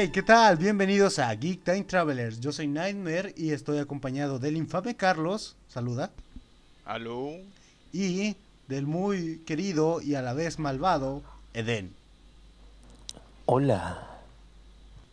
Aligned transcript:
Hey, 0.00 0.10
¿qué 0.12 0.22
tal? 0.22 0.56
Bienvenidos 0.58 1.18
a 1.18 1.34
Geek 1.34 1.64
Time 1.64 1.82
Travelers. 1.82 2.38
Yo 2.38 2.52
soy 2.52 2.68
Nightmare 2.68 3.34
y 3.36 3.50
estoy 3.50 3.78
acompañado 3.78 4.38
del 4.38 4.56
infame 4.56 4.94
Carlos. 4.94 5.56
Saluda. 5.66 6.12
Aló. 6.84 7.32
Y 7.92 8.36
del 8.68 8.86
muy 8.86 9.38
querido 9.44 10.00
y 10.00 10.14
a 10.14 10.22
la 10.22 10.34
vez 10.34 10.60
malvado 10.60 11.24
Eden. 11.52 11.92
Hola. 13.46 14.20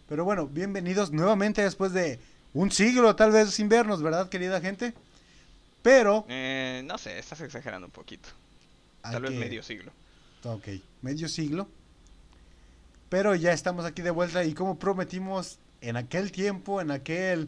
Pero 0.07 0.23
bueno, 0.23 0.45
bienvenidos 0.45 1.11
nuevamente 1.11 1.63
después 1.63 1.91
de 1.91 2.19
un 2.53 2.69
siglo 2.69 3.15
tal 3.15 3.31
vez 3.31 3.49
sin 3.49 3.67
vernos, 3.67 4.03
¿verdad, 4.03 4.29
querida 4.29 4.61
gente? 4.61 4.93
Pero... 5.81 6.27
Eh, 6.29 6.83
no 6.85 6.99
sé, 6.99 7.17
estás 7.17 7.41
exagerando 7.41 7.87
un 7.87 7.91
poquito. 7.91 8.29
Tal 9.01 9.19
vez 9.23 9.31
que- 9.31 9.39
medio 9.39 9.63
siglo. 9.63 9.91
Ok, 10.43 10.67
medio 11.01 11.27
siglo. 11.27 11.67
Pero 13.15 13.33
ya 13.33 13.53
estamos 13.53 13.85
aquí 13.85 14.01
de 14.01 14.11
vuelta 14.11 14.43
y 14.43 14.53
como 14.53 14.77
prometimos 14.77 15.57
en 15.79 15.95
aquel 15.95 16.33
tiempo, 16.33 16.81
en 16.81 16.91
aquel 16.91 17.47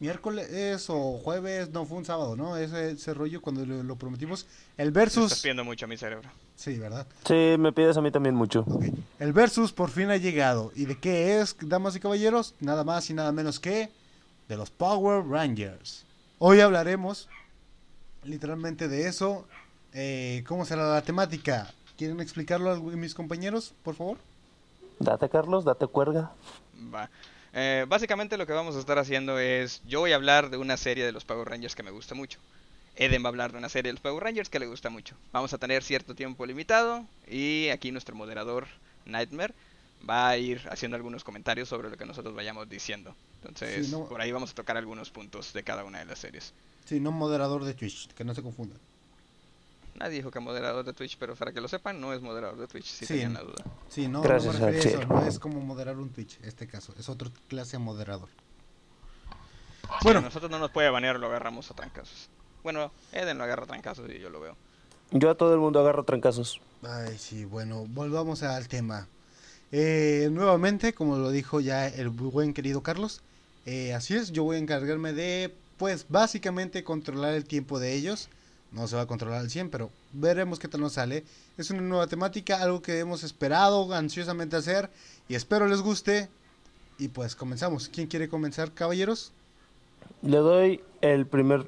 miércoles 0.00 0.86
o 0.88 1.20
jueves, 1.22 1.70
no 1.70 1.86
fue 1.86 1.98
un 1.98 2.04
sábado, 2.04 2.34
¿no? 2.34 2.56
Ese, 2.56 2.90
ese 2.90 3.14
rollo 3.14 3.40
cuando 3.40 3.64
lo, 3.64 3.84
lo 3.84 3.94
prometimos. 3.94 4.44
El 4.76 4.90
Me 4.90 5.04
Estás 5.04 5.14
versus... 5.14 5.40
pidiendo 5.40 5.62
mucho 5.62 5.84
a 5.84 5.88
mi 5.88 5.96
cerebro. 5.96 6.28
Sí, 6.56 6.80
¿verdad? 6.80 7.06
Sí, 7.28 7.54
me 7.60 7.72
pides 7.72 7.96
a 7.96 8.00
mí 8.00 8.10
también 8.10 8.34
mucho. 8.34 8.64
Ok. 8.66 8.86
El 9.20 9.32
versus 9.32 9.72
por 9.72 9.90
fin 9.90 10.10
ha 10.10 10.16
llegado. 10.16 10.72
¿Y 10.74 10.86
de 10.86 10.98
qué 10.98 11.38
es, 11.38 11.54
damas 11.60 11.94
y 11.94 12.00
caballeros? 12.00 12.56
Nada 12.58 12.82
más 12.82 13.08
y 13.08 13.14
nada 13.14 13.30
menos 13.30 13.60
que 13.60 13.92
de 14.48 14.56
los 14.56 14.70
Power 14.70 15.24
Rangers. 15.24 16.04
Hoy 16.40 16.58
hablaremos 16.58 17.28
literalmente 18.24 18.88
de 18.88 19.06
eso. 19.06 19.46
Eh, 19.92 20.42
¿Cómo 20.48 20.64
será 20.64 20.92
la 20.92 21.02
temática? 21.02 21.72
¿Quieren 21.96 22.18
explicarlo 22.18 22.72
a 22.72 22.80
mis 22.80 23.14
compañeros, 23.14 23.74
por 23.84 23.94
favor? 23.94 24.18
Date, 24.98 25.28
Carlos, 25.28 25.64
date 25.64 25.86
cuerga. 25.86 26.32
Va. 26.94 27.10
Eh, 27.52 27.84
básicamente 27.88 28.36
lo 28.36 28.46
que 28.46 28.52
vamos 28.52 28.76
a 28.76 28.80
estar 28.80 28.98
haciendo 28.98 29.38
es, 29.38 29.82
yo 29.86 30.00
voy 30.00 30.12
a 30.12 30.16
hablar 30.16 30.50
de 30.50 30.56
una 30.56 30.76
serie 30.76 31.04
de 31.04 31.12
los 31.12 31.24
Power 31.24 31.48
Rangers 31.48 31.74
que 31.74 31.82
me 31.82 31.90
gusta 31.90 32.14
mucho. 32.14 32.38
Eden 32.96 33.22
va 33.22 33.26
a 33.26 33.30
hablar 33.30 33.52
de 33.52 33.58
una 33.58 33.68
serie 33.68 33.88
de 33.88 33.94
los 33.94 34.00
Power 34.00 34.22
Rangers 34.22 34.48
que 34.48 34.58
le 34.58 34.66
gusta 34.66 34.90
mucho. 34.90 35.16
Vamos 35.32 35.52
a 35.52 35.58
tener 35.58 35.82
cierto 35.82 36.14
tiempo 36.14 36.46
limitado 36.46 37.04
y 37.28 37.68
aquí 37.70 37.90
nuestro 37.92 38.14
moderador 38.14 38.66
Nightmare 39.06 39.52
va 40.08 40.28
a 40.28 40.36
ir 40.36 40.60
haciendo 40.70 40.96
algunos 40.96 41.24
comentarios 41.24 41.68
sobre 41.68 41.90
lo 41.90 41.96
que 41.96 42.06
nosotros 42.06 42.34
vayamos 42.34 42.68
diciendo. 42.68 43.14
Entonces, 43.40 43.86
Sí, 43.86 43.92
no- 43.92 44.06
por 44.06 44.20
ahí 44.20 44.30
vamos 44.32 44.50
a 44.52 44.54
tocar 44.54 44.76
algunos 44.76 45.10
puntos 45.10 45.52
de 45.52 45.62
cada 45.64 45.84
una 45.84 45.98
de 46.00 46.04
las 46.06 46.18
series. 46.18 46.52
Sí, 46.84 47.00
no 47.00 47.10
moderador 47.12 47.64
de 47.64 47.74
Twitch, 47.74 48.08
que 48.14 48.24
no 48.24 48.34
se 48.34 48.42
confundan. 48.42 48.78
Nadie 49.94 50.16
dijo 50.16 50.30
que 50.30 50.40
moderador 50.40 50.84
de 50.84 50.92
Twitch, 50.92 51.16
pero 51.18 51.36
para 51.36 51.52
que 51.52 51.60
lo 51.60 51.68
sepan, 51.68 52.00
no 52.00 52.12
es 52.12 52.20
moderador 52.20 52.58
de 52.58 52.66
Twitch, 52.66 52.86
si 52.86 53.06
Sí. 53.06 53.14
tenían 53.14 53.34
la 53.34 53.42
duda. 53.42 53.64
Sí, 53.88 54.08
no, 54.08 54.22
Gracias 54.22 54.58
no 54.60 54.68
eso, 54.68 55.04
no 55.06 55.26
es 55.26 55.38
como 55.38 55.60
moderar 55.60 55.96
un 55.98 56.10
Twitch, 56.10 56.38
este 56.42 56.66
caso, 56.66 56.92
es 56.98 57.08
otra 57.08 57.30
clase 57.48 57.72
de 57.72 57.78
moderador. 57.78 58.28
Bueno, 59.86 60.00
Bueno, 60.02 60.20
nosotros 60.22 60.50
no 60.50 60.58
nos 60.58 60.70
puede 60.70 60.90
banear, 60.90 61.18
lo 61.20 61.28
agarramos 61.28 61.70
a 61.70 61.74
trancazos. 61.74 62.28
Bueno, 62.62 62.90
Eden 63.12 63.38
lo 63.38 63.44
agarra 63.44 63.64
a 63.64 63.66
trancazos 63.66 64.10
y 64.10 64.18
yo 64.18 64.30
lo 64.30 64.40
veo. 64.40 64.56
Yo 65.12 65.30
a 65.30 65.36
todo 65.36 65.54
el 65.54 65.60
mundo 65.60 65.80
agarro 65.80 66.04
trancazos. 66.04 66.60
ay, 66.82 67.16
sí, 67.18 67.44
bueno, 67.44 67.84
volvamos 67.88 68.42
al 68.42 68.66
tema. 68.68 69.06
Eh, 69.70 70.28
nuevamente, 70.32 70.92
como 70.92 71.16
lo 71.16 71.30
dijo 71.30 71.60
ya 71.60 71.86
el 71.86 72.08
buen 72.08 72.52
querido 72.52 72.82
Carlos, 72.82 73.22
eh, 73.66 73.94
así 73.94 74.14
es, 74.14 74.32
yo 74.32 74.42
voy 74.44 74.56
a 74.56 74.58
encargarme 74.58 75.12
de, 75.12 75.54
pues, 75.76 76.06
básicamente 76.08 76.84
controlar 76.84 77.34
el 77.34 77.44
tiempo 77.44 77.78
de 77.78 77.94
ellos. 77.94 78.28
No 78.74 78.88
se 78.88 78.96
va 78.96 79.02
a 79.02 79.06
controlar 79.06 79.40
al 79.40 79.50
100, 79.50 79.70
pero 79.70 79.90
veremos 80.12 80.58
qué 80.58 80.66
tal 80.66 80.80
nos 80.80 80.94
sale. 80.94 81.24
Es 81.56 81.70
una 81.70 81.80
nueva 81.80 82.08
temática, 82.08 82.60
algo 82.60 82.82
que 82.82 82.98
hemos 82.98 83.22
esperado 83.22 83.92
ansiosamente 83.94 84.56
hacer 84.56 84.90
y 85.28 85.36
espero 85.36 85.68
les 85.68 85.80
guste. 85.80 86.28
Y 86.98 87.08
pues 87.08 87.36
comenzamos. 87.36 87.88
¿Quién 87.88 88.08
quiere 88.08 88.28
comenzar, 88.28 88.72
caballeros? 88.72 89.32
Le 90.22 90.38
doy 90.38 90.80
el 91.02 91.26
primer 91.26 91.64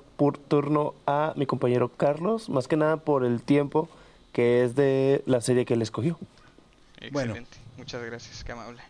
turno 0.49 0.94
a 1.06 1.33
mi 1.37 1.47
compañero 1.47 1.91
Carlos, 1.91 2.49
más 2.49 2.67
que 2.67 2.77
nada 2.77 2.97
por 2.97 3.25
el 3.25 3.41
tiempo 3.43 3.88
que 4.33 4.65
es 4.65 4.75
de 4.75 5.23
la 5.27 5.41
serie 5.41 5.65
que 5.65 5.75
él 5.75 5.83
escogió. 5.83 6.19
Bueno. 7.12 7.33
Excelente. 7.33 7.56
Muchas 7.77 8.03
gracias, 8.03 8.44
qué 8.44 8.53
amable. 8.53 8.83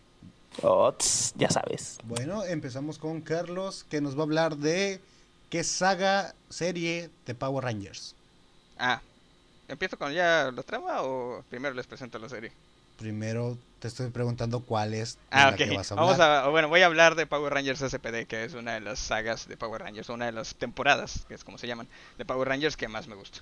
Oh, 0.63 0.91
tss, 0.91 1.33
ya 1.37 1.49
sabes. 1.49 1.99
Bueno, 2.03 2.43
empezamos 2.43 2.97
con 2.97 3.21
Carlos, 3.21 3.85
que 3.89 4.01
nos 4.01 4.15
va 4.15 4.21
a 4.21 4.23
hablar 4.23 4.57
de 4.57 4.99
qué 5.49 5.63
saga, 5.63 6.35
serie 6.49 7.11
de 7.25 7.35
Power 7.35 7.63
Rangers. 7.63 8.15
Ah, 8.77 9.01
¿empiezo 9.67 9.97
con 9.99 10.13
ya 10.13 10.51
la 10.53 10.63
trama 10.63 11.03
o 11.03 11.43
primero 11.49 11.75
les 11.75 11.87
presento 11.87 12.19
la 12.19 12.29
serie? 12.29 12.53
Primero 12.97 13.57
te 13.79 13.87
estoy 13.87 14.09
preguntando 14.11 14.65
cuál 14.65 14.93
es 14.93 15.19
Ah, 15.29 15.49
la 15.49 15.53
ok. 15.53 15.61
que 15.61 15.71
vas 15.71 15.91
a 15.91 15.95
hablar. 15.95 16.17
Vamos 16.17 16.19
a, 16.19 16.47
bueno, 16.49 16.67
voy 16.69 16.81
a 16.81 16.85
hablar 16.85 17.15
de 17.15 17.27
Power 17.27 17.53
Rangers 17.53 17.81
SPD, 17.81 18.27
que 18.27 18.43
es 18.45 18.53
una 18.53 18.73
de 18.73 18.81
las 18.81 18.99
sagas 18.99 19.47
de 19.47 19.57
Power 19.57 19.81
Rangers, 19.81 20.09
una 20.09 20.25
de 20.25 20.31
las 20.31 20.55
temporadas, 20.57 21.25
que 21.27 21.33
es 21.35 21.43
como 21.43 21.57
se 21.57 21.67
llaman, 21.67 21.89
de 22.17 22.25
Power 22.25 22.47
Rangers 22.47 22.77
que 22.77 22.87
más 22.87 23.07
me 23.07 23.15
gusta. 23.15 23.39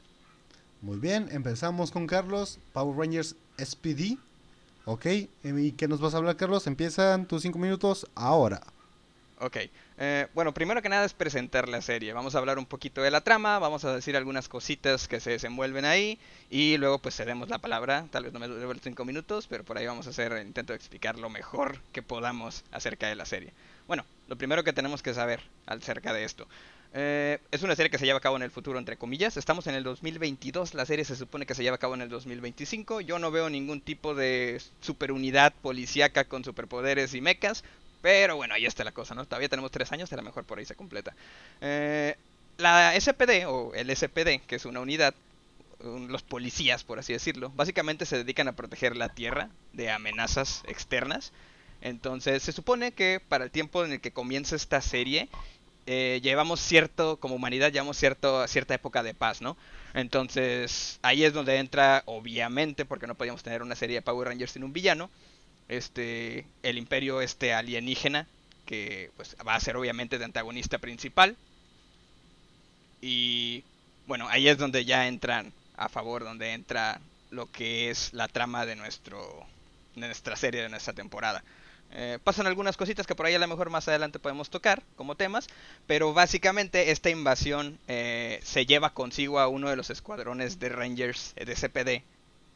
Muy 0.81 0.99
bien, 0.99 1.27
empezamos 1.31 1.91
con 1.91 2.07
Carlos, 2.07 2.59
Power 2.71 2.97
Rangers 2.97 3.35
SPD. 3.57 4.19
Ok, 4.85 5.05
¿y 5.43 5.71
qué 5.73 5.87
nos 5.87 5.99
vas 6.01 6.13
a 6.13 6.17
hablar, 6.17 6.37
Carlos? 6.37 6.67
Empiezan 6.67 7.27
tus 7.27 7.41
cinco 7.41 7.57
minutos 7.59 8.09
ahora. 8.15 8.74
Ok, 9.37 9.57
eh, 9.97 10.27
bueno, 10.33 10.53
primero 10.53 10.81
que 10.81 10.87
nada 10.87 11.03
es 11.03 11.13
presentar 11.13 11.67
la 11.67 11.81
serie. 11.81 12.13
Vamos 12.13 12.35
a 12.35 12.37
hablar 12.37 12.57
un 12.57 12.65
poquito 12.65 13.01
de 13.01 13.11
la 13.11 13.19
trama, 13.19 13.59
vamos 13.59 13.83
a 13.83 13.93
decir 13.93 14.15
algunas 14.15 14.47
cositas 14.47 15.09
que 15.09 15.19
se 15.19 15.31
desenvuelven 15.31 15.83
ahí 15.83 16.17
y 16.49 16.77
luego 16.77 16.99
pues 16.99 17.17
cedemos 17.17 17.49
la 17.49 17.57
palabra. 17.59 18.07
Tal 18.11 18.23
vez 18.23 18.31
no 18.31 18.39
me 18.39 18.47
dure 18.47 18.79
5 18.81 19.03
minutos, 19.03 19.47
pero 19.47 19.65
por 19.65 19.77
ahí 19.77 19.85
vamos 19.87 20.07
a 20.07 20.11
hacer 20.11 20.31
el 20.31 20.47
intento 20.47 20.71
de 20.71 20.77
explicar 20.77 21.19
lo 21.19 21.29
mejor 21.29 21.81
que 21.91 22.01
podamos 22.01 22.63
acerca 22.71 23.07
de 23.09 23.15
la 23.15 23.25
serie. 23.25 23.53
Bueno, 23.87 24.05
lo 24.27 24.37
primero 24.37 24.63
que 24.63 24.71
tenemos 24.71 25.03
que 25.03 25.13
saber 25.13 25.41
acerca 25.65 26.13
de 26.13 26.23
esto. 26.23 26.47
eh, 26.93 27.39
es 27.51 27.61
una 27.63 27.75
serie 27.75 27.89
que 27.89 27.97
se 27.97 28.05
lleva 28.05 28.19
a 28.19 28.21
cabo 28.21 28.37
en 28.37 28.43
el 28.43 28.51
futuro, 28.51 28.79
entre 28.79 28.95
comillas. 28.97 29.35
Estamos 29.35 29.67
en 29.67 29.75
el 29.75 29.83
2022, 29.83 30.73
la 30.75 30.85
serie 30.85 31.03
se 31.03 31.17
supone 31.17 31.45
que 31.45 31.55
se 31.55 31.63
lleva 31.63 31.75
a 31.75 31.79
cabo 31.79 31.93
en 31.95 32.01
el 32.01 32.09
2025. 32.09 33.01
Yo 33.01 33.19
no 33.19 33.31
veo 33.31 33.49
ningún 33.49 33.81
tipo 33.81 34.15
de 34.15 34.61
superunidad 34.79 35.53
policíaca 35.61 36.23
con 36.25 36.45
superpoderes 36.45 37.13
y 37.13 37.19
mechas. 37.21 37.65
Pero 38.05 38.35
bueno, 38.35 38.53
ahí 38.53 38.65
está 38.67 38.83
la 38.83 38.91
cosa, 38.91 39.15
¿no? 39.15 39.25
Todavía 39.25 39.49
tenemos 39.49 39.71
tres 39.71 39.91
años, 39.91 40.13
a 40.13 40.15
lo 40.15 40.21
mejor 40.21 40.45
por 40.45 40.59
ahí 40.59 40.65
se 40.65 40.75
completa. 40.75 41.15
Eh, 41.59 42.15
la 42.57 42.95
SPD, 42.95 43.47
o 43.47 43.73
el 43.73 43.89
SPD, 43.89 44.41
que 44.45 44.57
es 44.57 44.65
una 44.65 44.79
unidad, 44.79 45.15
un- 45.79 46.09
los 46.11 46.23
policías, 46.23 46.83
por 46.83 46.99
así 46.99 47.13
decirlo, 47.13 47.51
básicamente 47.55 48.05
se 48.05 48.17
dedican 48.17 48.47
a 48.47 48.55
proteger 48.55 48.95
la 48.95 49.09
Tierra 49.09 49.49
de 49.73 49.89
amenazas 49.91 50.63
externas. 50.67 51.33
Entonces, 51.81 52.43
se 52.43 52.51
supone 52.51 52.91
que 52.93 53.21
para 53.27 53.45
el 53.45 53.51
tiempo 53.51 53.83
en 53.85 53.93
el 53.93 54.01
que 54.01 54.11
comienza 54.13 54.55
esta 54.55 54.81
serie, 54.81 55.29
eh, 55.87 56.19
llevamos 56.23 56.59
cierto, 56.61 57.17
como 57.19 57.35
humanidad, 57.35 57.71
llevamos 57.71 57.97
cierto, 57.97 58.47
cierta 58.47 58.73
época 58.73 59.03
de 59.03 59.13
paz, 59.13 59.41
¿no? 59.41 59.55
Entonces, 59.93 60.99
ahí 61.03 61.23
es 61.23 61.33
donde 61.33 61.57
entra, 61.57 62.01
obviamente, 62.05 62.85
porque 62.85 63.07
no 63.07 63.15
podíamos 63.15 63.43
tener 63.43 63.61
una 63.61 63.75
serie 63.75 63.97
de 63.97 64.01
Power 64.01 64.27
Rangers 64.29 64.51
sin 64.53 64.63
un 64.63 64.73
villano, 64.73 65.11
este 65.67 66.45
el 66.63 66.77
imperio 66.77 67.21
este 67.21 67.53
alienígena 67.53 68.27
que 68.65 69.11
pues 69.15 69.35
va 69.47 69.55
a 69.55 69.59
ser 69.59 69.77
obviamente 69.77 70.17
de 70.17 70.25
antagonista 70.25 70.77
principal. 70.79 71.35
Y 73.01 73.63
bueno 74.07 74.27
ahí 74.29 74.47
es 74.47 74.57
donde 74.57 74.85
ya 74.85 75.07
entran 75.07 75.53
a 75.77 75.89
favor 75.89 76.23
donde 76.23 76.53
entra 76.53 76.99
lo 77.31 77.51
que 77.51 77.89
es 77.89 78.13
la 78.13 78.27
trama 78.27 78.65
de 78.65 78.75
nuestro 78.75 79.45
de 79.95 80.07
nuestra 80.07 80.35
serie 80.35 80.61
de 80.61 80.69
nuestra 80.69 80.93
temporada. 80.93 81.43
Eh, 81.91 82.17
pasan 82.23 82.47
algunas 82.47 82.77
cositas 82.77 83.05
que 83.05 83.15
por 83.15 83.27
ahí 83.27 83.35
a 83.35 83.39
lo 83.39 83.47
mejor 83.47 83.69
más 83.69 83.87
adelante 83.87 84.17
podemos 84.17 84.49
tocar 84.49 84.81
como 84.95 85.15
temas 85.15 85.47
pero 85.85 86.13
básicamente 86.13 86.89
esta 86.89 87.11
invasión 87.11 87.77
eh, 87.87 88.39
se 88.43 88.65
lleva 88.65 88.89
consigo 88.89 89.39
a 89.39 89.47
uno 89.47 89.69
de 89.69 89.75
los 89.75 89.91
escuadrones 89.91 90.59
de 90.59 90.69
Rangers 90.69 91.33
eh, 91.35 91.45
de 91.45 91.53
CPD 91.53 92.03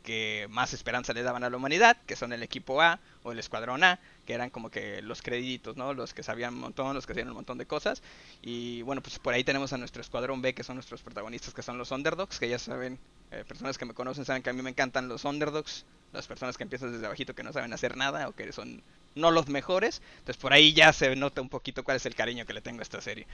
que 0.03 0.47
más 0.49 0.73
esperanza 0.73 1.13
le 1.13 1.23
daban 1.23 1.43
a 1.43 1.49
la 1.49 1.57
humanidad, 1.57 1.97
que 2.05 2.15
son 2.15 2.33
el 2.33 2.43
equipo 2.43 2.81
A 2.81 2.99
o 3.23 3.31
el 3.31 3.39
escuadrón 3.39 3.83
A, 3.83 3.99
que 4.25 4.33
eran 4.33 4.49
como 4.49 4.69
que 4.69 5.01
los 5.01 5.21
créditos, 5.21 5.75
¿no? 5.75 5.93
Los 5.93 6.13
que 6.13 6.23
sabían 6.23 6.53
un 6.53 6.61
montón, 6.61 6.95
los 6.95 7.05
que 7.05 7.13
hacían 7.13 7.29
un 7.29 7.35
montón 7.35 7.57
de 7.57 7.65
cosas. 7.65 8.01
Y 8.41 8.81
bueno, 8.83 9.01
pues 9.01 9.19
por 9.19 9.33
ahí 9.33 9.43
tenemos 9.43 9.73
a 9.73 9.77
nuestro 9.77 10.01
escuadrón 10.01 10.41
B, 10.41 10.53
que 10.53 10.63
son 10.63 10.75
nuestros 10.75 11.01
protagonistas, 11.01 11.53
que 11.53 11.61
son 11.61 11.77
los 11.77 11.91
underdogs, 11.91 12.39
que 12.39 12.47
ya 12.47 12.59
saben, 12.59 12.97
eh, 13.31 13.43
personas 13.47 13.77
que 13.77 13.85
me 13.85 13.93
conocen 13.93 14.25
saben 14.25 14.41
que 14.41 14.49
a 14.49 14.53
mí 14.53 14.61
me 14.61 14.69
encantan 14.69 15.07
los 15.07 15.25
underdogs, 15.25 15.85
las 16.13 16.27
personas 16.27 16.57
que 16.57 16.63
empiezan 16.63 16.91
desde 16.91 17.05
abajito 17.05 17.35
que 17.35 17.43
no 17.43 17.53
saben 17.53 17.71
hacer 17.73 17.95
nada 17.95 18.27
o 18.29 18.31
que 18.33 18.51
son 18.51 18.81
no 19.15 19.31
los 19.31 19.47
mejores. 19.47 20.01
Entonces 20.19 20.37
por 20.37 20.53
ahí 20.53 20.73
ya 20.73 20.93
se 20.93 21.15
nota 21.15 21.41
un 21.41 21.49
poquito 21.49 21.83
cuál 21.83 21.97
es 21.97 22.05
el 22.05 22.15
cariño 22.15 22.45
que 22.45 22.53
le 22.53 22.61
tengo 22.61 22.79
a 22.79 22.83
esta 22.83 23.01
serie. 23.01 23.27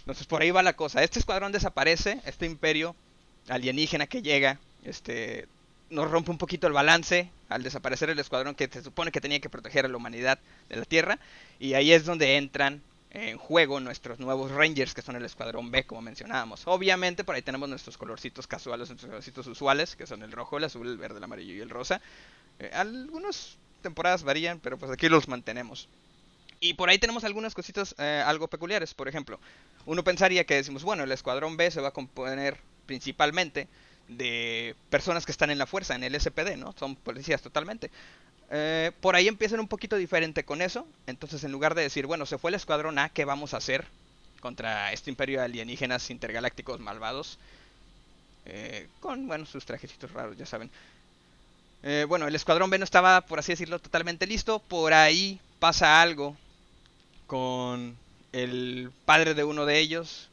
Entonces 0.00 0.26
por 0.26 0.42
ahí 0.42 0.50
va 0.50 0.62
la 0.62 0.74
cosa. 0.74 1.02
Este 1.02 1.18
escuadrón 1.18 1.52
desaparece, 1.52 2.20
este 2.24 2.46
imperio 2.46 2.96
alienígena 3.48 4.06
que 4.06 4.22
llega, 4.22 4.58
este 4.84 5.48
nos 5.90 6.10
rompe 6.10 6.30
un 6.30 6.38
poquito 6.38 6.66
el 6.66 6.72
balance 6.72 7.30
al 7.48 7.62
desaparecer 7.62 8.10
el 8.10 8.18
escuadrón 8.18 8.54
que 8.54 8.68
se 8.68 8.82
supone 8.82 9.10
que 9.10 9.20
tenía 9.20 9.40
que 9.40 9.48
proteger 9.48 9.84
a 9.84 9.88
la 9.88 9.96
humanidad 9.96 10.38
de 10.68 10.76
la 10.76 10.84
Tierra. 10.84 11.18
Y 11.58 11.74
ahí 11.74 11.92
es 11.92 12.04
donde 12.04 12.36
entran 12.36 12.82
en 13.10 13.38
juego 13.38 13.80
nuestros 13.80 14.18
nuevos 14.18 14.50
Rangers, 14.50 14.92
que 14.92 15.02
son 15.02 15.16
el 15.16 15.24
escuadrón 15.24 15.70
B, 15.70 15.84
como 15.84 16.02
mencionábamos. 16.02 16.66
Obviamente, 16.66 17.24
por 17.24 17.34
ahí 17.34 17.42
tenemos 17.42 17.68
nuestros 17.68 17.96
colorcitos 17.96 18.46
casuales, 18.46 18.88
nuestros 18.88 19.08
colorcitos 19.08 19.46
usuales, 19.46 19.96
que 19.96 20.06
son 20.06 20.22
el 20.22 20.32
rojo, 20.32 20.58
el 20.58 20.64
azul, 20.64 20.86
el 20.86 20.98
verde, 20.98 21.18
el 21.18 21.24
amarillo 21.24 21.54
y 21.54 21.60
el 21.60 21.70
rosa. 21.70 22.00
Eh, 22.58 22.70
algunas 22.72 23.56
temporadas 23.82 24.24
varían, 24.24 24.60
pero 24.60 24.76
pues 24.76 24.90
aquí 24.90 25.08
los 25.08 25.28
mantenemos. 25.28 25.88
Y 26.60 26.74
por 26.74 26.90
ahí 26.90 26.98
tenemos 26.98 27.24
algunas 27.24 27.54
cositas 27.54 27.94
eh, 27.98 28.22
algo 28.26 28.48
peculiares. 28.48 28.92
Por 28.92 29.08
ejemplo, 29.08 29.40
uno 29.86 30.04
pensaría 30.04 30.44
que 30.44 30.54
decimos, 30.54 30.82
bueno, 30.82 31.04
el 31.04 31.12
escuadrón 31.12 31.56
B 31.56 31.70
se 31.70 31.80
va 31.80 31.88
a 31.88 31.92
componer 31.92 32.58
principalmente 32.84 33.68
de 34.08 34.74
personas 34.90 35.26
que 35.26 35.32
están 35.32 35.50
en 35.50 35.58
la 35.58 35.66
fuerza, 35.66 35.94
en 35.94 36.02
el 36.02 36.18
SPD, 36.18 36.56
¿no? 36.56 36.74
Son 36.78 36.96
policías 36.96 37.42
totalmente. 37.42 37.90
Eh, 38.50 38.92
por 39.00 39.14
ahí 39.14 39.28
empiezan 39.28 39.60
un 39.60 39.68
poquito 39.68 39.96
diferente 39.96 40.44
con 40.44 40.62
eso. 40.62 40.86
Entonces, 41.06 41.44
en 41.44 41.52
lugar 41.52 41.74
de 41.74 41.82
decir, 41.82 42.06
bueno, 42.06 42.26
se 42.26 42.38
fue 42.38 42.50
el 42.50 42.54
escuadrón 42.54 42.98
A, 42.98 43.10
¿qué 43.10 43.24
vamos 43.24 43.54
a 43.54 43.58
hacer 43.58 43.86
contra 44.40 44.92
este 44.92 45.10
imperio 45.10 45.40
de 45.40 45.44
alienígenas 45.44 46.10
intergalácticos 46.10 46.80
malvados? 46.80 47.38
Eh, 48.46 48.88
con, 49.00 49.26
bueno, 49.26 49.44
sus 49.44 49.66
trajecitos 49.66 50.10
raros, 50.12 50.36
ya 50.36 50.46
saben. 50.46 50.70
Eh, 51.82 52.06
bueno, 52.08 52.26
el 52.26 52.34
escuadrón 52.34 52.70
B 52.70 52.78
no 52.78 52.84
estaba, 52.84 53.20
por 53.20 53.38
así 53.38 53.52
decirlo, 53.52 53.78
totalmente 53.78 54.26
listo. 54.26 54.58
Por 54.58 54.94
ahí 54.94 55.38
pasa 55.58 56.00
algo 56.00 56.34
con 57.26 57.96
el 58.32 58.90
padre 59.04 59.34
de 59.34 59.44
uno 59.44 59.66
de 59.66 59.78
ellos. 59.78 60.30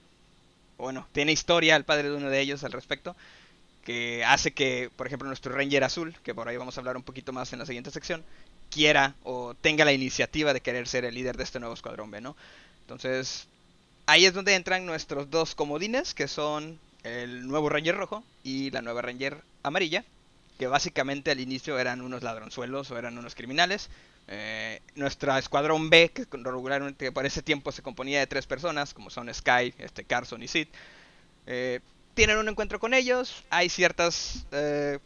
Bueno, 0.78 1.08
tiene 1.12 1.34
historia 1.34 1.76
el 1.76 1.84
padre 1.84 2.10
de 2.10 2.16
uno 2.16 2.30
de 2.30 2.40
ellos 2.40 2.64
al 2.64 2.72
respecto 2.72 3.16
que 3.86 4.26
hace 4.26 4.52
que, 4.52 4.90
por 4.96 5.08
ejemplo, 5.08 5.28
nuestro 5.28 5.54
Ranger 5.56 5.84
azul, 5.84 6.18
que 6.24 6.34
por 6.34 6.50
ahí 6.50 6.58
vamos 6.58 6.76
a 6.76 6.82
hablar 6.82 6.98
un 6.98 7.04
poquito 7.04 7.32
más 7.32 7.54
en 7.54 7.60
la 7.60 7.68
siguiente 7.68 7.92
sección, 7.92 8.26
quiera 8.72 9.14
o 9.24 9.54
tenga 9.54 9.86
la 9.86 9.94
iniciativa 9.94 10.54
de 10.54 10.62
querer 10.62 10.88
ser 10.88 11.06
el 11.06 11.14
líder 11.14 11.38
de 11.38 11.44
este 11.44 11.60
nuevo 11.60 11.76
escuadrón 11.76 12.10
B, 12.10 12.20
¿no? 12.20 12.36
Entonces, 12.82 13.48
ahí 14.08 14.26
es 14.26 14.34
donde 14.34 14.56
entran 14.56 14.88
nuestros 14.88 15.30
dos 15.30 15.54
comodines, 15.54 16.16
que 16.16 16.28
son 16.28 16.80
el 17.04 17.48
nuevo 17.48 17.70
Ranger 17.70 17.96
rojo 17.96 18.24
y 18.44 18.72
la 18.72 18.82
nueva 18.82 19.04
Ranger 19.04 19.38
amarilla, 19.62 20.04
que 20.58 20.66
básicamente 20.66 21.30
al 21.30 21.40
inicio 21.40 21.78
eran 21.78 22.02
unos 22.02 22.24
ladronzuelos 22.24 22.90
o 22.90 22.98
eran 22.98 23.18
unos 23.20 23.36
criminales. 23.36 23.90
Eh, 24.28 24.82
nuestra 24.96 25.38
escuadrón 25.38 25.92
B, 25.92 26.10
que 26.10 26.26
regularmente 26.32 27.12
por 27.12 27.28
ese 27.28 27.44
tiempo 27.44 27.72
se 27.72 27.84
componía 27.84 28.20
de 28.20 28.26
tres 28.26 28.48
personas, 28.48 28.96
como 28.96 29.12
son 29.12 29.32
Sky, 29.32 29.76
este 29.78 30.04
Carson 30.06 30.42
y 30.42 30.48
Sid, 30.48 30.68
eh, 31.46 31.82
tienen 32.16 32.38
un 32.38 32.50
encuentro 32.50 32.80
con 32.80 32.94
ellos, 32.94 33.44
hay 33.50 33.70
ciertas 33.70 34.46
eh, 34.52 35.00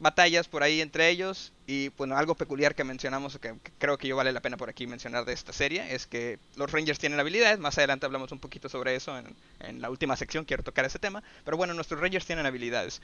batallas 0.00 0.48
por 0.48 0.62
ahí 0.62 0.80
entre 0.80 1.08
ellos 1.08 1.52
y 1.66 1.88
bueno, 1.90 2.16
algo 2.16 2.34
peculiar 2.34 2.74
que 2.74 2.84
mencionamos, 2.84 3.38
que, 3.38 3.54
creo 3.78 3.96
que 3.96 4.08
yo 4.08 4.16
vale 4.16 4.32
la 4.32 4.40
pena 4.40 4.56
por 4.56 4.68
aquí 4.68 4.86
mencionar 4.86 5.24
de 5.24 5.32
esta 5.32 5.52
serie, 5.52 5.94
es 5.94 6.06
que 6.06 6.38
los 6.56 6.70
Rangers 6.70 6.98
tienen 6.98 7.20
habilidades, 7.20 7.58
más 7.58 7.78
adelante 7.78 8.06
hablamos 8.06 8.32
un 8.32 8.40
poquito 8.40 8.68
sobre 8.68 8.96
eso 8.96 9.16
en, 9.16 9.34
en 9.60 9.80
la 9.80 9.88
última 9.88 10.16
sección, 10.16 10.44
quiero 10.44 10.62
tocar 10.62 10.84
ese 10.84 10.98
tema, 10.98 11.22
pero 11.44 11.56
bueno, 11.56 11.74
nuestros 11.74 12.00
Rangers 12.00 12.26
tienen 12.26 12.44
habilidades. 12.44 13.00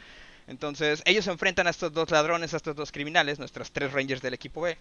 Entonces, 0.46 1.02
ellos 1.06 1.26
enfrentan 1.26 1.66
a 1.66 1.70
estos 1.70 1.92
dos 1.92 2.10
ladrones, 2.10 2.52
a 2.52 2.58
estos 2.58 2.76
dos 2.76 2.92
criminales, 2.92 3.38
nuestros 3.38 3.72
tres 3.72 3.92
Rangers 3.92 4.20
del 4.20 4.34
equipo 4.34 4.60
B, 4.60 4.76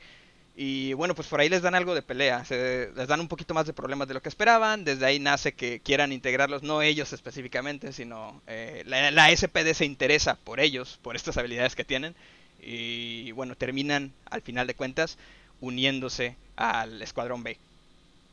y 0.56 0.94
bueno, 0.94 1.16
pues 1.16 1.28
por 1.28 1.40
ahí 1.40 1.50
les 1.50 1.62
dan 1.62 1.76
algo 1.76 1.96
de 1.96 2.02
pelea, 2.02 2.46
se, 2.46 2.92
les 2.96 3.08
dan 3.08 3.20
un 3.20 3.28
poquito 3.28 3.54
más 3.54 3.66
de 3.66 3.74
problemas 3.74 4.08
de 4.08 4.14
lo 4.14 4.22
que 4.22 4.30
esperaban, 4.30 4.84
desde 4.84 5.06
ahí 5.06 5.20
nace 5.20 5.54
que 5.54 5.80
quieran 5.80 6.12
integrarlos, 6.12 6.64
no 6.64 6.82
ellos 6.82 7.12
específicamente, 7.14 7.92
sino 7.92 8.42
eh, 8.48 8.84
la, 8.86 9.12
la, 9.12 9.36
SPD 9.36 9.74
se 9.74 9.86
interesa 9.86 10.36
por 10.36 10.60
ellos, 10.60 11.00
por 11.02 11.16
estas 11.16 11.38
habilidades 11.38 11.76
que 11.76 11.84
tienen, 11.84 12.16
y 12.62 13.32
bueno, 13.32 13.56
terminan 13.56 14.14
al 14.30 14.42
final 14.42 14.68
de 14.68 14.76
cuentas 14.76 15.18
uniéndose 15.60 16.36
al 16.56 17.02
Escuadrón 17.02 17.44
B 17.44 17.58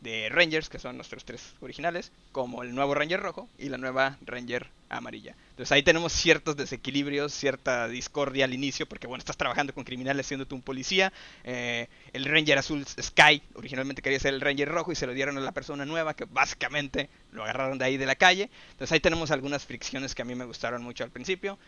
de 0.00 0.28
Rangers, 0.30 0.68
que 0.68 0.78
son 0.78 0.96
nuestros 0.96 1.24
tres 1.24 1.54
originales, 1.60 2.12
como 2.32 2.62
el 2.62 2.74
nuevo 2.74 2.94
Ranger 2.94 3.20
rojo 3.20 3.48
y 3.58 3.68
la 3.68 3.78
nueva 3.78 4.18
Ranger 4.24 4.68
amarilla. 4.88 5.34
Entonces 5.50 5.72
ahí 5.72 5.82
tenemos 5.82 6.12
ciertos 6.12 6.56
desequilibrios, 6.56 7.32
cierta 7.32 7.86
discordia 7.86 8.44
al 8.44 8.54
inicio, 8.54 8.86
porque 8.86 9.06
bueno, 9.06 9.20
estás 9.20 9.36
trabajando 9.36 9.72
con 9.72 9.84
criminales 9.84 10.26
siendo 10.26 10.46
tú 10.46 10.56
un 10.56 10.62
policía. 10.62 11.12
Eh, 11.44 11.86
el 12.12 12.24
Ranger 12.24 12.58
azul 12.58 12.84
Sky 12.86 13.42
originalmente 13.54 14.02
quería 14.02 14.18
ser 14.18 14.34
el 14.34 14.40
Ranger 14.40 14.68
rojo 14.68 14.90
y 14.90 14.96
se 14.96 15.06
lo 15.06 15.14
dieron 15.14 15.38
a 15.38 15.40
la 15.40 15.52
persona 15.52 15.86
nueva, 15.86 16.14
que 16.14 16.24
básicamente 16.24 17.08
lo 17.32 17.44
agarraron 17.44 17.78
de 17.78 17.84
ahí 17.84 17.96
de 17.96 18.06
la 18.06 18.16
calle. 18.16 18.50
Entonces 18.72 18.92
ahí 18.92 19.00
tenemos 19.00 19.30
algunas 19.30 19.64
fricciones 19.64 20.14
que 20.14 20.22
a 20.22 20.24
mí 20.24 20.34
me 20.34 20.44
gustaron 20.44 20.82
mucho 20.82 21.04
al 21.04 21.10
principio. 21.10 21.58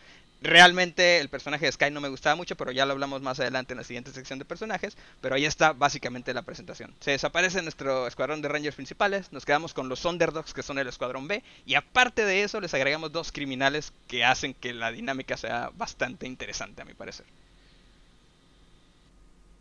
Realmente 0.43 1.21
el 1.21 1.29
personaje 1.29 1.65
de 1.65 1.71
Sky 1.71 1.89
no 1.89 2.01
me 2.01 2.09
gustaba 2.09 2.35
mucho, 2.35 2.57
pero 2.57 2.73
ya 2.73 2.85
lo 2.85 2.91
hablamos 2.91 3.21
más 3.21 3.39
adelante 3.39 3.71
en 3.71 3.77
la 3.77 3.85
siguiente 3.85 4.11
sección 4.11 4.39
de 4.39 4.45
personajes. 4.45 4.97
Pero 5.21 5.35
ahí 5.35 5.45
está 5.45 5.71
básicamente 5.71 6.33
la 6.33 6.41
presentación. 6.41 6.93
Se 6.99 7.11
desaparece 7.11 7.61
nuestro 7.61 8.07
escuadrón 8.07 8.41
de 8.41 8.49
Rangers 8.49 8.75
principales, 8.75 9.31
nos 9.31 9.45
quedamos 9.45 9.73
con 9.73 9.87
los 9.87 10.03
Underdogs, 10.03 10.53
que 10.53 10.61
son 10.61 10.79
el 10.79 10.89
escuadrón 10.89 11.29
B, 11.29 11.41
y 11.65 11.75
aparte 11.75 12.25
de 12.25 12.43
eso 12.43 12.59
les 12.59 12.73
agregamos 12.73 13.13
dos 13.13 13.31
criminales 13.31 13.93
que 14.09 14.25
hacen 14.25 14.53
que 14.53 14.73
la 14.73 14.91
dinámica 14.91 15.37
sea 15.37 15.71
bastante 15.77 16.27
interesante, 16.27 16.81
a 16.81 16.85
mi 16.85 16.93
parecer. 16.93 17.25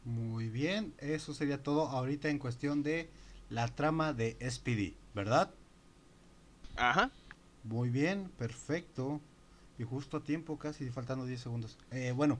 Muy 0.04 0.48
bien, 0.48 0.94
eso 0.98 1.32
sería 1.32 1.62
todo 1.62 1.86
ahorita 1.86 2.28
en 2.28 2.40
cuestión 2.40 2.82
de 2.82 3.08
la 3.50 3.68
trama 3.68 4.12
de 4.12 4.36
SPD, 4.40 4.94
¿verdad? 5.14 5.48
Ajá. 6.74 7.12
Muy 7.62 7.88
bien, 7.88 8.28
perfecto. 8.36 9.20
Y 9.78 9.84
justo 9.84 10.18
a 10.18 10.24
tiempo, 10.24 10.58
casi 10.58 10.90
faltando 10.90 11.24
10 11.26 11.40
segundos. 11.40 11.78
Eh, 11.90 12.12
bueno, 12.14 12.38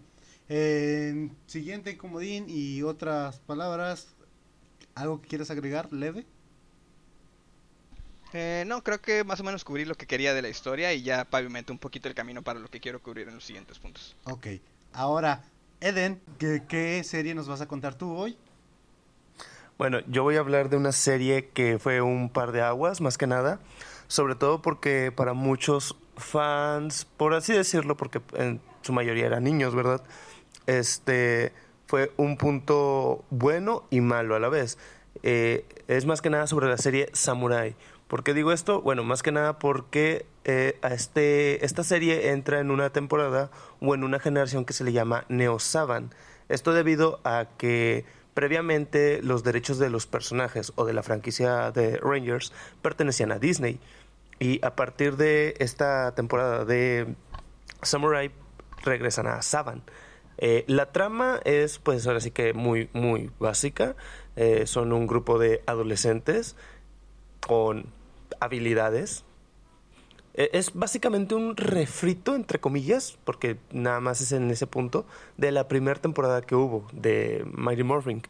eh, 0.49 1.31
siguiente 1.47 1.97
comodín 1.97 2.47
y 2.49 2.83
otras 2.83 3.41
palabras. 3.41 4.15
¿Algo 4.95 5.21
que 5.23 5.29
quieras 5.29 5.51
agregar, 5.51 5.93
Leve? 5.93 6.27
Eh, 8.33 8.65
no, 8.67 8.83
creo 8.83 9.01
que 9.01 9.25
más 9.25 9.41
o 9.41 9.45
menos 9.45 9.65
cubrí 9.65 9.85
lo 9.85 9.95
que 9.95 10.07
quería 10.07 10.33
de 10.35 10.43
la 10.43 10.49
historia 10.49 10.93
y 10.95 11.03
ya 11.03 11.25
pavimento 11.25 11.73
un 11.73 11.79
poquito 11.79 12.09
el 12.09 12.15
camino 12.15 12.43
para 12.43 12.61
lo 12.61 12.69
que 12.69 12.81
quiero 12.81 13.03
cubrir 13.03 13.29
en 13.29 13.35
los 13.35 13.45
siguientes 13.45 13.79
puntos. 13.79 14.17
Ok, 14.25 14.47
ahora, 14.93 15.45
Eden, 15.81 16.21
¿qué, 16.39 16.63
qué 16.67 17.03
serie 17.05 17.35
nos 17.35 17.47
vas 17.47 17.61
a 17.61 17.69
contar 17.69 17.95
tú 17.95 18.15
hoy? 18.15 18.39
Bueno, 19.77 20.01
yo 20.07 20.23
voy 20.23 20.37
a 20.37 20.41
hablar 20.41 20.71
de 20.71 20.77
una 20.77 20.93
serie 20.93 21.49
que 21.49 21.79
fue 21.79 22.01
un 22.01 22.31
par 22.31 22.53
de 22.53 22.63
aguas, 22.63 23.01
más 23.01 23.19
que 23.19 23.27
nada, 23.27 23.61
sobre 24.07 24.35
todo 24.35 24.63
porque 24.63 25.13
para 25.15 25.35
muchos 25.35 25.97
fans, 26.17 27.07
por 27.17 27.35
así 27.35 27.53
decirlo, 27.53 27.97
porque 27.97 28.21
en 28.35 28.61
su 28.83 28.93
mayoría 28.93 29.27
eran 29.27 29.45
niños, 29.45 29.75
¿verdad? 29.75 30.03
Este 30.67 31.53
fue 31.87 32.13
un 32.17 32.37
punto 32.37 33.25
bueno 33.31 33.85
y 33.91 34.01
malo 34.01 34.35
a 34.35 34.41
la 34.41 34.49
vez. 34.49 34.79
Eh, 35.23 35.65
es 35.89 36.07
más 36.07 36.23
que 36.23 36.31
nada 36.31 36.47
sobre 36.47 36.69
la 36.69 36.79
serie 36.79 37.11
Samurai. 37.13 37.77
¿Por 38.09 38.25
qué 38.25 38.35
digo 38.35 38.53
esto? 38.53 38.83
Bueno, 38.83 39.05
más 39.05 39.23
que 39.23 39.33
nada 39.33 39.59
porque 39.59 40.27
eh, 40.45 40.79
a 40.83 40.95
este, 40.95 41.65
esta 41.65 41.85
serie 41.85 42.31
entra 42.31 42.61
en 42.61 42.71
una 42.71 42.91
temporada 42.91 43.51
o 43.81 43.95
en 43.95 44.05
una 44.05 44.19
generación 44.21 44.65
que 44.65 44.73
se 44.73 44.85
le 44.85 44.93
llama 44.93 45.25
Neo 45.29 45.59
Saban. 45.59 46.11
Esto 46.49 46.73
debido 46.73 47.21
a 47.25 47.47
que 47.57 48.05
previamente 48.35 49.21
los 49.23 49.45
derechos 49.45 49.79
de 49.79 49.91
los 49.91 50.07
personajes 50.07 50.73
o 50.77 50.85
de 50.85 50.93
la 50.93 51.03
franquicia 51.03 51.71
de 51.71 51.97
Rangers 51.99 52.53
pertenecían 52.83 53.33
a 53.33 53.39
Disney. 53.39 53.81
Y 54.43 54.59
a 54.67 54.75
partir 54.75 55.17
de 55.17 55.55
esta 55.61 56.17
temporada 56.17 56.65
de 56.65 57.15
Samurai 57.81 58.33
regresan 58.83 59.29
a 59.29 59.41
Saban. 59.41 59.85
Eh, 60.37 60.65
la 60.67 60.91
trama 60.91 61.39
es, 61.45 61.79
pues 61.79 62.05
ahora 62.09 62.19
sí 62.19 62.33
que 62.33 62.53
muy, 62.53 62.91
muy 62.93 63.31
básica. 63.39 63.95
Eh, 64.35 64.67
son 64.67 64.93
un 64.93 65.07
grupo 65.07 65.39
de 65.39 65.63
adolescentes 65.67 66.57
con 67.47 67.87
habilidades. 68.41 69.25
E, 70.35 70.51
es 70.55 70.75
básicamente 70.75 71.37
un 71.37 71.57
refrito, 71.57 72.35
entre 72.35 72.59
comillas, 72.59 73.17
porque 73.23 73.59
nada 73.71 74.01
más 74.01 74.21
es 74.23 74.33
en 74.33 74.51
ese 74.51 74.67
punto, 74.67 75.07
de 75.37 75.53
la 75.53 75.69
primera 75.69 76.01
temporada 76.01 76.43
que 76.43 76.57
hubo 76.57 76.89
de 76.91 77.47
Mighty 77.53 77.85
Morphin. 77.85 78.23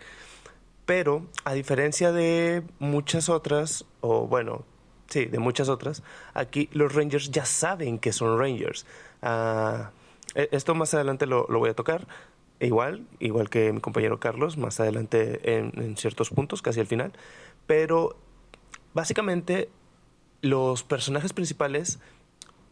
Pero, 0.85 1.27
a 1.47 1.55
diferencia 1.55 2.13
de 2.13 2.65
muchas 2.81 3.31
otras, 3.31 3.87
o 4.03 4.27
bueno, 4.27 4.67
sí, 5.13 5.27
de 5.27 5.39
muchas 5.39 5.69
otras, 5.69 6.03
aquí 6.35 6.69
los 6.73 6.95
Rangers 6.95 7.31
ya 7.31 7.45
saben 7.45 7.99
que 7.99 8.13
son 8.13 8.39
Rangers. 8.39 8.87
Uh, 9.23 9.85
esto 10.35 10.75
más 10.75 10.95
adelante 10.95 11.27
lo, 11.27 11.47
voy 11.47 11.71
a 11.71 11.75
tocar. 11.75 12.07
Igual, 12.59 13.07
igual 13.19 13.51
que 13.51 13.73
mi 13.73 13.81
compañero 13.81 14.21
Carlos, 14.21 14.57
más 14.57 14.81
adelante 14.81 15.59
en, 15.59 15.73
en 15.77 15.97
ciertos 15.97 16.31
puntos, 16.31 16.63
casi 16.63 16.81
al 16.81 16.87
final. 16.87 17.13
Pero 17.67 18.17
básicamente 18.95 19.69
los 20.41 20.83
personajes 20.83 21.33
principales 21.33 21.99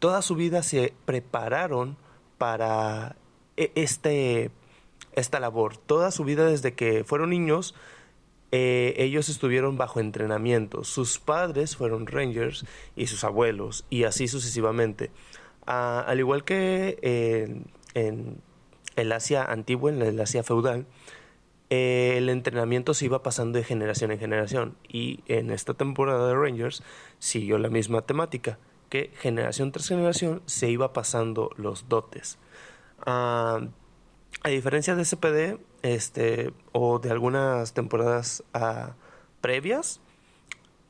toda 0.01 0.23
su 0.23 0.35
vida 0.35 0.63
se 0.65 0.95
prepararon 1.05 1.97
para 2.39 3.15
e, 3.57 3.71
este, 3.77 4.51
esta 5.13 5.39
labor. 5.39 5.77
Toda 5.77 6.11
su 6.11 6.25
vida 6.25 6.47
desde 6.47 6.73
que 6.73 7.05
fueron 7.05 7.31
niños, 7.31 7.75
eh, 8.53 8.95
ellos 8.99 9.29
estuvieron 9.29 9.77
bajo 9.77 10.01
entrenamiento. 10.01 10.85
Sus 10.85 11.19
padres 11.19 11.77
fueron 11.77 12.07
rangers 12.07 12.65
y 12.97 13.07
sus 13.07 13.25
abuelos, 13.25 13.85
y 13.91 14.05
así 14.05 14.29
sucesivamente. 14.29 15.11
Ah, 15.67 16.05
al 16.07 16.19
igual 16.19 16.45
que 16.45 16.99
en, 17.03 17.67
en 17.95 18.41
el 18.97 19.13
Asia 19.13 19.45
antiguo, 19.45 19.89
en 19.89 20.03
el 20.03 20.21
Asia 20.21 20.43
feudal, 20.43 20.87
eh, 21.71 22.15
el 22.17 22.29
entrenamiento 22.29 22.95
se 22.95 23.05
iba 23.05 23.23
pasando 23.23 23.59
de 23.59 23.65
generación 23.65 24.11
en 24.11 24.19
generación 24.19 24.77
y 24.89 25.21
en 25.27 25.53
esta 25.53 25.73
temporada 25.75 26.27
de 26.27 26.35
Rangers 26.35 26.83
siguió 27.21 27.59
la 27.59 27.69
misma 27.69 28.03
temática, 28.03 28.59
que 28.89 29.13
generación 29.21 29.71
tras 29.71 29.87
generación 29.87 30.43
se 30.47 30.69
iba 30.69 30.93
pasando 30.93 31.51
los 31.57 31.89
dotes. 31.89 32.39
Uh, 33.07 33.71
a 34.43 34.49
diferencia 34.49 34.97
de 34.97 35.05
SPD, 35.05 35.61
este, 35.83 36.53
o 36.73 36.99
de 36.99 37.11
algunas 37.11 37.73
temporadas 37.73 38.43
uh, 38.55 38.93
previas. 39.41 40.01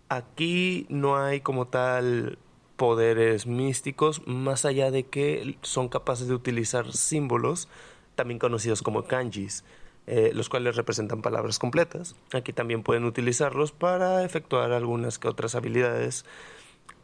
Aquí 0.08 0.86
no 0.88 1.16
hay 1.16 1.40
como 1.40 1.68
tal 1.68 2.38
poderes 2.76 3.46
místicos, 3.46 4.26
más 4.26 4.64
allá 4.64 4.90
de 4.90 5.04
que 5.04 5.58
son 5.62 5.88
capaces 5.88 6.28
de 6.28 6.34
utilizar 6.34 6.92
símbolos, 6.92 7.68
también 8.14 8.38
conocidos 8.38 8.82
como 8.82 9.04
kanjis, 9.04 9.64
eh, 10.06 10.32
los 10.34 10.48
cuales 10.48 10.76
representan 10.76 11.22
palabras 11.22 11.58
completas. 11.58 12.16
Aquí 12.32 12.52
también 12.52 12.82
pueden 12.82 13.04
utilizarlos 13.04 13.72
para 13.72 14.24
efectuar 14.24 14.72
algunas 14.72 15.18
que 15.18 15.28
otras 15.28 15.54
habilidades, 15.54 16.24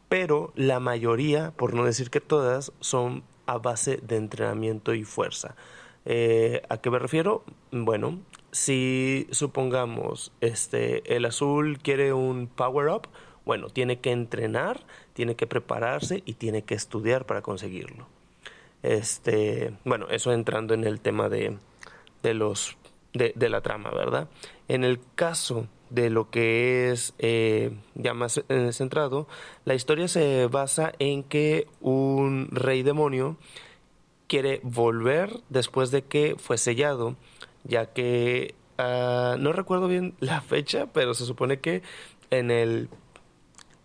pero 0.09 0.51
la 0.55 0.79
mayoría, 0.79 1.51
por 1.51 1.73
no 1.73 1.85
decir 1.85 2.09
que 2.09 2.21
todas, 2.21 2.73
son 2.79 3.23
a 3.45 3.57
base 3.57 3.97
de 3.97 4.17
entrenamiento 4.17 4.93
y 4.93 5.03
fuerza. 5.03 5.55
Eh, 6.09 6.61
¿A 6.69 6.77
qué 6.77 6.89
me 6.89 6.99
refiero? 6.99 7.43
Bueno, 7.71 8.19
si 8.53 9.27
supongamos 9.31 10.31
este 10.39 11.17
el 11.17 11.25
azul 11.25 11.79
quiere 11.79 12.13
un 12.13 12.47
power 12.47 12.87
up, 12.87 13.09
bueno, 13.45 13.67
tiene 13.67 13.99
que 13.99 14.11
entrenar, 14.11 14.85
tiene 15.11 15.35
que 15.35 15.47
prepararse 15.47 16.23
y 16.25 16.35
tiene 16.35 16.61
que 16.61 16.75
estudiar 16.75 17.25
para 17.25 17.41
conseguirlo. 17.41 18.07
Este, 18.83 19.73
bueno, 19.83 20.07
eso 20.09 20.31
entrando 20.31 20.73
en 20.73 20.85
el 20.85 21.01
tema 21.01 21.27
de, 21.27 21.57
de 22.23 22.33
los 22.33 22.77
de, 23.11 23.49
la 23.49 23.59
trama, 23.59 23.91
¿verdad? 23.91 24.29
En 24.69 24.85
el 24.85 25.01
caso 25.15 25.67
de 25.89 26.09
lo 26.09 26.29
que 26.29 26.89
es 26.91 27.15
eh, 27.19 27.71
ya 27.95 28.13
más 28.13 28.41
eh, 28.47 28.71
centrado, 28.71 29.27
la 29.65 29.75
historia 29.75 30.07
se 30.07 30.47
basa 30.47 30.93
en 30.99 31.23
que 31.23 31.67
un 31.81 32.47
rey 32.51 32.83
demonio 32.83 33.35
quiere 34.27 34.59
volver 34.63 35.41
después 35.49 35.91
de 35.91 36.03
que 36.03 36.35
fue 36.37 36.57
sellado, 36.57 37.15
ya 37.63 37.87
que 37.87 38.55
ah, 38.77 39.35
no 39.39 39.53
recuerdo 39.53 39.87
bien 39.87 40.15
la 40.19 40.41
fecha, 40.41 40.87
pero 40.93 41.13
se 41.13 41.25
supone 41.25 41.59
que 41.59 41.81
en 42.29 42.51
el 42.51 42.89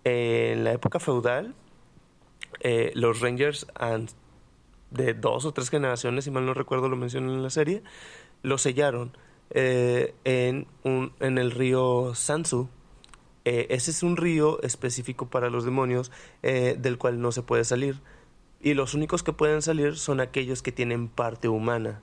en 0.04 0.64
la 0.64 0.72
época 0.72 0.98
feudal 0.98 1.54
eh, 2.60 2.92
los 2.94 3.20
Rangers 3.20 3.66
de 4.90 5.14
dos 5.14 5.44
o 5.44 5.52
tres 5.52 5.70
generaciones, 5.70 6.24
si 6.24 6.30
mal 6.30 6.44
no 6.44 6.54
recuerdo 6.54 6.88
lo 6.88 6.96
mencionan 6.96 7.30
en 7.30 7.42
la 7.42 7.50
serie, 7.50 7.82
lo 8.42 8.58
sellaron 8.58 9.16
eh, 9.50 10.14
en, 10.24 10.66
un, 10.84 11.12
en 11.20 11.38
el 11.38 11.50
río 11.50 12.14
Sansu. 12.14 12.68
Eh, 13.44 13.66
ese 13.70 13.90
es 13.90 14.02
un 14.02 14.16
río 14.16 14.62
específico 14.62 15.28
para 15.28 15.50
los 15.50 15.64
demonios 15.64 16.12
del 16.42 16.98
cual 16.98 17.20
no 17.20 17.32
se 17.32 17.42
puede 17.42 17.64
salir 17.64 18.00
y 18.62 18.74
los 18.74 18.94
únicos 18.94 19.22
que 19.22 19.32
pueden 19.32 19.60
salir 19.60 19.96
son 19.96 20.20
aquellos 20.20 20.62
que 20.62 20.72
tienen 20.72 21.08
parte 21.08 21.48
humana. 21.48 22.00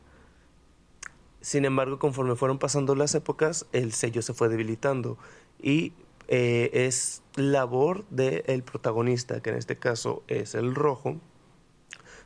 Sin 1.41 1.63
embargo, 1.63 1.99
conforme 1.99 2.35
fueron 2.35 2.59
pasando 2.59 2.95
las 2.95 3.15
épocas, 3.15 3.65
el 3.71 3.93
sello 3.93 4.21
se 4.21 4.33
fue 4.33 4.49
debilitando 4.49 5.17
y 5.61 5.93
eh, 6.27 6.69
es 6.73 7.23
labor 7.37 8.05
del 8.09 8.61
protagonista, 8.63 9.41
que 9.41 9.51
en 9.51 9.55
este 9.55 9.77
caso 9.77 10.23
es 10.27 10.53
el 10.53 10.75
rojo. 10.75 11.17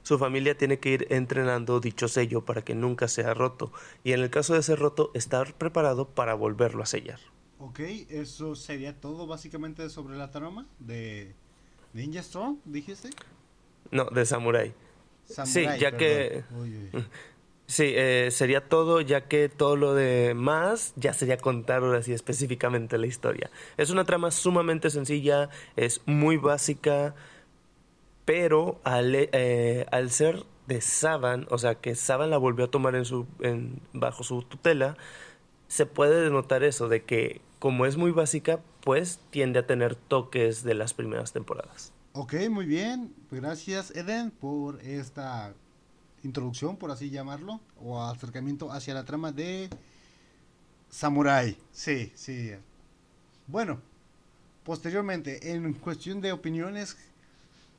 Su 0.02 0.18
familia 0.18 0.58
tiene 0.58 0.80
que 0.80 0.90
ir 0.90 1.08
entrenando 1.12 1.80
dicho 1.80 2.08
sello 2.08 2.44
para 2.44 2.64
que 2.64 2.74
nunca 2.74 3.08
sea 3.08 3.36
roto 3.36 3.72
y 4.04 4.14
en 4.14 4.20
el 4.20 4.32
caso 4.32 4.56
de 4.56 4.64
ser 4.64 4.80
roto, 4.80 5.12
estar 5.14 5.54
preparado 5.54 6.10
para 6.10 6.34
volverlo 6.34 6.82
a 6.82 6.88
sellar. 6.88 7.20
Ok, 7.60 7.80
eso 8.10 8.56
sería 8.56 9.00
todo 9.00 9.28
básicamente 9.28 9.88
sobre 9.90 10.18
la 10.18 10.32
trama 10.32 10.68
de 10.80 11.36
Ninja 11.94 12.20
Storm, 12.20 12.60
dijiste. 12.66 13.12
No, 13.92 14.06
de 14.06 14.26
Samurai. 14.26 14.74
sí, 15.26 15.66
ya 15.80 15.98
que... 15.98 16.44
Sí, 17.66 17.94
eh, 17.96 18.30
sería 18.30 18.68
todo, 18.68 19.00
ya 19.00 19.28
que 19.28 19.48
todo 19.48 19.78
lo 19.78 19.96
demás 19.96 20.94
ya 20.98 21.14
sería 21.14 21.38
contar 21.38 21.82
ahora 21.82 22.04
sí 22.04 22.12
específicamente 22.12 22.98
la 22.98 23.08
historia. 23.08 23.50
Es 23.78 23.90
una 23.90 24.04
trama 24.04 24.32
sumamente 24.32 24.90
sencilla, 24.90 25.50
es 25.78 26.02
muy 26.06 26.36
básica, 26.38 27.16
pero 28.26 28.80
al, 28.84 29.16
eh, 29.16 29.86
al 29.92 30.12
ser 30.12 30.44
de 30.68 30.82
Saban, 30.82 31.48
o 31.50 31.58
sea 31.58 31.76
que 31.76 31.96
Saban 31.96 32.30
la 32.30 32.38
volvió 32.38 32.66
a 32.66 32.72
tomar 32.72 32.96
en 32.96 33.06
su, 33.06 33.28
en, 33.40 33.82
bajo 33.94 34.24
su 34.24 34.44
tutela, 34.44 34.98
se 35.68 35.86
puede 35.86 36.22
denotar 36.22 36.64
eso, 36.64 36.90
de 36.90 37.04
que 37.04 37.42
como 37.60 37.86
es 37.86 37.98
muy 37.98 38.12
básica, 38.12 38.60
pues 38.82 39.20
tiende 39.30 39.60
a 39.60 39.66
tener 39.66 39.96
toques 39.96 40.64
de 40.64 40.74
las 40.74 40.94
primeras 40.94 41.32
temporadas. 41.32 41.94
Ok, 42.16 42.36
muy 42.52 42.68
bien. 42.68 43.12
Gracias, 43.32 43.90
Eden, 43.96 44.30
por 44.30 44.80
esta 44.84 45.56
introducción, 46.24 46.78
por 46.78 46.92
así 46.92 47.10
llamarlo, 47.10 47.60
o 47.76 48.04
acercamiento 48.04 48.72
hacia 48.72 48.94
la 48.94 49.04
trama 49.04 49.32
de 49.32 49.68
Samurai. 50.92 51.58
Sí, 51.72 52.12
sí. 52.14 52.52
Bueno, 53.48 53.82
posteriormente, 54.64 55.54
en 55.54 55.74
cuestión 55.74 56.22
de 56.22 56.32
opiniones, 56.32 56.98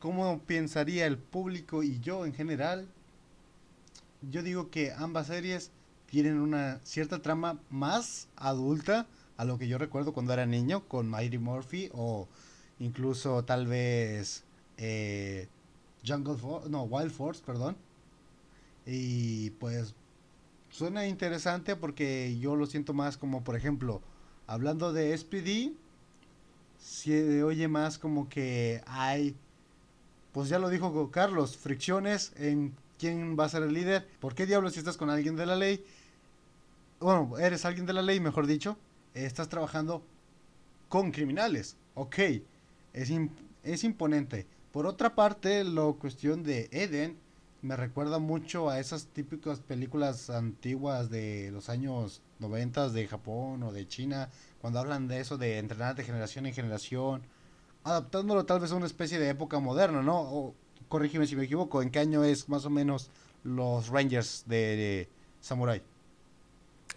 ¿cómo 0.01 0.41
pensaría 0.41 1.07
el 1.07 1.17
público 1.17 1.85
y 1.85 2.01
yo 2.01 2.27
en 2.27 2.35
general? 2.35 2.89
Yo 4.21 4.43
digo 4.43 4.69
que 4.69 4.91
ambas 4.91 5.29
series 5.29 5.71
tienen 6.07 6.41
una 6.41 6.81
cierta 6.83 7.23
trama 7.23 7.61
más 7.71 8.27
adulta 8.35 9.07
a 9.37 9.45
lo 9.45 9.59
que 9.59 9.69
yo 9.69 9.79
recuerdo 9.79 10.13
cuando 10.13 10.33
era 10.33 10.45
niño 10.45 10.89
con 10.89 11.09
Mighty 11.09 11.39
Murphy 11.39 11.89
o 11.93 12.27
incluso 12.79 13.45
tal 13.45 13.67
vez 13.67 14.45
eh, 14.77 15.49
Jungle 16.07 16.37
Force, 16.37 16.69
no, 16.69 16.83
Wild 16.85 17.11
Force, 17.11 17.43
perdón. 17.45 17.77
Y 18.87 19.51
pues 19.51 19.95
suena 20.71 21.07
interesante 21.07 21.77
porque 21.77 22.37
yo 22.39 22.57
lo 22.57 22.67
siento 22.67 22.93
más 22.93 23.17
como, 23.17 23.45
por 23.45 23.57
ejemplo, 23.57 24.03
hablando 24.47 24.93
de 24.93 25.17
SPD, 25.17 25.73
se 26.79 27.43
oye 27.43 27.69
más 27.69 27.99
como 27.99 28.29
que 28.29 28.83
hay, 28.87 29.35
pues 30.33 30.49
ya 30.49 30.59
lo 30.59 30.69
dijo 30.69 31.11
Carlos, 31.11 31.57
fricciones 31.57 32.33
en 32.37 32.75
quién 32.99 33.39
va 33.39 33.45
a 33.47 33.49
ser 33.49 33.63
el 33.63 33.73
líder. 33.73 34.07
¿Por 34.21 34.35
qué 34.35 34.47
diablos 34.47 34.75
si 34.75 34.81
estás 34.81 34.97
con 34.97 35.11
alguien 35.11 35.37
de 35.37 35.47
la 35.47 35.57
ley? 35.57 35.85
Bueno, 37.01 37.39
eres 37.39 37.65
alguien 37.65 37.87
de 37.87 37.93
la 37.93 38.03
ley, 38.03 38.21
mejor 38.21 38.47
dicho, 38.47 38.77
estás 39.15 39.49
trabajando 39.49 40.03
con 40.89 41.11
criminales. 41.11 41.77
Ok, 41.95 42.17
es, 42.95 43.13
es 43.63 43.85
imponente. 43.85 44.47
Por 44.73 44.87
otra 44.87 45.15
parte, 45.15 45.63
la 45.65 45.93
cuestión 45.93 46.43
de 46.43 46.69
Eden 46.73 47.19
me 47.63 47.77
recuerda 47.77 48.19
mucho 48.19 48.69
a 48.69 48.79
esas 48.79 49.07
típicas 49.07 49.61
películas 49.61 50.31
antiguas 50.31 51.11
de 51.11 51.51
los 51.51 51.69
años 51.69 52.23
90 52.39 52.91
de 52.91 53.07
Japón 53.07 53.63
o 53.63 53.73
de 53.73 53.89
China, 53.89 54.31
cuando 54.61 54.81
hablan 54.81 55.09
de 55.09 55.21
eso 55.21 55.39
de 55.39 55.59
entrenar 55.59 55.95
de 55.95 56.05
generación 56.05 56.47
en 56.47 56.55
generación, 56.55 57.23
adaptándolo 57.83 58.45
tal 58.45 58.61
vez 58.61 58.73
a 58.73 58.77
una 58.77 58.87
especie 58.87 59.19
de 59.19 59.31
época 59.31 59.61
moderna, 59.61 60.03
¿no? 60.03 60.21
O, 60.21 60.55
corrígeme 60.89 61.27
si 61.27 61.37
me 61.37 61.45
equivoco, 61.45 61.83
¿en 61.83 61.91
qué 61.91 62.01
año 62.01 62.23
es 62.25 62.49
más 62.49 62.67
o 62.67 62.71
menos 62.71 63.11
los 63.45 63.89
Rangers 63.89 64.45
de 64.47 65.09
Samurai? 65.41 65.83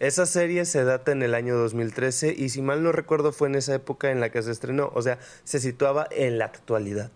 Esa 0.00 0.26
serie 0.26 0.64
se 0.64 0.84
data 0.84 1.10
en 1.10 1.22
el 1.22 1.34
año 1.34 1.56
2013 1.56 2.32
y 2.36 2.50
si 2.50 2.62
mal 2.62 2.84
no 2.84 2.92
recuerdo 2.92 3.32
fue 3.32 3.48
en 3.48 3.56
esa 3.56 3.74
época 3.74 4.12
en 4.12 4.20
la 4.20 4.30
que 4.30 4.42
se 4.42 4.52
estrenó, 4.52 4.92
o 4.94 5.02
sea, 5.02 5.18
se 5.42 5.58
situaba 5.58 6.06
en 6.12 6.38
la 6.38 6.44
actualidad. 6.44 7.10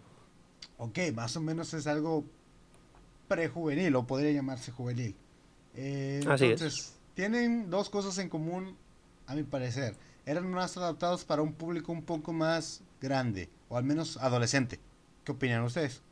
Ok, 0.78 0.98
más 1.14 1.36
o 1.36 1.40
menos 1.40 1.74
es 1.74 1.86
algo 1.86 2.24
prejuvenil 3.28 3.94
o 3.94 4.04
podría 4.04 4.32
llamarse 4.32 4.72
juvenil. 4.72 5.14
Eh, 5.74 6.24
Así 6.28 6.46
entonces, 6.46 6.94
tienen 7.14 7.70
dos 7.70 7.88
cosas 7.88 8.18
en 8.18 8.28
común, 8.28 8.76
a 9.28 9.36
mi 9.36 9.44
parecer. 9.44 9.94
Eran 10.26 10.50
más 10.50 10.76
adaptados 10.76 11.24
para 11.24 11.42
un 11.42 11.52
público 11.52 11.92
un 11.92 12.02
poco 12.02 12.32
más 12.32 12.82
grande, 13.00 13.48
o 13.68 13.76
al 13.76 13.84
menos 13.84 14.16
adolescente. 14.16 14.80
¿Qué 15.24 15.30
opinan 15.30 15.62
ustedes? 15.62 16.02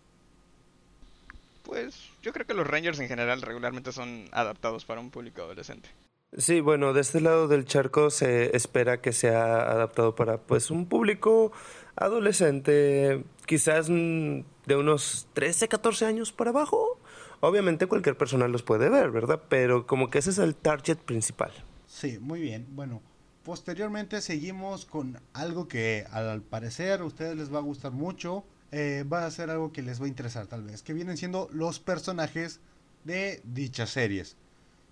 Pues 1.64 2.10
yo 2.22 2.32
creo 2.32 2.46
que 2.46 2.54
los 2.54 2.66
Rangers 2.66 3.00
en 3.00 3.08
general 3.08 3.42
regularmente 3.42 3.90
son 3.90 4.28
adaptados 4.30 4.84
para 4.84 5.00
un 5.00 5.10
público 5.10 5.42
adolescente. 5.42 5.88
Sí, 6.37 6.60
bueno, 6.60 6.92
de 6.92 7.00
este 7.00 7.20
lado 7.20 7.49
del 7.49 7.64
charco 7.64 8.08
se 8.08 8.56
espera 8.56 9.00
que 9.00 9.12
sea 9.12 9.62
adaptado 9.62 10.14
para 10.14 10.38
pues 10.38 10.70
un 10.70 10.87
público 10.87 11.50
adolescente, 11.96 13.25
quizás 13.46 13.90
mm, 13.90 14.42
de 14.66 14.76
unos 14.76 15.26
13, 15.32 15.66
14 15.66 16.06
años 16.06 16.32
para 16.32 16.50
abajo. 16.50 17.00
Obviamente 17.40 17.88
cualquier 17.88 18.16
persona 18.16 18.46
los 18.46 18.62
puede 18.62 18.88
ver, 18.88 19.10
¿verdad? 19.10 19.42
Pero 19.49 19.87
como 19.87 20.08
que 20.08 20.18
ese 20.18 20.30
es 20.30 20.38
el 20.38 20.54
target 20.54 20.99
principal. 20.99 21.50
Sí, 21.87 22.18
muy 22.20 22.40
bien. 22.40 22.66
Bueno, 22.70 23.02
posteriormente 23.42 24.20
seguimos 24.20 24.87
con 24.87 25.18
algo 25.32 25.66
que 25.66 26.06
al 26.12 26.42
parecer 26.42 27.00
a 27.00 27.04
ustedes 27.04 27.37
les 27.37 27.52
va 27.52 27.58
a 27.58 27.62
gustar 27.62 27.90
mucho. 27.90 28.44
Eh, 28.70 29.04
va 29.10 29.26
a 29.26 29.30
ser 29.32 29.50
algo 29.50 29.72
que 29.72 29.82
les 29.82 30.00
va 30.00 30.04
a 30.04 30.08
interesar 30.08 30.46
tal 30.46 30.62
vez, 30.62 30.84
que 30.84 30.92
vienen 30.92 31.16
siendo 31.16 31.49
los 31.50 31.80
personajes 31.80 32.60
de 33.02 33.40
dichas 33.42 33.90
series. 33.90 34.37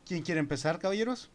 ¿Quién 0.09 0.23
quiere 0.23 0.41
empezar, 0.41 0.79
caballeros? 0.79 1.31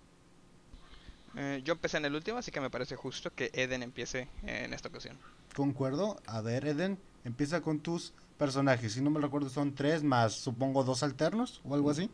Eh, 1.37 1.61
yo 1.63 1.73
empecé 1.73 1.97
en 1.97 2.05
el 2.05 2.15
último, 2.15 2.39
así 2.39 2.49
que 2.49 2.59
me 2.59 2.71
parece 2.71 2.95
justo 2.95 3.31
que 3.31 3.51
Eden 3.53 3.83
empiece 3.83 4.27
en 4.47 4.73
esta 4.73 4.89
ocasión. 4.89 5.15
Concuerdo. 5.55 6.19
A 6.25 6.41
ver, 6.41 6.65
Eden, 6.65 6.97
empieza 7.23 7.61
con 7.61 7.81
tus 7.81 8.13
personajes. 8.39 8.93
Si 8.93 9.01
no 9.01 9.11
me 9.11 9.19
recuerdo, 9.19 9.49
son 9.49 9.75
tres 9.75 10.03
más, 10.03 10.33
supongo, 10.33 10.83
dos 10.83 11.03
alternos 11.03 11.61
o 11.65 11.75
algo 11.75 11.91
así. 11.91 12.09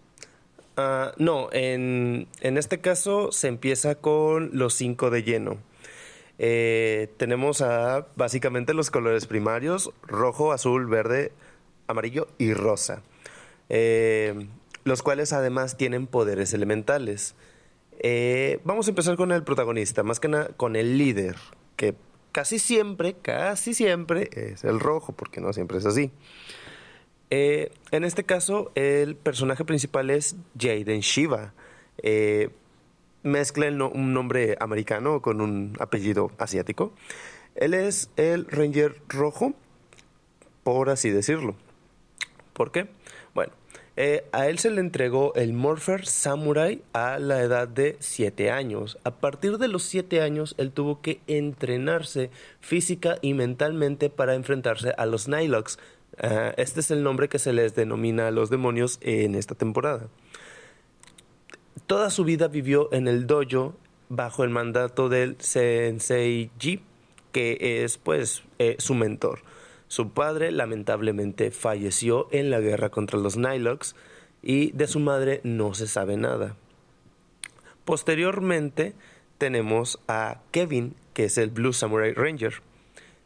Ah, 0.76 1.14
no, 1.18 1.48
en, 1.54 2.28
en, 2.42 2.58
este 2.58 2.82
caso 2.82 3.32
se 3.32 3.48
empieza 3.48 3.96
con 3.96 4.50
los 4.52 4.74
cinco 4.74 5.10
de 5.10 5.24
lleno. 5.24 5.58
Eh, 6.40 7.14
tenemos 7.16 7.62
a 7.62 8.08
básicamente 8.18 8.74
los 8.74 8.92
colores 8.92 9.28
primarios, 9.28 9.92
rojo, 10.04 10.52
azul, 10.52 10.88
verde, 10.88 11.32
amarillo 11.88 12.28
y 12.38 12.54
rosa. 12.54 13.02
Eh, 13.70 14.48
los 14.84 15.04
cuales 15.04 15.34
además 15.34 15.78
tienen 15.78 16.08
poderes 16.08 16.54
elementales. 16.54 17.36
Eh, 18.00 18.60
vamos 18.64 18.88
a 18.88 18.92
empezar 18.92 19.18
con 19.18 19.32
el 19.32 19.44
protagonista, 19.44 20.04
más 20.04 20.20
que 20.20 20.30
nada 20.30 20.50
con 20.56 20.76
el 20.76 20.98
líder, 20.98 21.36
que 21.76 21.96
casi 22.32 22.60
siempre, 22.60 23.16
casi 23.22 23.74
siempre 23.74 24.30
es 24.32 24.64
el 24.64 24.80
rojo, 24.80 25.14
porque 25.14 25.42
no 25.42 25.54
siempre 25.54 25.80
es 25.80 25.86
así. 25.86 26.12
Eh, 27.30 27.72
en 27.92 28.04
este 28.04 28.24
caso, 28.24 28.72
el 28.76 29.16
personaje 29.16 29.66
principal 29.66 30.10
es 30.10 30.36
Jaden 30.58 31.02
Shiva. 31.02 31.54
Eh, 32.02 32.50
mezcla 33.24 33.68
un 33.68 34.14
nombre 34.14 34.58
americano 34.60 35.22
con 35.22 35.42
un 35.42 35.76
apellido 35.80 36.32
asiático. 36.38 36.94
Él 37.56 37.74
es 37.74 38.10
el 38.16 38.46
Ranger 38.48 39.02
rojo, 39.10 39.54
por 40.64 40.90
así 40.90 41.10
decirlo. 41.10 41.56
¿Por 42.54 42.72
qué? 42.72 42.88
Eh, 44.02 44.24
a 44.32 44.48
él 44.48 44.60
se 44.60 44.72
le 44.72 44.80
entregó 44.80 45.34
el 45.36 45.52
Morpher 45.52 46.08
Samurai 46.08 46.82
a 46.94 47.20
la 47.20 47.42
edad 47.42 47.68
de 47.68 47.98
7 48.00 48.50
años. 48.50 48.98
A 49.04 49.12
partir 49.12 49.58
de 49.58 49.68
los 49.68 49.84
7 49.84 50.22
años, 50.22 50.56
él 50.58 50.72
tuvo 50.72 51.02
que 51.02 51.20
entrenarse 51.28 52.30
física 52.62 53.18
y 53.22 53.34
mentalmente 53.34 54.10
para 54.10 54.36
enfrentarse 54.36 54.94
a 54.98 55.06
los 55.06 55.28
Nilox. 55.28 55.80
Ah, 56.18 56.54
este 56.56 56.80
es 56.80 56.92
el 56.92 57.04
nombre 57.04 57.28
que 57.28 57.40
se 57.40 57.52
les 57.52 57.76
denomina 57.76 58.30
a 58.30 58.32
los 58.32 58.50
demonios 58.50 59.00
en 59.02 59.36
esta 59.36 59.54
temporada. 59.54 60.08
Toda 61.86 62.10
su 62.10 62.24
vida 62.24 62.48
vivió 62.48 62.88
en 62.94 63.10
el 63.10 63.28
dojo 63.28 63.76
bajo 64.08 64.46
el 64.46 64.50
mandato 64.50 65.10
del 65.10 65.36
Sensei 65.40 66.52
Ji, 66.58 66.82
que 67.34 67.84
es 67.84 67.98
pues 67.98 68.44
eh, 68.60 68.78
su 68.80 68.94
mentor. 68.94 69.42
Su 69.90 70.12
padre 70.12 70.52
lamentablemente 70.52 71.50
falleció 71.50 72.28
en 72.32 72.52
la 72.52 72.60
guerra 72.60 72.90
contra 72.90 73.20
los 73.20 73.38
Nilox 73.38 73.96
y 74.44 74.72
de 74.72 74.86
su 74.86 75.00
madre 75.00 75.42
no 75.44 75.74
se 75.74 75.88
sabe 75.88 76.16
nada. 76.16 76.56
Posteriormente 77.86 78.94
tenemos 79.40 80.00
a 80.08 80.42
Kevin, 80.52 80.96
que 81.16 81.26
es 81.26 81.40
el 81.40 81.50
Blue 81.50 81.74
Samurai 81.74 82.14
Ranger. 82.14 82.62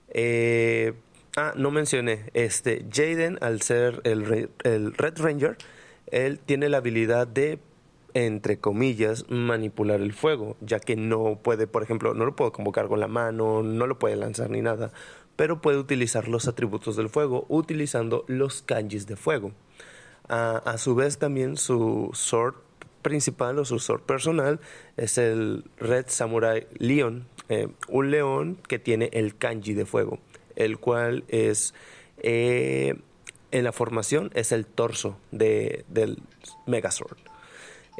Eh, 0.08 0.94
ah, 1.36 1.52
no 1.58 1.70
mencioné, 1.70 2.32
este 2.34 2.86
Jaden, 2.90 3.40
al 3.42 3.62
ser 3.62 4.00
el, 4.06 4.50
el 4.64 4.94
Red 4.94 5.20
Ranger, 5.20 5.58
él 6.12 6.40
tiene 6.40 6.70
la 6.70 6.78
habilidad 6.78 7.28
de 7.28 7.60
entre 8.14 8.58
comillas, 8.60 9.26
manipular 9.30 10.00
el 10.00 10.14
fuego, 10.14 10.56
ya 10.62 10.80
que 10.80 10.96
no 10.96 11.40
puede, 11.42 11.68
por 11.68 11.84
ejemplo, 11.84 12.14
no 12.14 12.26
lo 12.26 12.36
puede 12.36 12.52
convocar 12.52 12.88
con 12.88 13.00
la 13.00 13.08
mano, 13.08 13.64
no 13.64 13.88
lo 13.88 13.98
puede 13.98 14.16
lanzar 14.16 14.50
ni 14.50 14.62
nada, 14.62 14.92
pero 15.36 15.62
puede 15.62 15.78
utilizar 15.78 16.28
los 16.28 16.48
atributos 16.48 16.96
del 16.96 17.10
fuego 17.10 17.46
utilizando 17.50 18.26
los 18.28 18.62
kanjis 18.62 19.08
de 19.08 19.16
fuego. 19.16 19.52
A, 20.30 20.78
su 20.78 20.96
vez 20.96 21.18
también 21.18 21.58
su 21.58 22.10
sword 22.14 22.56
principal 23.02 23.60
o 23.60 23.66
su 23.66 23.80
sword 23.80 24.02
personal 24.04 24.60
es 24.96 25.18
el 25.18 25.66
Red 25.78 26.06
Samurai 26.08 26.66
Leon, 26.78 27.28
eh, 27.50 27.68
un 27.90 28.10
león 28.10 28.58
que 28.68 28.80
tiene 28.80 29.10
el 29.12 29.36
kanji 29.36 29.74
de 29.74 29.86
fuego, 29.86 30.20
el 30.56 30.78
cual 30.78 31.26
es 31.28 31.74
eh, 32.20 32.96
en 33.52 33.64
la 33.64 33.72
formación 33.72 34.32
es 34.34 34.52
el 34.52 34.66
torso 34.66 35.18
de, 35.32 35.86
del 35.88 36.20
Megazord. 36.66 37.18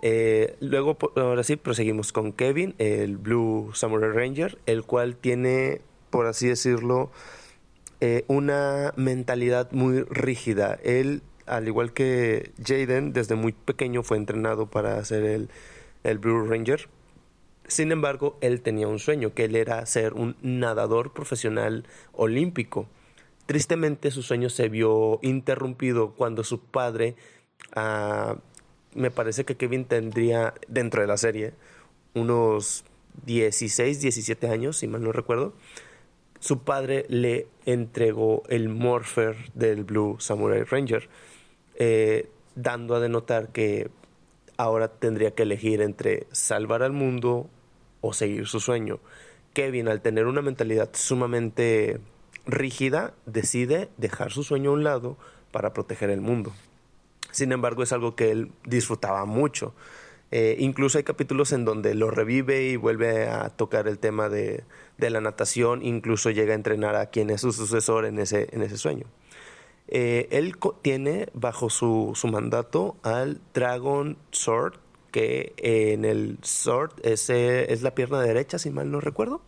Eh, 0.02 0.56
luego, 0.60 0.98
ahora 1.16 1.44
sí, 1.44 1.56
proseguimos 1.56 2.12
con 2.12 2.34
Kevin, 2.34 2.74
el 2.80 3.18
Blue 3.18 3.72
Samurai 3.74 4.10
Ranger, 4.12 4.58
el 4.66 4.84
cual 4.84 5.16
tiene 5.16 5.82
por 6.14 6.28
así 6.28 6.48
decirlo, 6.48 7.10
eh, 8.00 8.24
una 8.28 8.94
mentalidad 8.96 9.72
muy 9.72 10.04
rígida. 10.04 10.78
Él, 10.84 11.24
al 11.48 11.68
igual 11.68 11.92
que 11.92 12.52
Jaden, 12.64 13.14
desde 13.14 13.34
muy 13.34 13.52
pequeño 13.52 14.04
fue 14.04 14.18
entrenado 14.18 14.68
para 14.68 15.04
ser 15.06 15.24
el, 15.24 15.50
el 16.04 16.20
Blue 16.20 16.46
Ranger. 16.46 16.88
Sin 17.66 17.92
embargo, 17.92 18.38
él 18.42 18.62
tenía 18.62 18.88
un 18.88 19.00
sueño, 19.00 19.34
que 19.34 19.46
él 19.46 19.56
era 19.56 19.84
ser 19.88 20.14
un 20.14 20.36
nadador 20.44 21.14
profesional 21.14 21.88
olímpico. 22.12 22.88
Tristemente, 23.48 24.12
su 24.12 24.22
sueño 24.22 24.52
se 24.52 24.70
vio 24.70 25.18
interrumpido 25.24 26.14
cuando 26.14 26.44
su 26.44 26.60
padre, 26.60 27.16
ah, 27.76 28.36
me 28.94 29.10
parece 29.10 29.46
que 29.46 29.58
Kevin 29.58 29.86
tendría, 29.86 30.54
dentro 30.68 31.02
de 31.02 31.08
la 31.08 31.18
serie, 31.18 31.56
unos 32.14 32.86
16, 33.26 34.00
17 34.00 34.48
años, 34.50 34.78
si 34.78 34.88
mal 34.88 35.02
no 35.02 35.12
recuerdo, 35.12 35.54
su 36.44 36.60
padre 36.60 37.06
le 37.08 37.48
entregó 37.66 38.44
el 38.50 38.68
Morpher 38.68 39.34
del 39.54 39.86
Blue 39.86 40.18
Samurai 40.20 40.64
Ranger, 40.64 41.08
eh, 41.76 42.30
dando 42.54 42.96
a 42.96 43.00
denotar 43.00 43.54
que 43.54 43.90
ahora 44.58 44.90
tendría 44.90 45.32
que 45.32 45.44
elegir 45.44 45.82
entre 45.82 46.28
salvar 46.34 46.84
al 46.84 46.92
mundo 46.92 47.50
o 48.02 48.12
seguir 48.12 48.46
su 48.48 48.60
sueño. 48.60 49.00
Kevin, 49.54 49.88
al 49.88 50.02
tener 50.02 50.26
una 50.26 50.42
mentalidad 50.42 50.90
sumamente 50.92 52.02
rígida, 52.46 53.14
decide 53.26 53.88
dejar 53.96 54.34
su 54.34 54.44
sueño 54.44 54.72
a 54.72 54.74
un 54.74 54.84
lado 54.84 55.16
para 55.52 55.72
proteger 55.72 56.10
el 56.10 56.20
mundo. 56.20 56.52
Sin 57.32 57.54
embargo, 57.54 57.84
es 57.84 57.94
algo 57.94 58.18
que 58.18 58.32
él 58.32 58.52
disfrutaba 58.66 59.24
mucho. 59.24 59.74
Eh, 60.36 60.56
incluso 60.58 60.98
hay 60.98 61.04
capítulos 61.04 61.52
en 61.52 61.64
donde 61.64 61.94
lo 61.94 62.10
revive 62.10 62.64
y 62.64 62.76
vuelve 62.76 63.28
a 63.30 63.50
tocar 63.50 63.88
el 63.88 64.00
tema 64.00 64.30
de, 64.30 64.64
la 64.98 65.22
natación, 65.22 65.86
incluso 65.86 66.32
llega 66.32 66.54
a 66.54 66.56
entrenar 66.56 66.96
a 66.96 67.12
quien 67.12 67.30
es 67.30 67.42
su 67.42 67.52
sucesor 67.52 68.06
en 68.06 68.18
ese, 68.18 68.48
en 68.52 68.64
ese 68.64 68.78
sueño. 68.80 69.06
Eh, 69.90 70.28
él 70.32 70.56
tiene 70.82 71.30
bajo 71.36 71.70
su, 71.70 72.16
mandato 72.32 72.96
al 73.04 73.42
Dragon 73.54 74.18
Sword, 74.32 74.80
que 75.12 75.54
en 75.58 76.04
el 76.04 76.40
Sword 76.42 76.94
es, 77.04 77.30
es 77.30 77.84
la 77.84 77.94
pierna 77.94 78.20
derecha, 78.20 78.58
si 78.58 78.72
mal 78.72 78.90
no 78.90 79.02
recuerdo. 79.02 79.44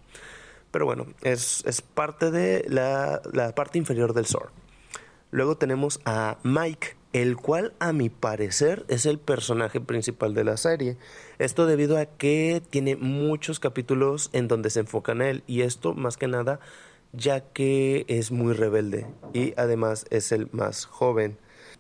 Pero 0.70 0.86
bueno, 0.86 1.08
es, 1.24 1.64
parte 1.96 2.30
de 2.30 2.64
la, 2.70 3.24
la 3.34 3.56
parte 3.56 3.80
inferior 3.80 4.14
del 4.14 4.28
Sword. 4.28 4.52
Luego 5.32 5.58
tenemos 5.58 6.00
a 6.06 6.38
Mike, 6.44 6.96
el 7.16 7.38
cual 7.38 7.72
a 7.80 7.94
mi 7.94 8.10
parecer 8.10 8.84
es 8.90 9.06
el 9.06 9.20
personaje 9.20 9.80
principal 9.80 10.34
de 10.34 10.44
la 10.44 10.58
serie. 10.58 10.98
Esto 11.40 11.66
debido 11.66 11.98
a 11.98 12.08
que 12.08 12.62
tiene 12.70 12.98
muchos 12.98 13.62
capítulos 13.62 14.30
en 14.34 14.50
donde 14.50 14.70
se 14.70 14.82
enfoca 14.82 15.14
en 15.14 15.22
él 15.22 15.44
y 15.48 15.62
esto 15.62 15.94
más 15.94 16.18
que 16.18 16.28
nada 16.28 16.60
ya 17.14 17.40
que 17.40 18.04
es 18.10 18.32
muy 18.32 18.52
rebelde 18.52 19.06
y 19.34 19.54
además 19.56 20.06
es 20.10 20.34
el 20.34 20.50
más 20.52 20.84
joven. 20.84 21.38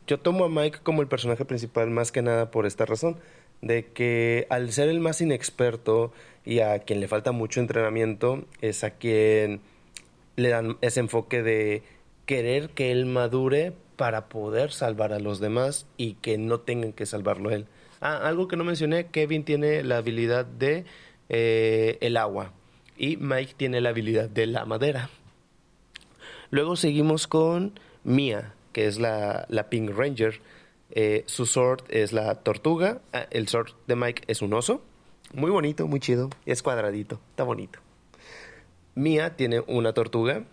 Yo 0.08 0.22
tomo 0.22 0.46
a 0.46 0.50
Mike 0.50 0.80
como 0.84 1.02
el 1.02 1.10
personaje 1.10 1.44
principal 1.44 1.90
más 1.90 2.14
que 2.14 2.22
nada 2.22 2.50
por 2.50 2.66
esta 2.66 2.86
razón, 2.86 3.18
de 3.62 3.88
que 3.88 4.48
al 4.50 4.72
ser 4.72 4.88
el 4.88 5.02
más 5.02 5.20
inexperto 5.20 6.14
y 6.46 6.60
a 6.60 6.80
quien 6.80 7.02
le 7.02 7.10
falta 7.10 7.34
mucho 7.34 7.60
entrenamiento, 7.60 8.46
es 8.62 8.86
a 8.86 8.92
quien 8.92 9.60
le 10.38 10.48
dan 10.48 10.78
ese 10.80 11.02
enfoque 11.02 11.44
de 11.44 11.84
querer 12.26 12.70
que 12.70 12.94
él 12.94 13.06
madure 13.06 13.74
para 13.96 14.30
poder 14.30 14.72
salvar 14.72 15.14
a 15.14 15.20
los 15.20 15.40
demás 15.40 15.88
y 15.98 16.14
que 16.16 16.38
no 16.38 16.60
tengan 16.60 16.94
que 16.94 17.06
salvarlo 17.06 17.52
él. 17.52 17.68
Ah, 18.02 18.18
algo 18.28 18.48
que 18.48 18.58
no 18.58 18.64
mencioné, 18.64 19.08
Kevin 19.08 19.44
tiene 19.44 19.84
la 19.84 19.98
habilidad 19.98 20.46
de 20.46 20.86
eh, 21.30 21.98
el 22.02 22.18
agua 22.18 22.54
y 22.98 23.18
Mike 23.18 23.56
tiene 23.58 23.82
la 23.82 23.90
habilidad 23.90 24.30
de 24.30 24.48
la 24.48 24.66
madera. 24.66 25.10
Luego 26.50 26.76
seguimos 26.76 27.28
con 27.28 27.80
Mia, 28.04 28.54
que 28.74 28.88
es 28.88 29.00
la, 29.00 29.46
la 29.50 29.70
Pink 29.70 29.92
Ranger. 29.92 30.42
Eh, 30.92 31.24
su 31.26 31.46
sword 31.46 31.84
es 31.90 32.14
la 32.14 32.36
tortuga. 32.36 33.02
Ah, 33.12 33.28
el 33.32 33.48
sword 33.48 33.72
de 33.88 33.96
Mike 33.96 34.24
es 34.28 34.42
un 34.42 34.54
oso. 34.54 34.82
Muy 35.34 35.52
bonito, 35.52 35.88
muy 35.88 36.00
chido. 36.00 36.30
Es 36.46 36.62
cuadradito, 36.62 37.20
está 37.32 37.44
bonito. 37.44 37.80
Mia 38.94 39.36
tiene 39.36 39.62
una 39.68 39.94
tortuga. 39.94 40.44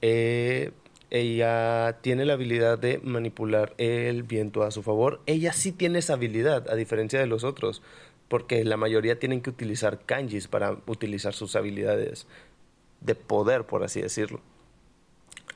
Eh, 0.00 0.72
ella 1.14 1.98
tiene 2.00 2.24
la 2.24 2.32
habilidad 2.32 2.78
de 2.78 2.98
manipular 3.04 3.74
el 3.76 4.22
viento 4.22 4.62
a 4.62 4.70
su 4.70 4.82
favor. 4.82 5.20
Ella 5.26 5.52
sí 5.52 5.70
tiene 5.70 5.98
esa 5.98 6.14
habilidad, 6.14 6.70
a 6.70 6.74
diferencia 6.74 7.20
de 7.20 7.26
los 7.26 7.44
otros, 7.44 7.82
porque 8.28 8.64
la 8.64 8.78
mayoría 8.78 9.18
tienen 9.18 9.42
que 9.42 9.50
utilizar 9.50 10.06
kanjis 10.06 10.48
para 10.48 10.78
utilizar 10.86 11.34
sus 11.34 11.54
habilidades 11.54 12.26
de 13.02 13.14
poder, 13.14 13.64
por 13.64 13.84
así 13.84 14.00
decirlo. 14.00 14.40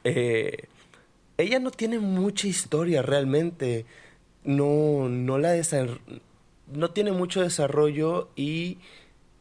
Eh, 0.05 0.69
ella 1.39 1.59
no 1.59 1.71
tiene 1.71 2.01
mucha 2.01 2.47
historia 2.47 3.01
realmente. 3.01 3.87
No, 4.45 5.09
no 5.09 5.39
la 5.39 5.55
no 6.71 6.91
tiene 6.91 7.13
mucho 7.13 7.41
desarrollo 7.41 8.29
y 8.37 8.77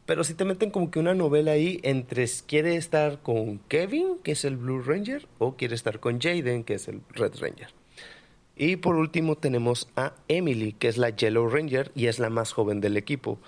pero 0.06 0.24
si 0.24 0.34
te 0.36 0.46
meten 0.46 0.70
como 0.70 0.92
que 0.92 1.00
una 1.00 1.16
novela 1.16 1.52
ahí 1.52 1.80
entre 1.84 2.26
quiere 2.48 2.76
estar 2.76 3.22
con 3.22 3.60
Kevin, 3.68 4.20
que 4.24 4.34
es 4.34 4.46
el 4.46 4.58
Blue 4.58 4.82
Ranger, 4.82 5.28
o 5.40 5.56
quiere 5.56 5.76
estar 5.76 6.00
con 6.00 6.20
Jaden, 6.20 6.64
que 6.64 6.76
es 6.76 6.88
el 6.88 7.02
Red 7.10 7.34
Ranger. 7.40 7.70
Y 8.56 8.78
por 8.78 8.96
último 8.96 9.36
tenemos 9.36 9.90
a 9.96 10.14
Emily, 10.28 10.74
que 10.74 10.88
es 10.88 10.98
la 10.98 11.10
Yellow 11.10 11.50
Ranger 11.50 11.92
y 11.96 12.08
es 12.08 12.20
la 12.20 12.30
más 12.30 12.54
joven 12.54 12.82
del 12.82 12.98
equipo. 12.98 13.40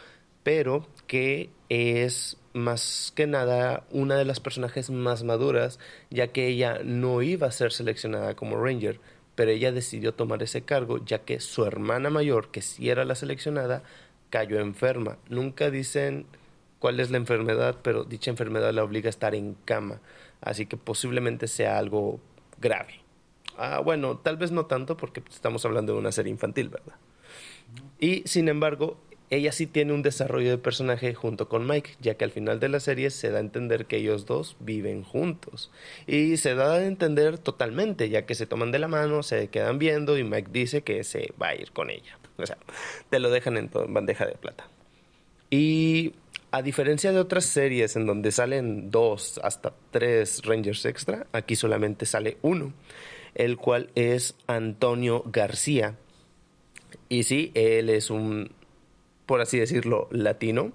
pero 0.44 0.88
que 1.08 1.50
es 1.68 2.38
más 2.54 3.12
que 3.14 3.28
nada 3.28 3.86
una 3.92 4.16
de 4.16 4.24
las 4.24 4.40
personajes 4.40 4.90
más 4.90 5.24
maduras, 5.26 5.78
ya 6.10 6.28
que 6.28 6.48
ella 6.48 6.80
no 6.86 7.22
iba 7.22 7.48
a 7.48 7.52
ser 7.52 7.74
seleccionada 7.74 8.34
como 8.36 8.56
Ranger, 8.56 9.02
pero 9.36 9.52
ella 9.52 9.74
decidió 9.74 10.14
tomar 10.14 10.42
ese 10.42 10.62
cargo 10.62 11.04
ya 11.04 11.20
que 11.20 11.42
su 11.42 11.66
hermana 11.66 12.10
mayor, 12.10 12.50
que 12.50 12.62
sí 12.62 12.90
era 12.90 13.04
la 13.04 13.16
seleccionada, 13.16 13.84
cayó 14.30 14.60
enferma. 14.60 15.18
Nunca 15.28 15.70
dicen 15.70 16.26
cuál 16.80 17.00
es 17.00 17.12
la 17.12 17.18
enfermedad, 17.18 17.78
pero 17.82 18.04
dicha 18.04 18.32
enfermedad 18.32 18.74
la 18.74 18.84
obliga 18.84 19.08
a 19.08 19.10
estar 19.10 19.36
en 19.36 19.56
cama, 19.66 20.02
así 20.42 20.66
que 20.66 20.78
posiblemente 20.78 21.48
sea 21.48 21.78
algo 21.78 22.20
grave. 22.60 23.02
Ah, 23.58 23.80
bueno, 23.80 24.18
tal 24.18 24.38
vez 24.38 24.52
no 24.52 24.66
tanto 24.68 24.98
porque 24.98 25.24
estamos 25.30 25.66
hablando 25.66 25.94
de 25.94 26.00
una 26.00 26.12
serie 26.12 26.32
infantil, 26.32 26.70
¿verdad? 26.70 26.96
Y 28.00 28.22
sin 28.26 28.50
embargo, 28.50 28.98
ella 29.30 29.52
sí 29.52 29.68
tiene 29.68 29.94
un 29.94 30.04
desarrollo 30.04 30.50
de 30.52 30.58
personaje 30.58 31.14
junto 31.14 31.50
con 31.50 31.68
Mike, 31.68 31.96
ya 32.00 32.16
que 32.16 32.24
al 32.24 32.32
final 32.32 32.60
de 32.60 32.70
la 32.70 32.80
serie 32.80 33.10
se 33.10 33.30
da 33.30 33.40
a 33.40 33.42
entender 33.42 33.86
que 33.86 33.98
ellos 33.98 34.26
dos 34.26 34.56
viven 34.60 35.04
juntos. 35.04 35.72
Y 36.06 36.38
se 36.38 36.56
da 36.56 36.76
a 36.76 36.86
entender 36.86 37.38
totalmente, 37.38 38.10
ya 38.10 38.26
que 38.26 38.36
se 38.36 38.46
toman 38.46 38.72
de 38.72 38.80
la 38.80 38.88
mano, 38.88 39.24
se 39.24 39.50
quedan 39.50 39.80
viendo 39.80 40.18
y 40.18 40.24
Mike 40.24 40.50
dice 40.54 40.82
que 40.82 41.04
se 41.04 41.34
va 41.42 41.50
a 41.50 41.56
ir 41.56 41.72
con 41.72 41.90
ella. 41.90 42.18
O 42.38 42.46
sea, 42.46 42.58
te 43.10 43.20
lo 43.20 43.30
dejan 43.30 43.58
en 43.58 43.70
bandeja 43.90 44.26
de 44.26 44.36
plata. 44.36 44.70
Y 45.50 46.14
a 46.52 46.62
diferencia 46.62 47.12
de 47.12 47.20
otras 47.20 47.46
series 47.46 47.96
en 47.96 48.06
donde 48.06 48.32
salen 48.32 48.90
dos 48.92 49.40
hasta 49.44 49.74
tres 49.92 50.42
Rangers 50.46 50.86
extra, 50.86 51.28
aquí 51.32 51.56
solamente 51.56 52.06
sale 52.06 52.38
uno, 52.42 52.74
el 53.36 53.58
cual 53.58 53.90
es 53.96 54.36
Antonio 54.48 55.24
García. 55.26 55.96
Y 57.10 57.24
sí, 57.24 57.52
él 57.54 57.90
es 57.90 58.10
un 58.10 58.52
por 59.28 59.42
así 59.42 59.60
decirlo, 59.60 60.08
latino. 60.10 60.72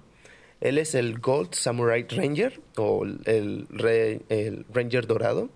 Él 0.61 0.77
es 0.77 0.95
el 0.95 1.19
Gold 1.19 1.53
Samurai 1.53 2.05
Ranger 2.07 2.61
o 2.77 3.03
el, 3.03 3.67
Ranger 4.71 5.07
dorado. 5.07 5.49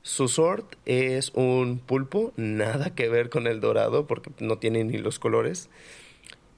Su 0.00 0.26
sword 0.26 0.64
es 0.84 1.30
un 1.34 1.78
pulpo, 1.78 2.32
nada 2.36 2.92
que 2.96 3.08
ver 3.08 3.30
con 3.30 3.46
el 3.46 3.60
dorado 3.60 4.08
porque 4.08 4.30
no 4.40 4.58
tiene 4.58 4.82
ni 4.82 4.98
los 4.98 5.20
colores. 5.20 5.70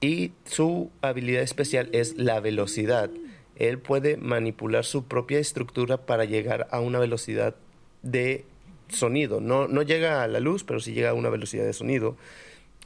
Y 0.05 0.33
su 0.43 0.91
habilidad 1.01 1.41
especial 1.41 1.89
es 1.91 2.15
la 2.15 2.39
velocidad. 2.39 3.09
Él 3.55 3.79
puede 3.79 4.17
manipular 4.17 4.85
su 4.85 5.05
propia 5.05 5.39
estructura 5.39 6.05
para 6.05 6.25
llegar 6.25 6.67
a 6.69 6.79
una 6.79 6.99
velocidad 6.99 7.55
de 8.03 8.45
sonido. 8.87 9.41
No, 9.41 9.67
no 9.67 9.81
llega 9.81 10.21
a 10.21 10.27
la 10.27 10.39
luz, 10.39 10.63
pero 10.63 10.79
sí 10.79 10.93
llega 10.93 11.09
a 11.09 11.15
una 11.15 11.29
velocidad 11.29 11.65
de 11.65 11.73
sonido 11.73 12.17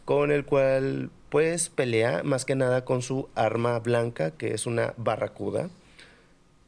con 0.06 0.32
el 0.32 0.46
cual 0.46 1.12
pues 1.28 1.68
pelea 1.68 2.24
más 2.24 2.46
que 2.46 2.56
nada 2.56 2.86
con 2.86 3.02
su 3.02 3.28
arma 3.36 3.78
blanca, 3.80 4.32
que 4.32 4.54
es 4.54 4.66
una 4.66 4.94
barracuda, 4.96 5.70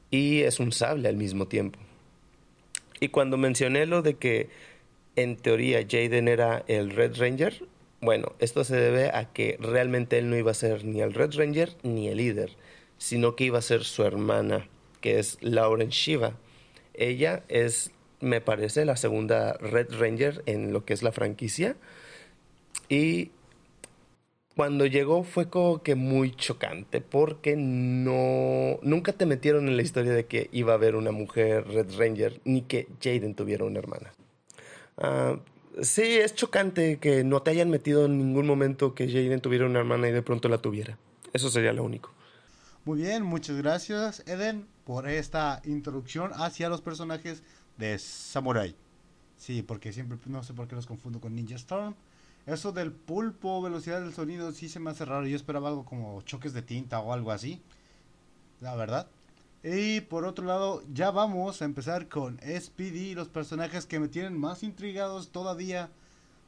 y 0.09 0.41
es 0.41 0.59
un 0.59 0.73
sable 0.73 1.07
al 1.07 1.15
mismo 1.15 1.47
tiempo. 1.47 1.79
Y 2.99 3.07
cuando 3.07 3.37
mencioné 3.37 3.85
lo 3.85 4.01
de 4.01 4.15
que 4.15 4.49
en 5.15 5.37
teoría 5.37 5.87
Jaden 5.89 6.27
era 6.27 6.65
el 6.67 6.89
Red 6.89 7.15
Ranger, 7.15 7.63
bueno, 8.01 8.33
esto 8.39 8.63
se 8.63 8.75
debe 8.75 9.09
a 9.09 9.31
que 9.31 9.57
realmente 9.59 10.17
él 10.17 10.29
no 10.29 10.35
iba 10.35 10.51
a 10.51 10.55
ser 10.55 10.83
ni 10.85 11.01
el 11.01 11.13
Red 11.13 11.35
Ranger 11.35 11.75
ni 11.83 12.07
el 12.07 12.17
líder, 12.17 12.51
sino 12.97 13.35
que 13.35 13.45
iba 13.45 13.59
a 13.59 13.61
ser 13.61 13.83
su 13.83 14.03
hermana, 14.03 14.67
que 15.01 15.19
es 15.19 15.37
Lauren 15.41 15.89
Shiva. 15.89 16.33
Ella 16.93 17.43
es, 17.47 17.91
me 18.19 18.41
parece, 18.41 18.85
la 18.85 18.97
segunda 18.97 19.53
Red 19.53 19.93
Ranger 19.99 20.43
en 20.47 20.73
lo 20.73 20.83
que 20.83 20.93
es 20.93 21.03
la 21.03 21.11
franquicia 21.11 21.75
y 22.89 23.31
cuando 24.55 24.85
llegó 24.85 25.23
fue 25.23 25.49
como 25.49 25.81
que 25.81 25.95
muy 25.95 26.35
chocante 26.35 27.01
porque 27.01 27.55
no 27.55 28.79
nunca 28.81 29.13
te 29.13 29.25
metieron 29.25 29.67
en 29.67 29.77
la 29.77 29.81
historia 29.81 30.11
de 30.11 30.25
que 30.25 30.49
iba 30.51 30.73
a 30.73 30.75
haber 30.75 30.95
una 30.95 31.11
mujer 31.11 31.67
Red 31.67 31.95
Ranger 31.97 32.41
ni 32.43 32.63
que 32.63 32.87
Jaden 33.01 33.35
tuviera 33.35 33.63
una 33.63 33.79
hermana. 33.79 34.11
Ah, 34.97 35.37
sí, 35.81 36.03
es 36.03 36.35
chocante 36.35 36.99
que 36.99 37.23
no 37.23 37.41
te 37.41 37.51
hayan 37.51 37.69
metido 37.69 38.05
en 38.05 38.17
ningún 38.17 38.47
momento 38.47 38.93
que 38.93 39.07
Jaden 39.07 39.41
tuviera 39.41 39.65
una 39.65 39.79
hermana 39.79 40.09
y 40.09 40.11
de 40.11 40.21
pronto 40.21 40.49
la 40.49 40.59
tuviera. 40.59 40.97
Eso 41.33 41.49
sería 41.49 41.73
lo 41.73 41.83
único. 41.83 42.11
Muy 42.83 43.01
bien, 43.01 43.23
muchas 43.23 43.57
gracias 43.57 44.23
Eden 44.25 44.67
por 44.85 45.07
esta 45.07 45.61
introducción 45.65 46.31
hacia 46.33 46.67
los 46.67 46.81
personajes 46.81 47.43
de 47.77 47.97
Samurai. 47.99 48.75
Sí, 49.37 49.61
porque 49.61 49.93
siempre 49.93 50.17
no 50.25 50.43
sé 50.43 50.53
por 50.53 50.67
qué 50.67 50.75
los 50.75 50.85
confundo 50.85 51.19
con 51.19 51.35
Ninja 51.35 51.55
Storm. 51.55 51.95
Eso 52.45 52.71
del 52.71 52.91
pulpo, 52.91 53.61
velocidad 53.61 54.01
del 54.01 54.13
sonido, 54.13 54.51
sí 54.51 54.67
se 54.67 54.79
me 54.79 54.89
hace 54.89 55.05
raro. 55.05 55.27
Yo 55.27 55.35
esperaba 55.35 55.69
algo 55.69 55.85
como 55.85 56.21
choques 56.23 56.53
de 56.53 56.61
tinta 56.61 56.99
o 56.99 57.13
algo 57.13 57.31
así. 57.31 57.61
La 58.59 58.75
verdad. 58.75 59.07
Y 59.63 60.01
por 60.01 60.25
otro 60.25 60.45
lado, 60.45 60.83
ya 60.91 61.11
vamos 61.11 61.61
a 61.61 61.65
empezar 61.65 62.07
con 62.09 62.39
SPD, 62.39 63.13
los 63.13 63.27
personajes 63.27 63.85
que 63.85 63.99
me 63.99 64.07
tienen 64.07 64.37
más 64.37 64.63
intrigados 64.63 65.29
todavía 65.29 65.89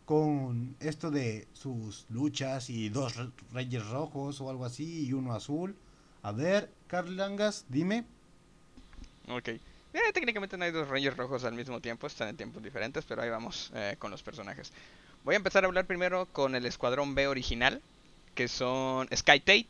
con 0.06 0.76
esto 0.80 1.12
de 1.12 1.48
sus 1.54 2.06
luchas 2.10 2.70
y 2.70 2.90
dos 2.90 3.14
reyes 3.52 3.88
rojos 3.88 4.42
o 4.42 4.50
algo 4.50 4.66
así 4.66 5.06
y 5.06 5.14
uno 5.14 5.34
azul. 5.34 5.76
A 6.24 6.32
ver, 6.32 6.72
Carl 6.88 7.16
Langas, 7.16 7.66
dime. 7.70 8.06
Ok. 9.30 9.50
Eh, 9.50 10.12
técnicamente 10.12 10.58
no 10.58 10.66
hay 10.66 10.72
dos 10.72 10.88
reyes 10.88 11.16
rojos 11.16 11.44
al 11.44 11.54
mismo 11.54 11.80
tiempo, 11.80 12.08
están 12.08 12.30
en 12.30 12.38
tiempos 12.38 12.64
diferentes, 12.64 13.06
pero 13.06 13.22
ahí 13.22 13.30
vamos 13.30 13.72
eh, 13.76 13.96
con 14.00 14.10
los 14.10 14.24
personajes. 14.24 14.74
Voy 15.24 15.36
a 15.36 15.38
empezar 15.38 15.64
a 15.64 15.68
hablar 15.68 15.86
primero 15.86 16.26
con 16.26 16.56
el 16.56 16.66
Escuadrón 16.66 17.14
B 17.14 17.28
original, 17.28 17.80
que 18.34 18.48
son 18.48 19.08
Sky 19.16 19.40
Tate, 19.40 19.70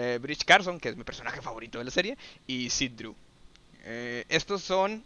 eh, 0.00 0.18
Bridge 0.18 0.44
Carson, 0.44 0.80
que 0.80 0.88
es 0.88 0.96
mi 0.96 1.04
personaje 1.04 1.42
favorito 1.42 1.78
de 1.78 1.84
la 1.84 1.90
serie, 1.90 2.16
y 2.46 2.70
Sid 2.70 2.92
Drew. 2.92 3.14
Eh, 3.84 4.24
estos 4.28 4.62
son, 4.62 5.04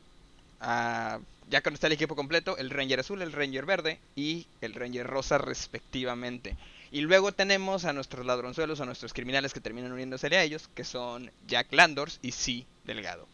ah, 0.60 1.18
ya 1.50 1.62
cuando 1.62 1.74
está 1.74 1.88
el 1.88 1.94
equipo 1.94 2.14
completo, 2.14 2.56
el 2.58 2.70
Ranger 2.70 3.00
Azul, 3.00 3.20
el 3.20 3.32
Ranger 3.32 3.66
Verde 3.66 3.98
y 4.14 4.46
el 4.60 4.74
Ranger 4.74 5.06
Rosa 5.06 5.38
respectivamente. 5.38 6.56
Y 6.92 7.00
luego 7.00 7.32
tenemos 7.32 7.84
a 7.84 7.92
nuestros 7.92 8.24
ladronzuelos, 8.24 8.80
a 8.80 8.84
nuestros 8.84 9.12
criminales 9.12 9.52
que 9.52 9.60
terminan 9.60 9.90
uniéndose 9.90 10.28
a 10.28 10.42
ellos, 10.42 10.68
que 10.76 10.84
son 10.84 11.30
Jack 11.48 11.72
Landors 11.72 12.20
y 12.22 12.30
C. 12.30 12.64
Delgado. 12.84 13.26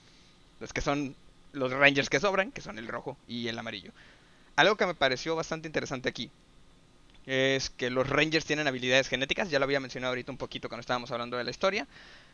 Los 0.61 0.73
que 0.73 0.81
son 0.81 1.15
los 1.53 1.71
Rangers 1.73 2.09
que 2.09 2.21
sobran, 2.21 2.53
que 2.53 2.63
son 2.63 2.79
el 2.79 2.89
rojo 2.89 3.19
y 3.29 3.49
el 3.49 3.59
amarillo. 3.59 3.93
Algo 4.57 4.77
que 4.77 4.87
me 4.87 4.95
pareció 4.95 5.37
bastante 5.37 5.69
interesante 5.69 6.09
aquí 6.09 6.31
es 7.27 7.71
que 7.71 7.91
los 7.91 8.09
Rangers 8.09 8.45
tienen 8.45 8.67
habilidades 8.67 9.09
genéticas, 9.09 9.51
ya 9.51 9.59
lo 9.59 9.65
había 9.65 9.81
mencionado 9.81 10.13
ahorita 10.13 10.33
un 10.33 10.39
poquito 10.39 10.69
cuando 10.69 10.81
estábamos 10.81 11.11
hablando 11.11 11.37
de 11.37 11.45
la 11.45 11.51
historia. 11.51 11.87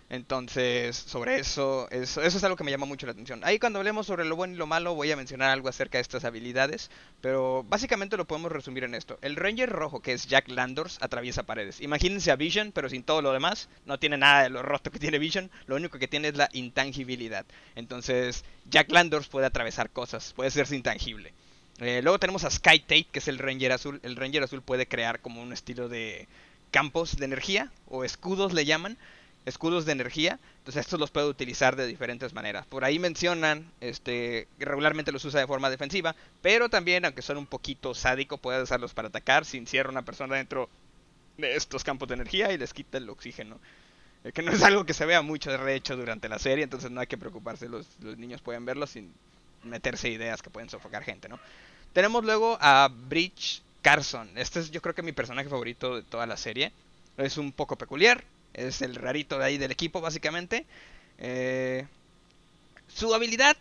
Entonces, 0.08 0.96
sobre 0.96 1.40
eso, 1.40 1.88
eso, 1.90 2.20
es 2.20 2.44
algo 2.44 2.56
que 2.56 2.62
me 2.62 2.70
llama 2.70 2.86
mucho 2.86 3.06
la 3.06 3.12
atención. 3.12 3.40
Ahí 3.42 3.58
cuando 3.58 3.80
hablemos 3.80 4.06
sobre 4.06 4.24
lo 4.24 4.36
bueno 4.36 4.54
y 4.54 4.56
lo 4.56 4.68
malo 4.68 4.94
voy 4.94 5.10
a 5.10 5.16
mencionar 5.16 5.50
algo 5.50 5.68
acerca 5.68 5.98
de 5.98 6.02
estas 6.02 6.24
habilidades, 6.24 6.92
pero 7.20 7.64
básicamente 7.68 8.16
lo 8.16 8.24
podemos 8.24 8.52
resumir 8.52 8.84
en 8.84 8.94
esto. 8.94 9.18
El 9.20 9.34
Ranger 9.34 9.68
rojo, 9.68 10.00
que 10.00 10.12
es 10.12 10.28
Jack 10.28 10.48
Landors, 10.48 10.98
atraviesa 11.00 11.42
paredes. 11.42 11.80
Imagínense 11.80 12.30
a 12.30 12.36
Vision, 12.36 12.70
pero 12.70 12.88
sin 12.88 13.02
todo 13.02 13.20
lo 13.20 13.32
demás. 13.32 13.68
No 13.84 13.98
tiene 13.98 14.16
nada 14.16 14.44
de 14.44 14.50
lo 14.50 14.62
roto 14.62 14.92
que 14.92 15.00
tiene 15.00 15.18
Vision, 15.18 15.50
lo 15.66 15.74
único 15.74 15.98
que 15.98 16.06
tiene 16.06 16.28
es 16.28 16.36
la 16.36 16.50
intangibilidad. 16.52 17.44
Entonces, 17.74 18.44
Jack 18.70 18.92
Landors 18.92 19.26
puede 19.26 19.46
atravesar 19.46 19.90
cosas, 19.90 20.32
puede 20.34 20.52
serse 20.52 20.76
intangible. 20.76 21.32
Eh, 21.80 22.00
luego 22.02 22.18
tenemos 22.18 22.44
a 22.44 22.50
Sky 22.50 22.80
Tate, 22.80 23.06
que 23.12 23.18
es 23.18 23.28
el 23.28 23.38
Ranger 23.38 23.72
Azul. 23.72 24.00
El 24.02 24.16
Ranger 24.16 24.42
Azul 24.42 24.62
puede 24.62 24.86
crear 24.86 25.20
como 25.20 25.42
un 25.42 25.52
estilo 25.52 25.88
de 25.88 26.26
campos 26.70 27.16
de 27.16 27.24
energía, 27.26 27.70
o 27.88 28.04
escudos 28.04 28.54
le 28.54 28.64
llaman, 28.64 28.96
escudos 29.44 29.84
de 29.84 29.92
energía. 29.92 30.38
Entonces 30.58 30.80
estos 30.80 30.98
los 30.98 31.10
puede 31.10 31.26
utilizar 31.28 31.76
de 31.76 31.86
diferentes 31.86 32.32
maneras. 32.32 32.66
Por 32.66 32.84
ahí 32.84 32.98
mencionan, 32.98 33.70
este, 33.80 34.48
regularmente 34.58 35.12
los 35.12 35.24
usa 35.24 35.40
de 35.40 35.46
forma 35.46 35.70
defensiva, 35.70 36.16
pero 36.42 36.68
también, 36.70 37.04
aunque 37.04 37.22
son 37.22 37.36
un 37.36 37.46
poquito 37.46 37.94
sádico, 37.94 38.38
puede 38.38 38.62
usarlos 38.62 38.94
para 38.94 39.08
atacar 39.08 39.44
si 39.44 39.58
encierra 39.58 39.90
una 39.90 40.02
persona 40.02 40.36
dentro 40.36 40.70
de 41.36 41.56
estos 41.56 41.84
campos 41.84 42.08
de 42.08 42.14
energía 42.14 42.52
y 42.52 42.58
les 42.58 42.72
quita 42.72 42.98
el 42.98 43.10
oxígeno. 43.10 43.60
Eh, 44.24 44.32
que 44.32 44.42
no 44.42 44.50
es 44.50 44.62
algo 44.62 44.86
que 44.86 44.94
se 44.94 45.04
vea 45.04 45.20
mucho 45.20 45.50
de 45.50 45.74
hecho 45.74 45.96
durante 45.96 46.28
la 46.28 46.38
serie, 46.38 46.64
entonces 46.64 46.90
no 46.90 47.00
hay 47.00 47.06
que 47.06 47.18
preocuparse, 47.18 47.68
los, 47.68 47.86
los 48.00 48.16
niños 48.16 48.40
pueden 48.40 48.64
verlo 48.64 48.86
sin 48.86 49.12
meterse 49.68 50.08
ideas 50.08 50.42
que 50.42 50.50
pueden 50.50 50.70
sofocar 50.70 51.02
gente, 51.04 51.28
¿no? 51.28 51.38
Tenemos 51.92 52.24
luego 52.24 52.58
a 52.60 52.90
Bridge 52.92 53.62
Carson. 53.82 54.28
Este 54.36 54.60
es 54.60 54.70
yo 54.70 54.82
creo 54.82 54.94
que 54.94 55.02
mi 55.02 55.12
personaje 55.12 55.48
favorito 55.48 55.96
de 55.96 56.02
toda 56.02 56.26
la 56.26 56.36
serie. 56.36 56.72
Es 57.16 57.38
un 57.38 57.52
poco 57.52 57.76
peculiar. 57.76 58.24
Es 58.52 58.82
el 58.82 58.94
rarito 58.96 59.38
de 59.38 59.44
ahí 59.44 59.58
del 59.58 59.70
equipo, 59.70 60.00
básicamente. 60.00 60.66
Eh, 61.18 61.86
su 62.88 63.14
habilidad 63.14 63.56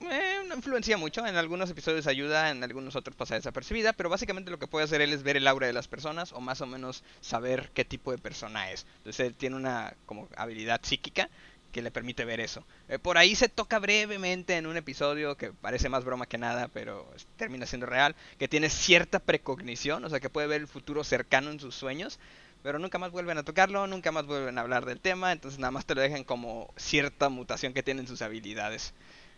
eh, 0.00 0.42
no 0.46 0.54
influencia 0.54 0.96
mucho. 0.96 1.26
En 1.26 1.36
algunos 1.36 1.70
episodios 1.70 2.06
ayuda, 2.06 2.50
en 2.50 2.62
algunos 2.62 2.94
otros 2.94 3.16
pasa 3.16 3.34
desapercibida. 3.34 3.92
Pero 3.92 4.08
básicamente 4.08 4.50
lo 4.50 4.58
que 4.58 4.66
puede 4.66 4.84
hacer 4.84 5.00
él 5.00 5.12
es 5.12 5.22
ver 5.22 5.36
el 5.36 5.48
aura 5.48 5.66
de 5.66 5.72
las 5.72 5.88
personas 5.88 6.32
o 6.32 6.40
más 6.40 6.60
o 6.60 6.66
menos 6.66 7.02
saber 7.20 7.70
qué 7.74 7.84
tipo 7.84 8.12
de 8.12 8.18
persona 8.18 8.70
es. 8.70 8.86
Entonces 8.98 9.26
él 9.26 9.34
tiene 9.34 9.56
una 9.56 9.94
como 10.06 10.28
habilidad 10.36 10.80
psíquica 10.82 11.28
que 11.72 11.82
le 11.82 11.90
permite 11.90 12.24
ver 12.24 12.40
eso. 12.40 12.64
Eh, 12.88 12.98
por 12.98 13.18
ahí 13.18 13.34
se 13.34 13.48
toca 13.48 13.78
brevemente 13.78 14.56
en 14.56 14.66
un 14.66 14.76
episodio 14.76 15.36
que 15.36 15.52
parece 15.52 15.88
más 15.88 16.04
broma 16.04 16.26
que 16.26 16.38
nada, 16.38 16.68
pero 16.68 17.10
termina 17.36 17.66
siendo 17.66 17.86
real, 17.86 18.16
que 18.38 18.48
tiene 18.48 18.70
cierta 18.70 19.18
precognición, 19.18 20.04
o 20.04 20.10
sea 20.10 20.20
que 20.20 20.30
puede 20.30 20.46
ver 20.46 20.60
el 20.60 20.68
futuro 20.68 21.04
cercano 21.04 21.50
en 21.50 21.60
sus 21.60 21.74
sueños, 21.74 22.18
pero 22.62 22.78
nunca 22.78 22.98
más 22.98 23.12
vuelven 23.12 23.38
a 23.38 23.44
tocarlo, 23.44 23.86
nunca 23.86 24.12
más 24.12 24.26
vuelven 24.26 24.58
a 24.58 24.62
hablar 24.62 24.84
del 24.84 25.00
tema, 25.00 25.32
entonces 25.32 25.60
nada 25.60 25.70
más 25.70 25.86
te 25.86 25.94
lo 25.94 26.00
dejan 26.00 26.24
como 26.24 26.72
cierta 26.76 27.28
mutación 27.28 27.74
que 27.74 27.82
tienen 27.82 28.06
sus 28.06 28.22
habilidades. 28.22 28.94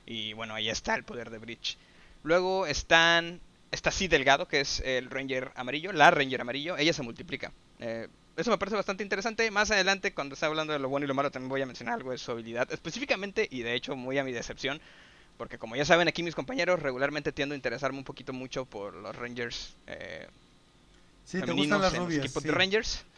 Y 0.07 0.33
bueno, 0.33 0.55
ahí 0.55 0.71
está 0.71 0.95
el 0.95 1.05
poder 1.05 1.31
de 1.31 1.39
Breach. 1.39 1.77
Luego 2.23 2.67
están 2.67 3.41
está 3.71 3.91
así 3.91 4.09
Delgado, 4.09 4.49
que 4.49 4.61
es 4.61 4.81
el 4.81 5.11
Ranger 5.11 5.53
amarillo, 5.55 5.93
la 5.93 6.11
Ranger 6.11 6.41
amarillo, 6.41 6.77
ella 6.77 6.93
se 6.93 7.03
multiplica. 7.03 7.53
Eh, 7.79 8.09
eso 8.37 8.51
me 8.51 8.59
parece 8.59 8.77
bastante 8.77 9.03
interesante. 9.03 9.51
Más 9.51 9.71
adelante, 9.71 10.15
cuando 10.15 10.35
esté 10.35 10.47
hablando 10.47 10.73
de 10.73 10.79
lo 10.79 10.89
bueno 10.89 11.05
y 11.05 11.09
lo 11.09 11.15
malo, 11.15 11.31
también 11.31 11.49
voy 11.49 11.63
a 11.63 11.67
mencionar 11.67 11.95
algo 11.95 12.11
de 12.13 12.19
su 12.19 12.31
habilidad. 12.31 12.73
Específicamente, 12.73 13.47
y 13.51 13.63
de 13.63 13.75
hecho 13.75 13.97
muy 13.97 14.19
a 14.19 14.25
mi 14.25 14.33
decepción, 14.33 14.81
porque 15.37 15.59
como 15.59 15.77
ya 15.77 15.85
saben 15.85 16.09
aquí 16.09 16.23
mis 16.23 16.35
compañeros, 16.35 16.81
regularmente 16.81 17.33
tiendo 17.33 17.55
a 17.55 17.57
interesarme 17.57 17.99
un 17.99 18.05
poquito 18.05 18.33
mucho 18.33 18.65
por 18.65 18.95
los 18.95 19.17
Rangers 19.17 19.75
eh, 19.87 20.27
sí, 21.25 21.41
te 21.41 21.53
gustan 21.53 21.81
las 21.81 21.97
rubias, 21.97 22.25
equipos 22.25 22.43
de 22.43 22.53
Rangers. 22.53 23.05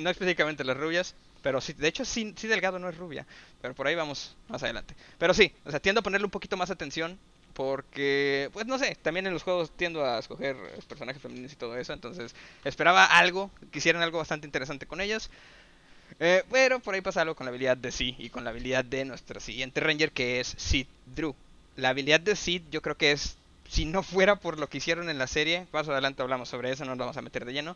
No 0.00 0.10
específicamente 0.10 0.64
las 0.64 0.76
rubias, 0.76 1.14
pero 1.42 1.60
sí, 1.60 1.72
de 1.72 1.86
hecho 1.86 2.04
sí, 2.04 2.34
sí 2.36 2.48
Delgado 2.48 2.80
no 2.80 2.88
es 2.88 2.96
rubia, 2.96 3.24
pero 3.62 3.72
por 3.72 3.86
ahí 3.86 3.94
vamos 3.94 4.36
más 4.48 4.60
adelante. 4.64 4.96
Pero 5.16 5.32
sí, 5.32 5.52
o 5.64 5.70
sea, 5.70 5.78
tiendo 5.78 6.00
a 6.00 6.02
ponerle 6.02 6.24
un 6.24 6.32
poquito 6.32 6.56
más 6.56 6.72
atención 6.72 7.16
porque, 7.56 8.50
pues 8.52 8.66
no 8.66 8.78
sé, 8.78 8.98
también 9.00 9.26
en 9.26 9.32
los 9.32 9.42
juegos 9.42 9.70
tiendo 9.74 10.04
a 10.04 10.18
escoger 10.18 10.56
personajes 10.86 11.22
femeninos 11.22 11.54
y 11.54 11.56
todo 11.56 11.74
eso. 11.78 11.94
Entonces 11.94 12.34
esperaba 12.64 13.06
algo, 13.06 13.50
quisieran 13.72 14.02
algo 14.02 14.18
bastante 14.18 14.46
interesante 14.46 14.84
con 14.84 15.00
ellas. 15.00 15.30
Eh, 16.20 16.44
pero 16.50 16.80
por 16.80 16.94
ahí 16.94 17.00
pasa 17.00 17.22
algo 17.22 17.34
con 17.34 17.46
la 17.46 17.48
habilidad 17.48 17.78
de 17.78 17.92
Sid 17.92 18.16
y 18.18 18.28
con 18.28 18.44
la 18.44 18.50
habilidad 18.50 18.84
de 18.84 19.06
nuestra 19.06 19.40
siguiente 19.40 19.80
Ranger 19.80 20.12
que 20.12 20.38
es 20.38 20.54
Sid 20.58 20.86
Drew. 21.06 21.34
La 21.76 21.88
habilidad 21.88 22.20
de 22.20 22.36
Sid 22.36 22.60
yo 22.70 22.82
creo 22.82 22.98
que 22.98 23.12
es, 23.12 23.38
si 23.70 23.86
no 23.86 24.02
fuera 24.02 24.36
por 24.36 24.58
lo 24.58 24.68
que 24.68 24.76
hicieron 24.76 25.08
en 25.08 25.16
la 25.16 25.26
serie, 25.26 25.66
más 25.72 25.88
adelante 25.88 26.20
hablamos 26.20 26.50
sobre 26.50 26.72
eso, 26.72 26.84
no 26.84 26.90
nos 26.90 26.98
vamos 26.98 27.16
a 27.16 27.22
meter 27.22 27.46
de 27.46 27.54
lleno. 27.54 27.74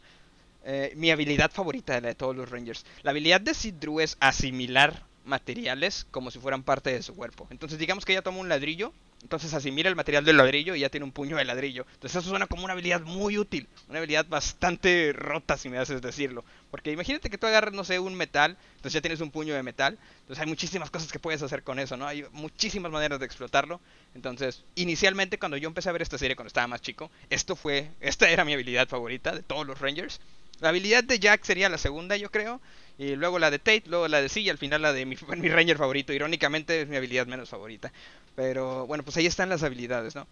Eh, 0.66 0.92
mi 0.94 1.10
habilidad 1.10 1.50
favorita 1.50 1.94
de 1.94 2.02
la 2.02 2.08
de 2.08 2.14
todos 2.14 2.36
los 2.36 2.50
Rangers. 2.50 2.84
La 3.02 3.12
habilidad 3.12 3.40
de 3.40 3.54
Sid 3.54 3.76
Drew 3.80 4.00
es 4.00 4.18
asimilar 4.20 5.04
materiales 5.24 6.06
como 6.10 6.30
si 6.30 6.38
fueran 6.38 6.64
parte 6.64 6.92
de 6.92 7.02
su 7.02 7.14
cuerpo. 7.14 7.46
Entonces 7.48 7.78
digamos 7.78 8.04
que 8.04 8.12
ella 8.12 8.20
toma 8.20 8.40
un 8.40 8.50
ladrillo 8.50 8.92
entonces 9.22 9.52
así 9.52 9.70
mira 9.70 9.88
el 9.88 9.96
material 9.96 10.24
del 10.24 10.38
ladrillo 10.38 10.74
y 10.74 10.80
ya 10.80 10.88
tiene 10.88 11.04
un 11.04 11.12
puño 11.12 11.36
de 11.36 11.44
ladrillo. 11.44 11.86
Entonces 11.94 12.20
eso 12.20 12.30
suena 12.30 12.46
como 12.46 12.64
una 12.64 12.72
habilidad 12.72 13.02
muy 13.02 13.38
útil, 13.38 13.68
una 13.88 13.98
habilidad 13.98 14.26
bastante 14.26 15.12
rota 15.12 15.56
si 15.56 15.68
me 15.68 15.78
haces 15.78 16.00
decirlo. 16.00 16.44
Porque 16.70 16.92
imagínate 16.92 17.28
que 17.28 17.38
tú 17.38 17.46
agarras, 17.46 17.74
no 17.74 17.84
sé, 17.84 17.98
un 17.98 18.14
metal, 18.14 18.56
entonces 18.76 18.94
ya 18.94 19.00
tienes 19.00 19.20
un 19.20 19.30
puño 19.30 19.54
de 19.54 19.62
metal. 19.62 19.98
Entonces 20.20 20.40
hay 20.40 20.48
muchísimas 20.48 20.90
cosas 20.90 21.12
que 21.12 21.18
puedes 21.18 21.42
hacer 21.42 21.62
con 21.62 21.78
eso, 21.78 21.96
¿no? 21.96 22.06
Hay 22.06 22.24
muchísimas 22.32 22.90
maneras 22.90 23.20
de 23.20 23.26
explotarlo. 23.26 23.80
Entonces, 24.14 24.64
inicialmente 24.74 25.38
cuando 25.38 25.56
yo 25.56 25.68
empecé 25.68 25.90
a 25.90 25.92
ver 25.92 26.02
esta 26.02 26.18
serie 26.18 26.36
cuando 26.36 26.48
estaba 26.48 26.66
más 26.66 26.80
chico, 26.80 27.10
esto 27.28 27.56
fue, 27.56 27.90
esta 28.00 28.28
era 28.30 28.44
mi 28.44 28.54
habilidad 28.54 28.88
favorita 28.88 29.32
de 29.32 29.42
todos 29.42 29.66
los 29.66 29.80
Rangers. 29.80 30.20
La 30.60 30.68
habilidad 30.70 31.04
de 31.04 31.18
Jack 31.18 31.44
sería 31.44 31.68
la 31.68 31.78
segunda, 31.78 32.16
yo 32.16 32.30
creo. 32.30 32.60
Y 33.00 33.16
luego 33.16 33.38
la 33.38 33.50
de 33.50 33.58
Tate, 33.58 33.84
luego 33.86 34.08
la 34.08 34.20
de 34.20 34.28
C 34.28 34.40
y 34.40 34.50
al 34.50 34.58
final 34.58 34.82
la 34.82 34.92
de 34.92 35.06
mi, 35.06 35.16
mi 35.38 35.48
Ranger 35.48 35.78
favorito. 35.78 36.12
Irónicamente 36.12 36.82
es 36.82 36.88
mi 36.88 36.96
habilidad 36.96 37.26
menos 37.26 37.48
favorita. 37.48 37.90
Pero 38.36 38.86
bueno, 38.86 39.02
pues 39.02 39.16
ahí 39.16 39.24
están 39.24 39.48
las 39.48 39.62
habilidades, 39.62 40.14
¿no? 40.14 40.26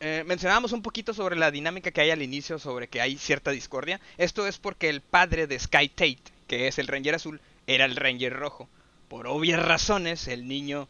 Eh, 0.00 0.22
mencionábamos 0.26 0.72
un 0.72 0.82
poquito 0.82 1.14
sobre 1.14 1.36
la 1.36 1.50
dinámica 1.50 1.90
que 1.90 2.02
hay 2.02 2.10
al 2.10 2.20
inicio, 2.20 2.58
sobre 2.58 2.88
que 2.88 3.00
hay 3.00 3.16
cierta 3.16 3.52
discordia. 3.52 4.02
Esto 4.18 4.46
es 4.46 4.58
porque 4.58 4.90
el 4.90 5.00
padre 5.00 5.46
de 5.46 5.58
Sky 5.58 5.88
Tate, 5.88 6.18
que 6.46 6.68
es 6.68 6.78
el 6.78 6.88
Ranger 6.88 7.14
azul, 7.14 7.40
era 7.66 7.86
el 7.86 7.96
Ranger 7.96 8.34
rojo. 8.34 8.68
Por 9.08 9.26
obvias 9.26 9.64
razones, 9.64 10.28
el 10.28 10.46
niño 10.46 10.88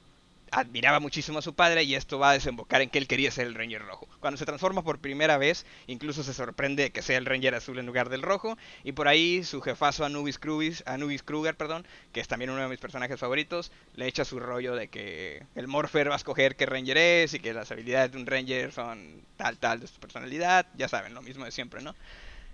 admiraba 0.52 1.00
muchísimo 1.00 1.38
a 1.38 1.42
su 1.42 1.54
padre 1.54 1.84
y 1.84 1.94
esto 1.94 2.18
va 2.18 2.30
a 2.30 2.32
desembocar 2.34 2.82
en 2.82 2.90
que 2.90 2.98
él 2.98 3.06
quería 3.06 3.30
ser 3.30 3.46
el 3.46 3.54
Ranger 3.54 3.82
rojo. 3.82 4.08
Cuando 4.20 4.36
se 4.36 4.46
transforma 4.46 4.82
por 4.82 4.98
primera 4.98 5.38
vez, 5.38 5.66
incluso 5.86 6.22
se 6.22 6.34
sorprende 6.34 6.90
que 6.90 7.02
sea 7.02 7.18
el 7.18 7.26
Ranger 7.26 7.54
azul 7.54 7.78
en 7.78 7.86
lugar 7.86 8.08
del 8.08 8.22
rojo 8.22 8.56
y 8.84 8.92
por 8.92 9.08
ahí 9.08 9.44
su 9.44 9.60
jefazo 9.60 10.04
Anubis, 10.04 10.38
Krubis, 10.38 10.82
Anubis 10.86 11.22
Kruger, 11.22 11.56
perdón, 11.56 11.86
que 12.12 12.20
es 12.20 12.28
también 12.28 12.50
uno 12.50 12.62
de 12.62 12.68
mis 12.68 12.78
personajes 12.80 13.18
favoritos, 13.18 13.72
le 13.94 14.06
echa 14.06 14.24
su 14.24 14.40
rollo 14.40 14.74
de 14.74 14.88
que 14.88 15.44
el 15.54 15.68
Morpher 15.68 16.08
va 16.10 16.14
a 16.14 16.16
escoger 16.16 16.56
qué 16.56 16.66
Ranger 16.66 16.96
es 16.98 17.34
y 17.34 17.40
que 17.40 17.52
las 17.52 17.70
habilidades 17.70 18.12
de 18.12 18.18
un 18.18 18.26
Ranger 18.26 18.72
son 18.72 19.22
tal 19.36 19.58
tal 19.58 19.80
de 19.80 19.86
su 19.86 19.98
personalidad, 20.00 20.66
ya 20.76 20.88
saben, 20.88 21.14
lo 21.14 21.22
mismo 21.22 21.44
de 21.44 21.50
siempre, 21.50 21.82
¿no? 21.82 21.94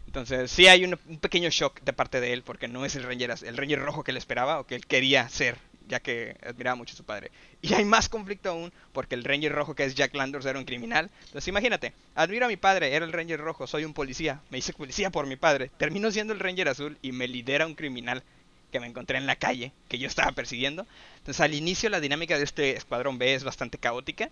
Entonces 0.06 0.50
sí 0.50 0.68
hay 0.68 0.84
un, 0.84 0.98
un 1.08 1.18
pequeño 1.18 1.48
shock 1.50 1.80
de 1.82 1.92
parte 1.92 2.20
de 2.20 2.32
él 2.32 2.42
porque 2.42 2.68
no 2.68 2.84
es 2.84 2.94
el 2.94 3.04
Ranger, 3.04 3.34
el 3.42 3.56
Ranger 3.56 3.80
rojo 3.80 4.04
que 4.04 4.10
él 4.10 4.16
esperaba 4.16 4.60
o 4.60 4.66
que 4.66 4.74
él 4.74 4.86
quería 4.86 5.28
ser 5.28 5.56
ya 5.88 6.00
que 6.00 6.36
admiraba 6.46 6.76
mucho 6.76 6.94
a 6.94 6.96
su 6.96 7.04
padre. 7.04 7.30
Y 7.62 7.74
hay 7.74 7.84
más 7.84 8.08
conflicto 8.08 8.50
aún, 8.50 8.72
porque 8.92 9.14
el 9.14 9.24
Ranger 9.24 9.52
rojo 9.52 9.74
que 9.74 9.84
es 9.84 9.94
Jack 9.94 10.14
Landers 10.14 10.46
era 10.46 10.58
un 10.58 10.64
criminal. 10.64 11.10
Entonces 11.26 11.48
imagínate, 11.48 11.92
admiro 12.14 12.46
a 12.46 12.48
mi 12.48 12.56
padre, 12.56 12.94
era 12.94 13.04
el 13.04 13.12
Ranger 13.12 13.40
rojo, 13.40 13.66
soy 13.66 13.84
un 13.84 13.94
policía, 13.94 14.40
me 14.50 14.58
hice 14.58 14.72
policía 14.72 15.10
por 15.10 15.26
mi 15.26 15.36
padre, 15.36 15.70
termino 15.76 16.10
siendo 16.10 16.32
el 16.32 16.40
Ranger 16.40 16.68
azul 16.68 16.98
y 17.02 17.12
me 17.12 17.28
lidera 17.28 17.66
un 17.66 17.74
criminal 17.74 18.22
que 18.72 18.80
me 18.80 18.86
encontré 18.86 19.18
en 19.18 19.26
la 19.26 19.36
calle, 19.36 19.72
que 19.88 19.98
yo 19.98 20.08
estaba 20.08 20.32
persiguiendo. 20.32 20.86
Entonces 21.18 21.40
al 21.40 21.54
inicio 21.54 21.90
la 21.90 22.00
dinámica 22.00 22.36
de 22.36 22.44
este 22.44 22.76
escuadrón 22.76 23.18
B 23.18 23.34
es 23.34 23.44
bastante 23.44 23.78
caótica, 23.78 24.30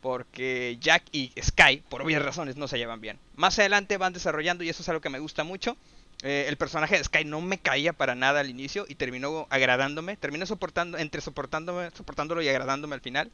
porque 0.00 0.76
Jack 0.80 1.04
y 1.12 1.32
Sky, 1.40 1.82
por 1.88 2.02
obvias 2.02 2.22
razones, 2.22 2.56
no 2.56 2.68
se 2.68 2.76
llevan 2.76 3.00
bien. 3.00 3.18
Más 3.36 3.58
adelante 3.58 3.96
van 3.96 4.12
desarrollando, 4.12 4.62
y 4.62 4.68
eso 4.68 4.82
es 4.82 4.88
algo 4.90 5.00
que 5.00 5.08
me 5.08 5.18
gusta 5.18 5.44
mucho, 5.44 5.78
eh, 6.24 6.46
el 6.48 6.56
personaje 6.56 6.96
de 6.96 7.04
Sky 7.04 7.26
no 7.26 7.42
me 7.42 7.58
caía 7.58 7.92
para 7.92 8.14
nada 8.14 8.40
al 8.40 8.48
inicio 8.48 8.86
y 8.88 8.94
terminó 8.94 9.46
agradándome, 9.50 10.16
terminó 10.16 10.46
soportando, 10.46 10.96
entre 10.96 11.20
soportándome, 11.20 11.90
soportándolo 11.90 12.40
y 12.40 12.48
agradándome 12.48 12.94
al 12.94 13.02
final. 13.02 13.30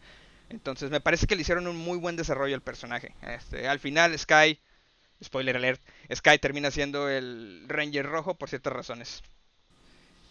Entonces 0.48 0.90
me 0.90 1.00
parece 1.00 1.28
que 1.28 1.36
le 1.36 1.42
hicieron 1.42 1.68
un 1.68 1.76
muy 1.76 1.98
buen 1.98 2.16
desarrollo 2.16 2.56
al 2.56 2.62
personaje. 2.62 3.14
Este, 3.22 3.68
al 3.68 3.78
final 3.78 4.18
Sky, 4.18 4.58
spoiler 5.22 5.56
alert, 5.56 5.80
Sky 6.12 6.40
termina 6.40 6.72
siendo 6.72 7.08
el 7.08 7.64
Ranger 7.68 8.06
rojo 8.06 8.34
por 8.34 8.48
ciertas 8.48 8.72
razones. 8.72 9.22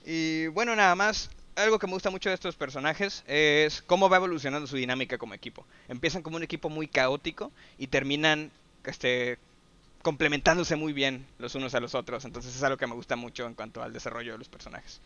Y 0.05 0.47
bueno, 0.47 0.75
nada 0.75 0.95
más, 0.95 1.29
algo 1.55 1.79
que 1.79 1.87
me 1.87 1.93
gusta 1.93 2.09
mucho 2.09 2.27
de 2.27 2.35
estos 2.35 2.57
personajes 2.57 3.23
es 3.25 3.81
cómo 3.83 4.09
va 4.09 4.17
evolucionando 4.17 4.67
su 4.67 4.75
dinámica 4.75 5.17
como 5.17 5.33
equipo. 5.33 5.65
Empiezan 5.87 6.23
como 6.23 6.35
un 6.35 6.43
equipo 6.43 6.67
muy 6.67 6.89
caótico 6.89 7.53
y 7.77 7.87
terminan 7.87 8.51
este, 8.83 9.37
complementándose 10.01 10.75
muy 10.75 10.93
bien 10.93 11.25
los 11.37 11.55
unos 11.55 11.75
a 11.75 11.79
los 11.79 11.95
otros. 11.95 12.25
Entonces 12.25 12.55
es 12.55 12.63
algo 12.63 12.77
que 12.77 12.87
me 12.87 12.95
gusta 12.95 13.15
mucho 13.15 13.45
en 13.45 13.53
cuanto 13.53 13.81
al 13.81 13.93
desarrollo 13.93 14.33
de 14.33 14.37
los 14.37 14.49
personajes. 14.49 15.01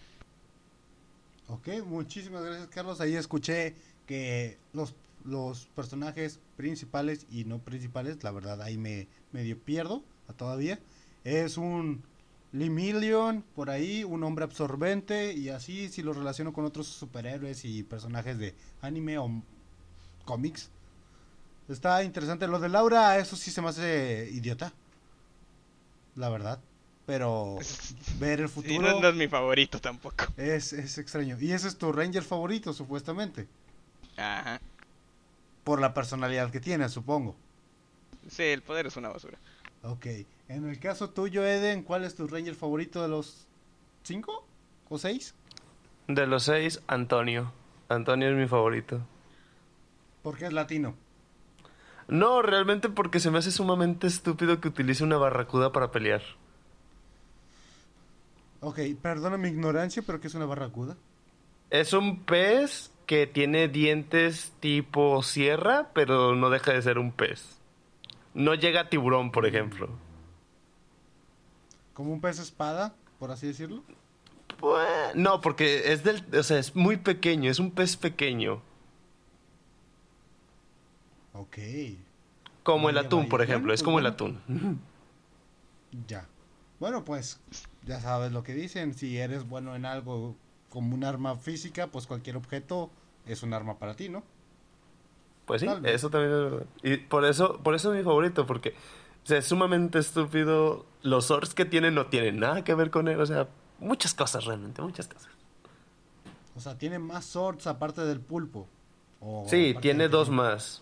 Ok, 1.47 1.67
muchísimas 1.85 2.43
gracias 2.43 2.67
Carlos. 2.67 3.01
Ahí 3.01 3.15
escuché 3.15 3.75
que 4.07 4.57
los, 4.73 4.95
los 5.25 5.65
personajes 5.75 6.39
principales 6.57 7.25
y 7.31 7.45
no 7.45 7.59
principales, 7.59 8.23
la 8.23 8.31
verdad 8.31 8.61
ahí 8.61 8.77
me 8.77 9.07
medio 9.31 9.57
pierdo 9.57 10.03
a 10.27 10.33
todavía. 10.33 10.79
Es 11.23 11.57
un 11.57 12.03
Limillion, 12.51 13.43
por 13.55 13.69
ahí, 13.69 14.03
un 14.03 14.23
hombre 14.23 14.45
absorbente 14.45 15.33
y 15.33 15.49
así 15.49 15.89
si 15.89 16.03
lo 16.03 16.13
relaciono 16.13 16.53
con 16.53 16.65
otros 16.65 16.87
superhéroes 16.87 17.65
y 17.65 17.83
personajes 17.83 18.37
de 18.37 18.53
anime 18.81 19.17
o 19.17 19.29
cómics. 20.23 20.69
Está 21.67 22.03
interesante. 22.03 22.47
Lo 22.47 22.59
de 22.59 22.69
Laura, 22.69 23.17
eso 23.17 23.35
sí 23.35 23.49
se 23.49 23.61
me 23.61 23.69
hace 23.69 24.29
idiota 24.31 24.73
la 26.15 26.29
verdad. 26.29 26.59
Pero 27.05 27.57
ver 28.19 28.41
el 28.41 28.49
futuro. 28.49 28.99
no, 28.99 29.07
es 29.07 29.15
mi 29.15 29.27
favorito 29.27 29.79
tampoco. 29.79 30.25
Es, 30.37 30.73
es 30.73 30.97
extraño. 30.97 31.37
Y 31.39 31.51
ese 31.51 31.67
es 31.67 31.77
tu 31.77 31.91
Ranger 31.91 32.23
favorito, 32.23 32.73
supuestamente. 32.73 33.47
Ajá. 34.17 34.61
Por 35.63 35.81
la 35.81 35.93
personalidad 35.93 36.51
que 36.51 36.59
tiene, 36.59 36.87
supongo. 36.89 37.35
Sí, 38.29 38.43
el 38.43 38.61
poder 38.61 38.87
es 38.87 38.95
una 38.95 39.09
basura. 39.09 39.37
Ok. 39.83 40.05
En 40.47 40.69
el 40.69 40.79
caso 40.79 41.09
tuyo, 41.09 41.45
Eden, 41.45 41.83
¿cuál 41.83 42.03
es 42.03 42.15
tu 42.15 42.27
Ranger 42.27 42.55
favorito 42.55 43.01
de 43.01 43.09
los 43.09 43.47
cinco 44.03 44.45
o 44.89 44.97
seis? 44.97 45.33
De 46.07 46.27
los 46.27 46.43
seis, 46.43 46.81
Antonio. 46.87 47.51
Antonio 47.89 48.29
es 48.29 48.35
mi 48.35 48.47
favorito. 48.47 49.01
Porque 50.21 50.45
es 50.45 50.53
latino. 50.53 50.95
No, 52.07 52.41
realmente 52.41 52.89
porque 52.89 53.19
se 53.19 53.31
me 53.31 53.39
hace 53.39 53.51
sumamente 53.51 54.07
estúpido 54.07 54.59
que 54.59 54.67
utilice 54.67 55.03
una 55.03 55.17
barracuda 55.17 55.71
para 55.71 55.91
pelear. 55.91 56.21
Ok, 58.59 58.79
perdona 59.01 59.37
mi 59.37 59.49
ignorancia, 59.49 60.03
pero 60.05 60.19
¿qué 60.19 60.27
es 60.27 60.35
una 60.35 60.45
barracuda? 60.45 60.95
Es 61.69 61.93
un 61.93 62.23
pez 62.23 62.91
que 63.05 63.27
tiene 63.27 63.67
dientes 63.67 64.53
tipo 64.59 65.21
sierra, 65.23 65.89
pero 65.93 66.35
no 66.35 66.49
deja 66.49 66.71
de 66.71 66.81
ser 66.81 66.97
un 66.97 67.11
pez. 67.11 67.59
No 68.33 68.53
llega 68.55 68.81
a 68.81 68.89
tiburón, 68.89 69.31
por 69.31 69.45
ejemplo. 69.45 69.89
¿Como 71.93 72.13
un 72.13 72.21
pez 72.21 72.39
espada, 72.39 72.95
por 73.19 73.31
así 73.31 73.47
decirlo? 73.47 73.83
Pues, 74.59 75.15
no, 75.15 75.41
porque 75.41 75.91
es 75.91 76.03
del, 76.03 76.23
o 76.33 76.43
sea, 76.43 76.57
es 76.57 76.75
muy 76.75 76.97
pequeño, 76.97 77.51
es 77.51 77.59
un 77.59 77.71
pez 77.71 77.97
pequeño. 77.97 78.61
Ok. 81.33 81.57
Como 82.63 82.89
el 82.89 82.97
atún, 82.97 83.27
por 83.27 83.41
ejemplo, 83.41 83.73
es 83.73 83.83
como 83.83 83.99
el 83.99 84.05
atún. 84.05 84.39
Ya. 86.07 86.27
Bueno, 86.79 87.05
pues 87.05 87.39
ya 87.85 87.99
sabes 87.99 88.31
lo 88.31 88.43
que 88.43 88.53
dicen, 88.53 88.93
si 88.93 89.17
eres 89.17 89.47
bueno 89.47 89.75
en 89.75 89.85
algo 89.85 90.35
como 90.69 90.95
un 90.95 91.03
arma 91.03 91.35
física, 91.35 91.87
pues 91.87 92.07
cualquier 92.07 92.35
objeto 92.35 92.89
es 93.25 93.43
un 93.43 93.53
arma 93.53 93.77
para 93.77 93.95
ti, 93.95 94.09
¿no? 94.09 94.23
Pues 95.45 95.61
sí, 95.61 95.67
eso 95.83 96.09
también 96.09 96.33
es 96.33 96.39
verdad. 96.39 96.65
Y 96.81 96.97
por 96.97 97.25
eso, 97.25 97.59
por 97.61 97.75
eso 97.75 97.91
es 97.91 97.99
mi 97.99 98.03
favorito, 98.03 98.45
porque 98.45 98.73
O 99.23 99.27
sea, 99.27 99.37
es 99.37 99.45
sumamente 99.45 99.99
estúpido. 99.99 100.85
Los 101.01 101.25
swords 101.25 101.53
que 101.53 101.65
tiene 101.65 101.91
no 101.91 102.07
tienen 102.07 102.39
nada 102.39 102.63
que 102.63 102.73
ver 102.75 102.89
con 102.89 103.07
él. 103.07 103.19
O 103.19 103.25
sea, 103.25 103.47
muchas 103.79 104.13
cosas 104.13 104.45
realmente, 104.45 104.81
muchas 104.81 105.07
cosas. 105.07 105.29
O 106.55 106.59
sea, 106.59 106.77
tiene 106.77 106.99
más 106.99 107.25
swords 107.25 107.67
aparte 107.67 108.01
del 108.01 108.19
pulpo. 108.19 108.67
sí, 109.47 109.75
tiene 109.81 110.07
dos 110.07 110.29
más. 110.29 110.81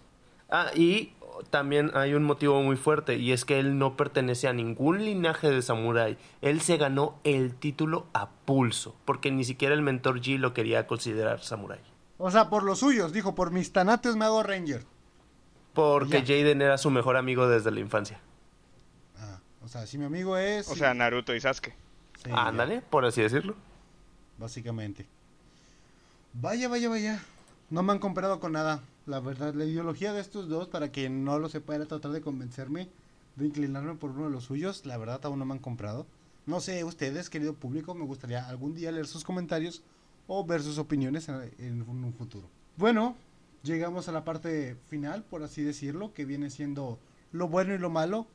Ah, 0.51 0.71
y 0.75 1.13
también 1.49 1.91
hay 1.93 2.13
un 2.13 2.23
motivo 2.23 2.61
muy 2.61 2.75
fuerte 2.75 3.15
y 3.15 3.31
es 3.31 3.45
que 3.45 3.59
él 3.59 3.77
no 3.77 3.95
pertenece 3.95 4.47
a 4.47 4.53
ningún 4.53 5.03
linaje 5.03 5.49
de 5.49 5.61
samurái. 5.61 6.17
Él 6.41 6.61
se 6.61 6.77
ganó 6.77 7.19
el 7.23 7.55
título 7.55 8.07
a 8.13 8.29
pulso, 8.29 8.95
porque 9.05 9.31
ni 9.31 9.45
siquiera 9.45 9.73
el 9.73 9.81
mentor 9.81 10.19
G 10.21 10.37
lo 10.37 10.53
quería 10.53 10.87
considerar 10.87 11.41
samurái. 11.41 11.79
O 12.17 12.29
sea, 12.29 12.49
por 12.49 12.63
los 12.63 12.79
suyos, 12.79 13.13
dijo, 13.13 13.33
por 13.33 13.51
mis 13.51 13.71
tanates 13.71 14.15
me 14.15 14.25
hago 14.25 14.43
ranger. 14.43 14.85
Porque 15.73 16.21
Jaden 16.21 16.61
era 16.61 16.77
su 16.77 16.91
mejor 16.91 17.15
amigo 17.15 17.47
desde 17.47 17.71
la 17.71 17.79
infancia. 17.79 18.19
Ah, 19.17 19.39
o 19.63 19.69
sea, 19.69 19.87
si 19.87 19.97
mi 19.97 20.05
amigo 20.05 20.37
es... 20.37 20.67
O 20.67 20.75
sea, 20.75 20.93
Naruto 20.93 21.33
y 21.33 21.39
Sasuke. 21.39 21.73
Ándale, 22.31 22.81
por 22.81 23.05
así 23.05 23.21
decirlo. 23.21 23.55
Básicamente. 24.37 25.07
Vaya, 26.33 26.67
vaya, 26.67 26.89
vaya. 26.89 27.23
No 27.69 27.83
me 27.83 27.93
han 27.93 27.99
comprado 27.99 28.39
con 28.41 28.51
nada 28.51 28.83
la 29.05 29.19
verdad, 29.19 29.53
la 29.53 29.65
ideología 29.65 30.13
de 30.13 30.21
estos 30.21 30.47
dos, 30.47 30.67
para 30.67 30.91
que 30.91 31.09
no 31.09 31.39
lo 31.39 31.49
sepa, 31.49 31.75
era 31.75 31.85
tratar 31.85 32.11
de 32.11 32.21
convencerme 32.21 32.89
de 33.35 33.45
inclinarme 33.45 33.95
por 33.95 34.11
uno 34.11 34.25
de 34.25 34.31
los 34.31 34.45
suyos. 34.45 34.85
La 34.85 34.97
verdad, 34.97 35.21
aún 35.23 35.39
no 35.39 35.45
me 35.45 35.53
han 35.53 35.59
comprado. 35.59 36.05
No 36.45 36.59
sé, 36.59 36.83
ustedes, 36.83 37.29
querido 37.29 37.53
público, 37.53 37.93
me 37.93 38.05
gustaría 38.05 38.47
algún 38.47 38.73
día 38.73 38.91
leer 38.91 39.07
sus 39.07 39.23
comentarios 39.23 39.83
o 40.27 40.45
ver 40.45 40.61
sus 40.61 40.77
opiniones 40.77 41.29
en, 41.29 41.81
un 41.87 42.13
futuro. 42.13 42.47
Bueno, 42.77 43.15
llegamos 43.63 44.07
a 44.07 44.11
la 44.11 44.23
parte 44.23 44.75
final, 44.87 45.23
por 45.23 45.43
así 45.43 45.63
decirlo, 45.63 46.13
que 46.13 46.25
viene 46.25 46.49
siendo 46.49 46.99
lo 47.31 47.47
bueno 47.47 47.73
y 47.73 47.77
lo 47.77 47.89
malo, 47.89 48.27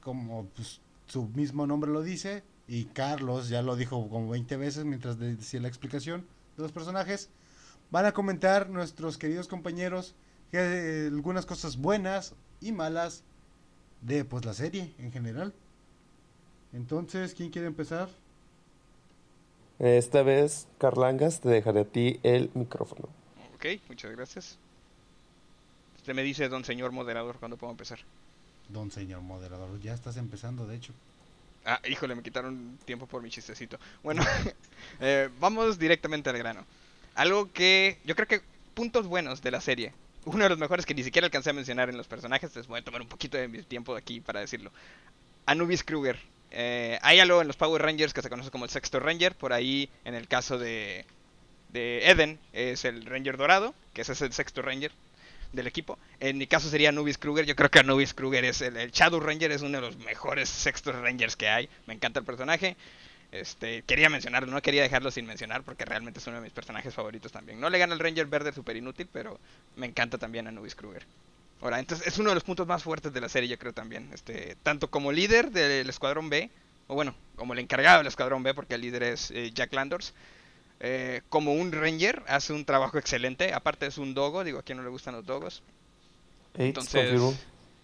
como 0.00 0.46
pues, 0.54 0.80
su 1.06 1.28
mismo 1.28 1.66
nombre 1.66 1.90
lo 1.90 2.02
dice, 2.02 2.42
y 2.66 2.84
Carlos 2.86 3.48
ya 3.48 3.62
lo 3.62 3.76
dijo 3.76 4.08
como 4.08 4.30
20 4.30 4.56
veces 4.56 4.84
mientras 4.84 5.18
decía 5.18 5.60
la 5.60 5.68
explicación 5.68 6.24
de 6.56 6.62
los 6.62 6.72
personajes 6.72 7.28
van 7.94 8.06
a 8.06 8.12
comentar 8.12 8.68
nuestros 8.70 9.16
queridos 9.18 9.46
compañeros 9.46 10.16
que, 10.50 11.08
algunas 11.12 11.46
cosas 11.46 11.76
buenas 11.76 12.34
y 12.60 12.72
malas 12.72 13.22
de 14.00 14.24
pues 14.24 14.44
la 14.44 14.52
serie 14.52 14.92
en 14.98 15.12
general. 15.12 15.54
Entonces, 16.72 17.34
¿quién 17.34 17.50
quiere 17.50 17.68
empezar? 17.68 18.08
Esta 19.78 20.24
vez, 20.24 20.66
Carlangas, 20.78 21.40
te 21.40 21.48
dejaré 21.48 21.82
a 21.82 21.84
ti 21.84 22.18
el 22.24 22.50
micrófono. 22.54 23.08
Ok, 23.54 23.66
muchas 23.88 24.10
gracias. 24.10 24.58
Usted 25.94 26.14
me 26.14 26.24
dice, 26.24 26.48
don 26.48 26.64
señor 26.64 26.90
moderador, 26.90 27.38
¿cuándo 27.38 27.56
puedo 27.56 27.70
empezar? 27.70 28.00
Don 28.70 28.90
señor 28.90 29.20
moderador, 29.20 29.80
ya 29.80 29.94
estás 29.94 30.16
empezando, 30.16 30.66
de 30.66 30.74
hecho. 30.74 30.92
Ah, 31.64 31.80
híjole, 31.88 32.16
me 32.16 32.24
quitaron 32.24 32.76
tiempo 32.84 33.06
por 33.06 33.22
mi 33.22 33.30
chistecito. 33.30 33.78
Bueno, 34.02 34.24
eh, 35.00 35.30
vamos 35.38 35.78
directamente 35.78 36.28
al 36.28 36.38
grano. 36.38 36.66
Algo 37.14 37.52
que 37.52 37.98
yo 38.04 38.14
creo 38.16 38.26
que 38.26 38.40
puntos 38.74 39.06
buenos 39.06 39.42
de 39.42 39.50
la 39.50 39.60
serie. 39.60 39.92
Uno 40.24 40.44
de 40.44 40.50
los 40.50 40.58
mejores 40.58 40.86
que 40.86 40.94
ni 40.94 41.04
siquiera 41.04 41.26
alcancé 41.26 41.50
a 41.50 41.52
mencionar 41.52 41.88
en 41.88 41.96
los 41.96 42.08
personajes. 42.08 42.54
Les 42.56 42.66
voy 42.66 42.80
a 42.80 42.84
tomar 42.84 43.02
un 43.02 43.08
poquito 43.08 43.36
de 43.36 43.48
mi 43.48 43.62
tiempo 43.62 43.94
aquí 43.94 44.20
para 44.20 44.40
decirlo. 44.40 44.72
Anubis 45.46 45.84
Kruger. 45.84 46.18
Eh, 46.50 46.98
hay 47.02 47.20
algo 47.20 47.40
en 47.40 47.46
los 47.46 47.56
Power 47.56 47.82
Rangers 47.82 48.14
que 48.14 48.22
se 48.22 48.30
conoce 48.30 48.50
como 48.50 48.64
el 48.64 48.70
sexto 48.70 49.00
Ranger. 49.00 49.34
Por 49.34 49.52
ahí, 49.52 49.90
en 50.04 50.14
el 50.14 50.28
caso 50.28 50.58
de, 50.58 51.04
de 51.70 52.08
Eden, 52.10 52.38
es 52.52 52.84
el 52.84 53.04
Ranger 53.04 53.36
dorado, 53.36 53.74
que 53.92 54.02
ese 54.02 54.12
es 54.12 54.22
el 54.22 54.32
sexto 54.32 54.62
Ranger 54.62 54.92
del 55.52 55.66
equipo. 55.66 55.98
En 56.20 56.38
mi 56.38 56.46
caso 56.46 56.68
sería 56.68 56.88
Anubis 56.88 57.18
Kruger. 57.18 57.44
Yo 57.44 57.54
creo 57.54 57.70
que 57.70 57.80
Anubis 57.80 58.14
Kruger 58.14 58.44
es 58.44 58.60
el, 58.60 58.76
el 58.76 58.90
Shadow 58.90 59.20
Ranger, 59.20 59.52
es 59.52 59.62
uno 59.62 59.80
de 59.80 59.86
los 59.86 59.96
mejores 59.98 60.48
sextos 60.48 60.94
Rangers 60.96 61.36
que 61.36 61.48
hay. 61.48 61.68
Me 61.86 61.94
encanta 61.94 62.20
el 62.20 62.26
personaje. 62.26 62.76
Este, 63.32 63.82
quería 63.82 64.08
mencionarlo, 64.08 64.50
no 64.52 64.62
quería 64.62 64.82
dejarlo 64.82 65.10
sin 65.10 65.26
mencionar 65.26 65.62
porque 65.64 65.84
realmente 65.84 66.20
es 66.20 66.26
uno 66.26 66.36
de 66.36 66.42
mis 66.42 66.52
personajes 66.52 66.94
favoritos 66.94 67.32
también. 67.32 67.60
No 67.60 67.68
le 67.68 67.78
gana 67.78 67.94
el 67.94 68.00
Ranger 68.00 68.26
Verde 68.26 68.52
super 68.52 68.76
inútil, 68.76 69.08
pero 69.12 69.40
me 69.76 69.86
encanta 69.86 70.18
también 70.18 70.46
a 70.46 70.52
Nubis 70.52 70.74
Kruger. 70.74 71.04
Ahora, 71.60 71.78
entonces 71.78 72.06
es 72.06 72.18
uno 72.18 72.28
de 72.28 72.34
los 72.34 72.44
puntos 72.44 72.66
más 72.66 72.82
fuertes 72.82 73.12
de 73.12 73.20
la 73.20 73.28
serie, 73.28 73.48
yo 73.48 73.58
creo 73.58 73.72
también. 73.72 74.10
Este, 74.12 74.56
tanto 74.62 74.90
como 74.90 75.12
líder 75.12 75.50
del 75.50 75.88
Escuadrón 75.88 76.28
B, 76.28 76.50
o 76.86 76.94
bueno, 76.94 77.14
como 77.36 77.54
el 77.54 77.58
encargado 77.58 77.98
del 77.98 78.06
Escuadrón 78.06 78.42
B, 78.42 78.54
porque 78.54 78.74
el 78.74 78.82
líder 78.82 79.02
es 79.04 79.30
eh, 79.30 79.50
Jack 79.52 79.72
Landors, 79.72 80.12
eh, 80.80 81.22
como 81.30 81.54
un 81.54 81.72
Ranger, 81.72 82.22
hace 82.28 82.52
un 82.52 82.64
trabajo 82.64 82.98
excelente. 82.98 83.52
Aparte 83.54 83.86
es 83.86 83.98
un 83.98 84.12
dogo, 84.14 84.44
digo, 84.44 84.58
a 84.58 84.62
quien 84.62 84.78
no 84.78 84.84
le 84.84 84.90
gustan 84.90 85.14
los 85.14 85.24
dogos. 85.24 85.62
Entonces, 86.56 87.20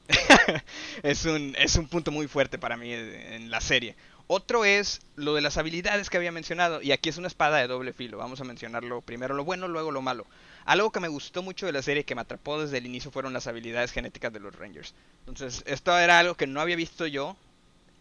es, 1.02 1.24
un, 1.24 1.56
es 1.58 1.76
un 1.76 1.88
punto 1.88 2.10
muy 2.10 2.28
fuerte 2.28 2.58
para 2.58 2.76
mí 2.76 2.92
en 2.92 3.50
la 3.50 3.60
serie. 3.60 3.96
Otro 4.32 4.64
es 4.64 5.00
lo 5.16 5.34
de 5.34 5.40
las 5.40 5.56
habilidades 5.56 6.08
que 6.08 6.16
había 6.16 6.30
mencionado, 6.30 6.80
y 6.82 6.92
aquí 6.92 7.08
es 7.08 7.18
una 7.18 7.26
espada 7.26 7.58
de 7.58 7.66
doble 7.66 7.92
filo, 7.92 8.18
vamos 8.18 8.40
a 8.40 8.44
mencionarlo 8.44 9.00
primero 9.00 9.34
lo 9.34 9.42
bueno, 9.42 9.66
luego 9.66 9.90
lo 9.90 10.02
malo. 10.02 10.24
Algo 10.66 10.92
que 10.92 11.00
me 11.00 11.08
gustó 11.08 11.42
mucho 11.42 11.66
de 11.66 11.72
la 11.72 11.82
serie, 11.82 12.04
que 12.04 12.14
me 12.14 12.20
atrapó 12.20 12.60
desde 12.60 12.78
el 12.78 12.86
inicio, 12.86 13.10
fueron 13.10 13.32
las 13.32 13.48
habilidades 13.48 13.90
genéticas 13.90 14.32
de 14.32 14.38
los 14.38 14.54
Rangers. 14.54 14.94
Entonces, 15.26 15.64
esto 15.66 15.98
era 15.98 16.20
algo 16.20 16.36
que 16.36 16.46
no 16.46 16.60
había 16.60 16.76
visto 16.76 17.08
yo, 17.08 17.36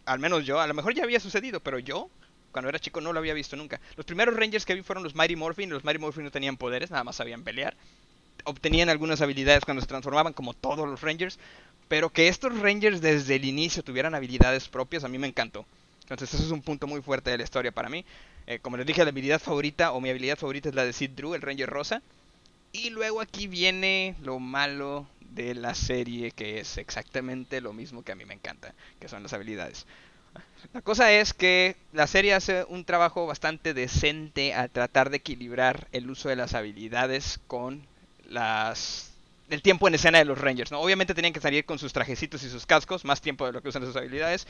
al 0.05 0.19
menos 0.19 0.45
yo, 0.45 0.59
a 0.59 0.67
lo 0.67 0.75
mejor 0.75 0.93
ya 0.93 1.03
había 1.03 1.19
sucedido, 1.19 1.61
pero 1.61 1.79
yo, 1.79 2.11
cuando 2.51 2.69
era 2.69 2.77
chico, 2.77 3.01
no 3.01 3.11
lo 3.11 3.17
había 3.17 3.33
visto 3.33 3.55
nunca. 3.55 3.81
Los 3.97 4.05
primeros 4.05 4.35
Rangers 4.35 4.67
que 4.67 4.75
vi 4.75 4.83
fueron 4.83 5.03
los 5.03 5.15
Mighty 5.15 5.35
Morphin, 5.35 5.71
los 5.71 5.83
Mighty 5.83 5.97
Morphin 5.97 6.25
no 6.25 6.29
tenían 6.29 6.57
poderes, 6.57 6.91
nada 6.91 7.03
más 7.03 7.15
sabían 7.15 7.43
pelear. 7.43 7.75
Obtenían 8.43 8.89
algunas 8.89 9.21
habilidades 9.21 9.65
cuando 9.65 9.81
se 9.81 9.87
transformaban, 9.87 10.33
como 10.33 10.53
todos 10.53 10.87
los 10.87 11.01
Rangers, 11.01 11.39
pero 11.87 12.11
que 12.11 12.27
estos 12.27 12.59
Rangers 12.59 13.01
desde 13.01 13.37
el 13.37 13.45
inicio 13.45 13.81
tuvieran 13.81 14.13
habilidades 14.13 14.69
propias, 14.69 15.03
a 15.03 15.07
mí 15.07 15.17
me 15.17 15.25
encantó. 15.25 15.65
Entonces 16.09 16.33
eso 16.33 16.45
es 16.45 16.51
un 16.51 16.61
punto 16.61 16.87
muy 16.87 17.01
fuerte 17.01 17.31
de 17.31 17.37
la 17.37 17.43
historia 17.43 17.71
para 17.71 17.89
mí. 17.89 18.03
Eh, 18.47 18.59
como 18.59 18.77
les 18.77 18.85
dije, 18.85 19.03
la 19.03 19.11
habilidad 19.11 19.39
favorita 19.39 19.91
o 19.91 20.01
mi 20.01 20.09
habilidad 20.09 20.37
favorita 20.37 20.69
es 20.69 20.75
la 20.75 20.85
de 20.85 20.93
Sid 20.93 21.11
Drew, 21.11 21.35
el 21.35 21.41
Ranger 21.41 21.69
Rosa. 21.69 22.01
Y 22.71 22.89
luego 22.89 23.21
aquí 23.21 23.47
viene 23.47 24.15
lo 24.21 24.39
malo 24.39 25.07
de 25.19 25.55
la 25.55 25.75
serie, 25.75 26.31
que 26.31 26.59
es 26.59 26.77
exactamente 26.77 27.61
lo 27.61 27.73
mismo 27.73 28.03
que 28.03 28.11
a 28.11 28.15
mí 28.15 28.25
me 28.25 28.33
encanta, 28.33 28.73
que 28.99 29.07
son 29.07 29.23
las 29.23 29.33
habilidades. 29.33 29.85
La 30.73 30.81
cosa 30.81 31.11
es 31.11 31.33
que 31.33 31.75
la 31.93 32.05
serie 32.05 32.33
hace 32.33 32.65
un 32.65 32.85
trabajo 32.85 33.25
bastante 33.25 33.73
decente 33.73 34.53
a 34.53 34.67
tratar 34.67 35.09
de 35.09 35.17
equilibrar 35.17 35.87
el 35.91 36.09
uso 36.09 36.29
de 36.29 36.35
las 36.35 36.53
habilidades 36.53 37.39
con 37.47 37.87
las 38.27 39.09
el 39.49 39.63
tiempo 39.63 39.87
en 39.87 39.95
escena 39.95 40.19
de 40.19 40.25
los 40.25 40.37
Rangers, 40.37 40.71
¿no? 40.71 40.79
Obviamente 40.79 41.15
tenían 41.15 41.33
que 41.33 41.39
salir 41.39 41.65
con 41.65 41.79
sus 41.79 41.91
trajecitos 41.91 42.43
y 42.43 42.49
sus 42.49 42.67
cascos, 42.67 43.03
más 43.03 43.19
tiempo 43.19 43.47
de 43.47 43.51
lo 43.51 43.63
que 43.63 43.69
usan 43.69 43.83
sus 43.83 43.95
habilidades, 43.95 44.45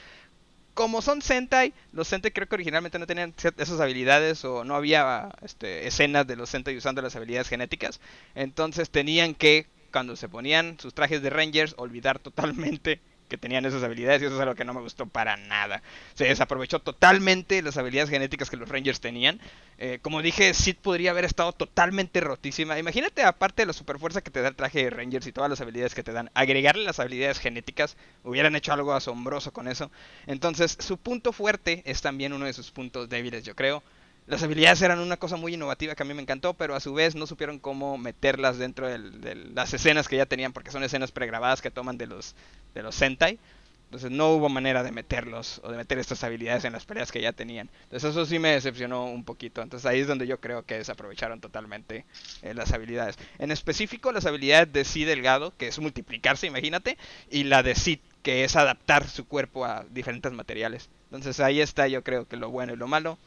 como 0.79 1.01
son 1.01 1.21
Sentai, 1.21 1.73
los 1.91 2.07
Sentai 2.07 2.31
creo 2.31 2.47
que 2.47 2.55
originalmente 2.55 2.99
no 2.99 3.05
tenían 3.05 3.33
esas 3.57 3.81
habilidades 3.81 4.45
o 4.45 4.63
no 4.63 4.75
había 4.75 5.29
este, 5.41 5.85
escenas 5.85 6.25
de 6.25 6.37
los 6.37 6.51
Sentai 6.51 6.77
usando 6.77 7.01
las 7.01 7.17
habilidades 7.17 7.49
genéticas. 7.49 7.99
Entonces 8.33 8.89
tenían 8.89 9.35
que, 9.35 9.67
cuando 9.91 10.15
se 10.15 10.29
ponían 10.29 10.79
sus 10.79 10.93
trajes 10.93 11.21
de 11.21 11.31
Rangers, 11.31 11.75
olvidar 11.75 12.19
totalmente 12.19 13.01
que 13.29 13.37
tenían 13.37 13.65
esas 13.65 13.83
habilidades 13.83 14.21
y 14.21 14.25
eso 14.25 14.35
es 14.35 14.41
algo 14.41 14.55
que 14.55 14.65
no 14.65 14.73
me 14.73 14.81
gustó 14.81 15.05
para 15.05 15.37
nada. 15.37 15.81
Se 16.15 16.25
desaprovechó 16.25 16.79
totalmente 16.79 17.61
las 17.61 17.77
habilidades 17.77 18.09
genéticas 18.09 18.49
que 18.49 18.57
los 18.57 18.67
Rangers 18.67 18.99
tenían. 18.99 19.39
Eh, 19.77 19.99
como 20.01 20.21
dije, 20.21 20.53
Sid 20.53 20.75
podría 20.81 21.11
haber 21.11 21.23
estado 21.23 21.53
totalmente 21.53 22.19
rotísima. 22.19 22.77
Imagínate, 22.77 23.23
aparte 23.23 23.61
de 23.61 23.67
la 23.67 23.73
superfuerza 23.73 24.21
que 24.21 24.31
te 24.31 24.41
da 24.41 24.49
el 24.49 24.55
traje 24.55 24.83
de 24.83 24.89
Rangers 24.89 25.27
y 25.27 25.31
todas 25.31 25.49
las 25.49 25.61
habilidades 25.61 25.95
que 25.95 26.03
te 26.03 26.11
dan, 26.11 26.29
agregarle 26.33 26.83
las 26.83 26.99
habilidades 26.99 27.39
genéticas, 27.39 27.95
hubieran 28.23 28.55
hecho 28.55 28.73
algo 28.73 28.93
asombroso 28.93 29.53
con 29.53 29.67
eso. 29.67 29.89
Entonces, 30.27 30.75
su 30.79 30.97
punto 30.97 31.31
fuerte 31.31 31.83
es 31.85 32.01
también 32.01 32.33
uno 32.33 32.45
de 32.45 32.53
sus 32.53 32.71
puntos 32.71 33.07
débiles, 33.07 33.45
yo 33.45 33.55
creo. 33.55 33.83
Las 34.29 34.43
habilidades 34.43 34.83
eran 34.83 34.99
una 34.99 35.17
cosa 35.17 35.37
muy 35.37 35.55
innovativa 35.55 35.95
que 35.95 36.03
a 36.03 36.05
mí 36.05 36.13
me 36.13 36.21
encantó, 36.21 36.53
pero 36.53 36.75
a 36.75 36.79
su 36.79 36.93
vez 36.93 37.15
no 37.15 37.25
supieron 37.25 37.57
cómo 37.57 37.97
meterlas 37.97 38.59
dentro 38.59 38.87
de 38.87 39.35
las 39.55 39.73
escenas 39.73 40.07
que 40.07 40.17
ya 40.17 40.27
tenían, 40.27 40.53
porque 40.53 40.69
son 40.69 40.83
escenas 40.83 41.11
pregrabadas 41.11 41.63
que 41.63 41.71
toman 41.71 41.97
de 41.97 42.05
los, 42.05 42.35
de 42.75 42.83
los 42.83 42.93
Sentai. 42.93 43.39
Entonces 43.85 44.11
no 44.11 44.29
hubo 44.33 44.47
manera 44.47 44.83
de 44.83 44.91
meterlos 44.91 45.59
o 45.63 45.71
de 45.71 45.77
meter 45.77 45.97
estas 45.97 46.23
habilidades 46.23 46.63
en 46.63 46.73
las 46.73 46.85
peleas 46.85 47.11
que 47.11 47.23
ya 47.23 47.33
tenían. 47.33 47.71
Entonces 47.85 48.11
eso 48.11 48.23
sí 48.27 48.37
me 48.37 48.49
decepcionó 48.49 49.05
un 49.05 49.23
poquito. 49.23 49.63
Entonces 49.63 49.87
ahí 49.87 50.01
es 50.01 50.07
donde 50.07 50.27
yo 50.27 50.39
creo 50.39 50.63
que 50.63 50.77
desaprovecharon 50.77 51.41
totalmente 51.41 52.05
eh, 52.43 52.53
las 52.53 52.71
habilidades. 52.71 53.17
En 53.39 53.49
específico 53.49 54.11
las 54.11 54.27
habilidades 54.27 54.71
de 54.71 54.85
Si 54.85 55.05
Delgado, 55.05 55.57
que 55.57 55.69
es 55.69 55.79
multiplicarse, 55.79 56.45
imagínate, 56.45 56.99
y 57.31 57.45
la 57.45 57.63
de 57.63 57.73
Si, 57.73 57.99
que 58.21 58.43
es 58.43 58.55
adaptar 58.55 59.07
su 59.07 59.27
cuerpo 59.27 59.65
a 59.65 59.85
diferentes 59.89 60.31
materiales. 60.31 60.87
Entonces 61.05 61.39
ahí 61.39 61.61
está 61.61 61.87
yo 61.87 62.03
creo 62.03 62.27
que 62.27 62.37
lo 62.37 62.51
bueno 62.51 62.73
y 62.73 62.77
lo 62.77 62.87
malo. 62.87 63.17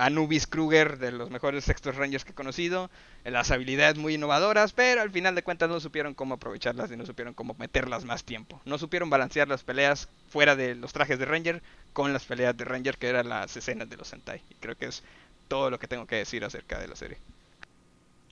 Anubis 0.00 0.46
Kruger, 0.46 0.98
de 0.98 1.12
los 1.12 1.30
mejores 1.30 1.64
sextos 1.64 1.94
Rangers 1.94 2.24
que 2.24 2.32
he 2.32 2.34
conocido. 2.34 2.90
Las 3.22 3.50
habilidades 3.50 3.98
muy 3.98 4.14
innovadoras, 4.14 4.72
pero 4.72 5.02
al 5.02 5.10
final 5.10 5.34
de 5.34 5.42
cuentas 5.42 5.68
no 5.68 5.78
supieron 5.78 6.14
cómo 6.14 6.34
aprovecharlas 6.34 6.90
y 6.90 6.96
no 6.96 7.04
supieron 7.04 7.34
cómo 7.34 7.54
meterlas 7.58 8.06
más 8.06 8.24
tiempo. 8.24 8.62
No 8.64 8.78
supieron 8.78 9.10
balancear 9.10 9.46
las 9.46 9.62
peleas 9.62 10.08
fuera 10.30 10.56
de 10.56 10.74
los 10.74 10.94
trajes 10.94 11.18
de 11.18 11.26
Ranger 11.26 11.62
con 11.92 12.14
las 12.14 12.24
peleas 12.24 12.56
de 12.56 12.64
Ranger, 12.64 12.96
que 12.96 13.08
eran 13.08 13.28
las 13.28 13.54
escenas 13.58 13.90
de 13.90 13.98
los 13.98 14.08
Sentai. 14.08 14.42
Y 14.48 14.54
creo 14.54 14.74
que 14.74 14.86
es 14.86 15.02
todo 15.48 15.68
lo 15.68 15.78
que 15.78 15.86
tengo 15.86 16.06
que 16.06 16.16
decir 16.16 16.46
acerca 16.46 16.78
de 16.78 16.88
la 16.88 16.96
serie. 16.96 17.18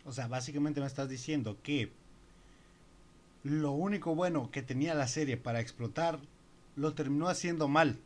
O 0.06 0.12
sea, 0.12 0.26
básicamente 0.26 0.80
me 0.80 0.86
estás 0.86 1.10
diciendo 1.10 1.58
que 1.62 1.92
lo 3.42 3.72
único 3.72 4.14
bueno 4.14 4.50
que 4.50 4.62
tenía 4.62 4.94
la 4.94 5.06
serie 5.06 5.36
para 5.36 5.60
explotar 5.60 6.18
lo 6.76 6.94
terminó 6.94 7.28
haciendo 7.28 7.68
mal. 7.68 7.98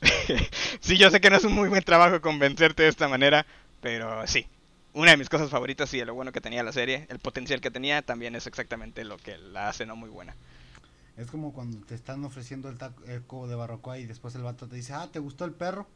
sí, 0.80 0.96
yo 0.98 1.10
sé 1.10 1.20
que 1.20 1.30
no 1.30 1.36
es 1.36 1.44
un 1.44 1.52
muy 1.52 1.68
buen 1.68 1.82
trabajo 1.82 2.20
convencerte 2.20 2.82
de 2.84 2.88
esta 2.88 3.08
manera, 3.08 3.46
pero 3.80 4.26
sí. 4.26 4.46
Una 4.92 5.10
de 5.10 5.16
mis 5.16 5.28
cosas 5.28 5.50
favoritas 5.50 5.92
y 5.92 5.98
de 5.98 6.04
lo 6.04 6.14
bueno 6.14 6.30
que 6.30 6.40
tenía 6.40 6.62
la 6.62 6.72
serie, 6.72 7.06
el 7.08 7.18
potencial 7.18 7.60
que 7.60 7.70
tenía, 7.70 8.02
también 8.02 8.36
es 8.36 8.46
exactamente 8.46 9.04
lo 9.04 9.16
que 9.18 9.36
la 9.38 9.68
hace 9.68 9.86
no 9.86 9.96
muy 9.96 10.08
buena. 10.08 10.36
Es 11.16 11.30
como 11.30 11.52
cuando 11.52 11.84
te 11.84 11.94
están 11.94 12.24
ofreciendo 12.24 12.68
el 12.68 12.78
taco 12.78 13.48
de 13.48 13.54
barrocoa 13.54 13.98
y 13.98 14.06
después 14.06 14.34
el 14.36 14.42
vato 14.42 14.68
te 14.68 14.76
dice, 14.76 14.94
ah, 14.94 15.08
¿te 15.10 15.18
gustó 15.18 15.44
el 15.44 15.52
perro? 15.52 15.88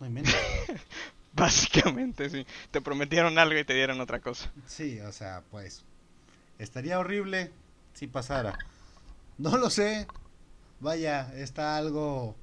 No 0.00 0.06
inventes. 0.06 0.34
Básicamente, 1.32 2.30
sí. 2.30 2.46
Te 2.70 2.80
prometieron 2.80 3.38
algo 3.38 3.58
y 3.58 3.64
te 3.64 3.74
dieron 3.74 4.00
otra 4.00 4.20
cosa. 4.20 4.50
Sí, 4.66 5.00
o 5.00 5.12
sea, 5.12 5.42
pues. 5.50 5.84
Estaría 6.58 6.98
horrible 6.98 7.52
si 7.92 8.06
pasara. 8.06 8.58
No 9.36 9.58
lo 9.58 9.68
sé. 9.68 10.06
Vaya, 10.80 11.30
está 11.34 11.76
algo 11.76 12.34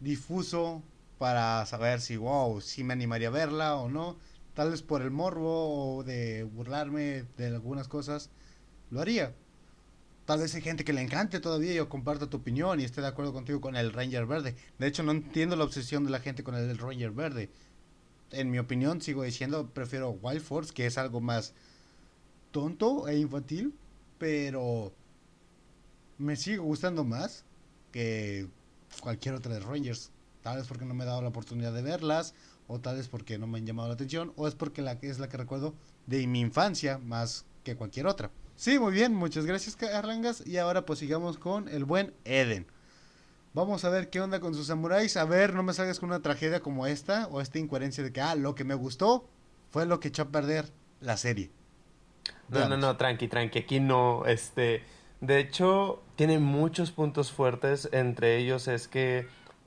difuso 0.00 0.82
para 1.18 1.64
saber 1.66 2.00
si, 2.00 2.16
wow, 2.16 2.60
si 2.60 2.84
me 2.84 2.92
animaría 2.92 3.28
a 3.28 3.30
verla 3.30 3.76
o 3.76 3.88
no. 3.88 4.16
Tal 4.54 4.70
vez 4.70 4.82
por 4.82 5.02
el 5.02 5.10
morbo 5.10 5.96
o 5.96 6.04
de 6.04 6.44
burlarme 6.44 7.24
de 7.36 7.46
algunas 7.46 7.88
cosas, 7.88 8.30
lo 8.90 9.00
haría. 9.00 9.34
Tal 10.26 10.40
vez 10.40 10.54
hay 10.54 10.62
gente 10.62 10.84
que 10.84 10.92
le 10.92 11.02
encante 11.02 11.40
todavía 11.40 11.74
yo 11.74 11.88
comparto 11.88 12.28
tu 12.28 12.38
opinión 12.38 12.80
y 12.80 12.84
esté 12.84 13.00
de 13.00 13.08
acuerdo 13.08 13.32
contigo 13.32 13.60
con 13.60 13.76
el 13.76 13.92
Ranger 13.92 14.26
Verde. 14.26 14.54
De 14.78 14.86
hecho, 14.86 15.02
no 15.02 15.12
entiendo 15.12 15.56
la 15.56 15.64
obsesión 15.64 16.04
de 16.04 16.10
la 16.10 16.20
gente 16.20 16.44
con 16.44 16.54
el 16.54 16.78
Ranger 16.78 17.10
Verde. 17.10 17.50
En 18.30 18.50
mi 18.50 18.58
opinión, 18.58 19.02
sigo 19.02 19.22
diciendo, 19.22 19.70
prefiero 19.74 20.10
Wild 20.10 20.40
Force, 20.40 20.72
que 20.72 20.86
es 20.86 20.96
algo 20.96 21.20
más 21.20 21.52
tonto 22.52 23.06
e 23.08 23.18
infantil, 23.18 23.74
pero 24.18 24.92
me 26.16 26.36
sigue 26.36 26.58
gustando 26.58 27.04
más 27.04 27.44
que 27.92 28.48
cualquier 29.00 29.34
otra 29.34 29.54
de 29.54 29.60
Rangers. 29.60 30.10
Tal 30.42 30.58
vez 30.58 30.66
porque 30.66 30.84
no 30.84 30.94
me 30.94 31.04
he 31.04 31.06
dado 31.06 31.22
la 31.22 31.28
oportunidad 31.28 31.72
de 31.72 31.82
verlas, 31.82 32.34
o 32.66 32.80
tal 32.80 32.96
vez 32.96 33.08
porque 33.08 33.38
no 33.38 33.46
me 33.46 33.58
han 33.58 33.66
llamado 33.66 33.88
la 33.88 33.94
atención, 33.94 34.32
o 34.36 34.46
es 34.46 34.54
porque 34.54 34.82
la, 34.82 34.92
es 35.02 35.18
la 35.18 35.28
que 35.28 35.36
recuerdo 35.36 35.74
de 36.06 36.26
mi 36.26 36.40
infancia 36.40 36.98
más 36.98 37.46
que 37.62 37.76
cualquier 37.76 38.06
otra. 38.06 38.30
Sí, 38.56 38.78
muy 38.78 38.92
bien, 38.92 39.14
muchas 39.14 39.46
gracias 39.46 39.76
Carlangas. 39.76 40.46
Y 40.46 40.58
ahora 40.58 40.86
pues 40.86 40.98
sigamos 40.98 41.38
con 41.38 41.68
el 41.68 41.84
buen 41.84 42.14
Eden. 42.24 42.66
Vamos 43.52 43.84
a 43.84 43.88
ver 43.88 44.10
qué 44.10 44.20
onda 44.20 44.40
con 44.40 44.54
sus 44.54 44.66
samuráis. 44.66 45.16
A 45.16 45.24
ver, 45.24 45.54
no 45.54 45.62
me 45.62 45.72
salgas 45.72 46.00
con 46.00 46.08
una 46.08 46.20
tragedia 46.20 46.60
como 46.60 46.86
esta, 46.86 47.28
o 47.28 47.40
esta 47.40 47.58
incoherencia 47.58 48.02
de 48.02 48.12
que, 48.12 48.20
ah, 48.20 48.34
lo 48.34 48.54
que 48.54 48.64
me 48.64 48.74
gustó 48.74 49.28
fue 49.70 49.86
lo 49.86 50.00
que 50.00 50.08
echó 50.08 50.22
a 50.22 50.28
perder 50.28 50.72
la 51.00 51.16
serie. 51.16 51.50
No, 52.48 52.68
no, 52.68 52.76
no, 52.76 52.96
tranqui, 52.96 53.28
tranqui. 53.28 53.60
Aquí 53.60 53.80
no, 53.80 54.24
este. 54.26 54.82
De 55.20 55.38
hecho, 55.38 56.02
tiene 56.16 56.38
muchos 56.38 56.90
puntos 56.90 57.32
fuertes. 57.32 57.88
Entre 57.92 58.36
ellos 58.36 58.68
es 58.68 58.88
que, 58.88 59.26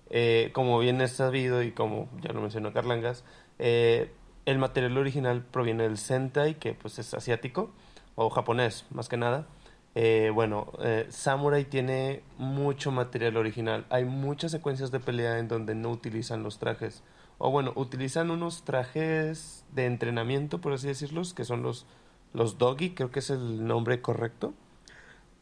eh, 0.10 0.52
como 0.54 0.80
bien 0.80 1.02
es 1.02 1.14
sabido 1.14 1.64
y 1.64 1.72
como 1.72 2.10
ya 2.22 2.32
lo 2.34 2.42
mencionó 2.42 2.74
Carlangas, 2.74 3.24
eh, 3.60 4.12
el 4.46 4.60
material 4.60 4.98
original 4.98 5.44
proviene 5.44 5.84
del 5.84 5.98
Sentai, 5.98 6.56
que 6.56 6.74
pues 6.74 7.00
es 7.00 7.14
asiático, 7.14 7.72
o 8.16 8.30
japonés, 8.30 8.86
más 8.92 9.10
que 9.10 9.18
nada. 9.18 9.48
Eh, 9.96 10.32
bueno, 10.34 10.72
Samurai 11.10 11.66
tiene 11.66 12.22
mucho 12.38 12.92
material 12.92 13.36
original. 13.38 13.86
Hay 13.90 14.06
muchas 14.06 14.52
secuencias 14.52 14.92
de 14.92 15.00
pelea 15.00 15.40
en 15.40 15.48
donde 15.48 15.76
no 15.76 15.90
utilizan 15.90 16.44
los 16.44 16.60
trajes. 16.60 17.04
O 17.40 17.52
bueno, 17.52 17.74
utilizan 17.76 18.32
unos 18.32 18.64
trajes 18.64 19.66
de 19.74 19.86
entrenamiento, 19.86 20.62
por 20.62 20.74
así 20.74 20.88
decirlos, 20.88 21.34
que 21.34 21.46
son 21.46 21.64
los 21.64 21.88
los 22.34 22.58
doggy, 22.58 22.92
creo 22.92 23.12
que 23.12 23.20
es 23.20 23.30
el 23.30 23.66
nombre 23.66 24.02
correcto, 24.02 24.54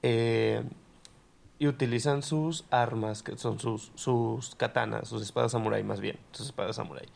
eh, 0.07 0.61
y 1.57 1.67
utilizan 1.67 2.21
sus 2.21 2.65
armas, 2.69 3.23
que 3.23 3.35
son 3.37 3.59
sus, 3.59 3.91
sus 3.95 4.53
katanas, 4.53 5.07
sus 5.07 5.23
espadas 5.23 5.53
samurai 5.53 5.83
más 5.83 5.99
bien, 5.99 6.19
sus 6.31 6.45
espadas 6.47 6.75
samurai. 6.75 7.07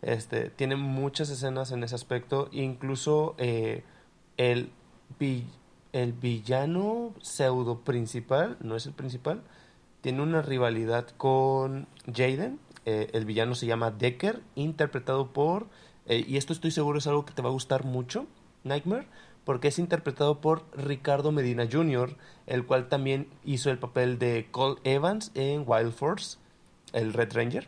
Este, 0.00 0.48
tienen 0.48 0.80
muchas 0.80 1.28
escenas 1.28 1.72
en 1.72 1.84
ese 1.84 1.94
aspecto, 1.94 2.48
incluso 2.50 3.34
eh, 3.36 3.82
el, 4.38 4.70
el 5.92 6.12
villano 6.14 7.12
pseudo 7.20 7.80
principal, 7.80 8.56
no 8.60 8.76
es 8.76 8.86
el 8.86 8.94
principal, 8.94 9.42
tiene 10.00 10.22
una 10.22 10.40
rivalidad 10.40 11.06
con 11.18 11.86
Jaden, 12.06 12.58
eh, 12.86 13.10
el 13.12 13.26
villano 13.26 13.54
se 13.54 13.66
llama 13.66 13.90
Decker, 13.90 14.40
interpretado 14.54 15.34
por, 15.34 15.66
y 16.06 16.38
esto 16.38 16.54
estoy 16.54 16.70
seguro 16.70 16.98
es 16.98 17.06
algo 17.06 17.26
que 17.26 17.34
te 17.34 17.42
va 17.42 17.50
a 17.50 17.52
gustar 17.52 17.84
mucho, 17.84 18.26
Nightmare, 18.64 19.06
porque 19.48 19.68
es 19.68 19.78
interpretado 19.78 20.42
por 20.42 20.66
Ricardo 20.76 21.32
Medina 21.32 21.66
Jr., 21.72 22.14
el 22.46 22.66
cual 22.66 22.90
también 22.90 23.28
hizo 23.46 23.70
el 23.70 23.78
papel 23.78 24.18
de 24.18 24.46
Cole 24.50 24.78
Evans 24.84 25.32
en 25.34 25.64
Wild 25.66 25.92
Force, 25.92 26.36
el 26.92 27.14
Red 27.14 27.32
Ranger. 27.32 27.66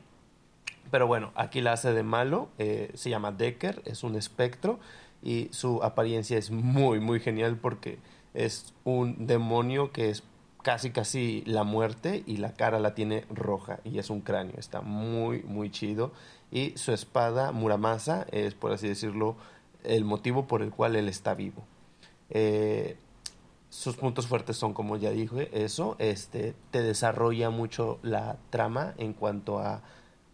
Pero 0.90 1.06
bueno, 1.06 1.32
aquí 1.36 1.62
la 1.62 1.72
hace 1.72 1.94
de 1.94 2.02
malo, 2.02 2.50
eh, 2.58 2.90
se 2.92 3.08
llama 3.08 3.32
Decker, 3.32 3.80
es 3.86 4.02
un 4.02 4.14
espectro 4.14 4.78
y 5.22 5.48
su 5.52 5.82
apariencia 5.82 6.36
es 6.36 6.50
muy, 6.50 7.00
muy 7.00 7.18
genial 7.18 7.56
porque 7.56 7.98
es 8.34 8.74
un 8.84 9.26
demonio 9.26 9.90
que 9.90 10.10
es 10.10 10.22
casi, 10.62 10.90
casi 10.90 11.42
la 11.46 11.64
muerte 11.64 12.24
y 12.26 12.36
la 12.36 12.52
cara 12.52 12.78
la 12.78 12.94
tiene 12.94 13.24
roja 13.30 13.80
y 13.84 13.98
es 13.98 14.10
un 14.10 14.20
cráneo, 14.20 14.56
está 14.58 14.82
muy, 14.82 15.44
muy 15.44 15.70
chido. 15.70 16.12
Y 16.52 16.76
su 16.76 16.92
espada, 16.92 17.52
Muramasa, 17.52 18.26
es 18.32 18.52
por 18.52 18.70
así 18.70 18.86
decirlo, 18.86 19.36
el 19.84 20.04
motivo 20.04 20.46
por 20.46 20.62
el 20.62 20.70
cual 20.70 20.96
él 20.96 21.08
está 21.08 21.34
vivo. 21.34 21.64
Eh, 22.30 22.96
sus 23.68 23.96
puntos 23.96 24.26
fuertes 24.26 24.56
son, 24.56 24.74
como 24.74 24.96
ya 24.96 25.10
dije, 25.10 25.48
eso, 25.52 25.96
este, 25.98 26.54
te 26.70 26.82
desarrolla 26.82 27.50
mucho 27.50 27.98
la 28.02 28.38
trama 28.50 28.94
en 28.98 29.12
cuanto 29.12 29.58
a 29.58 29.82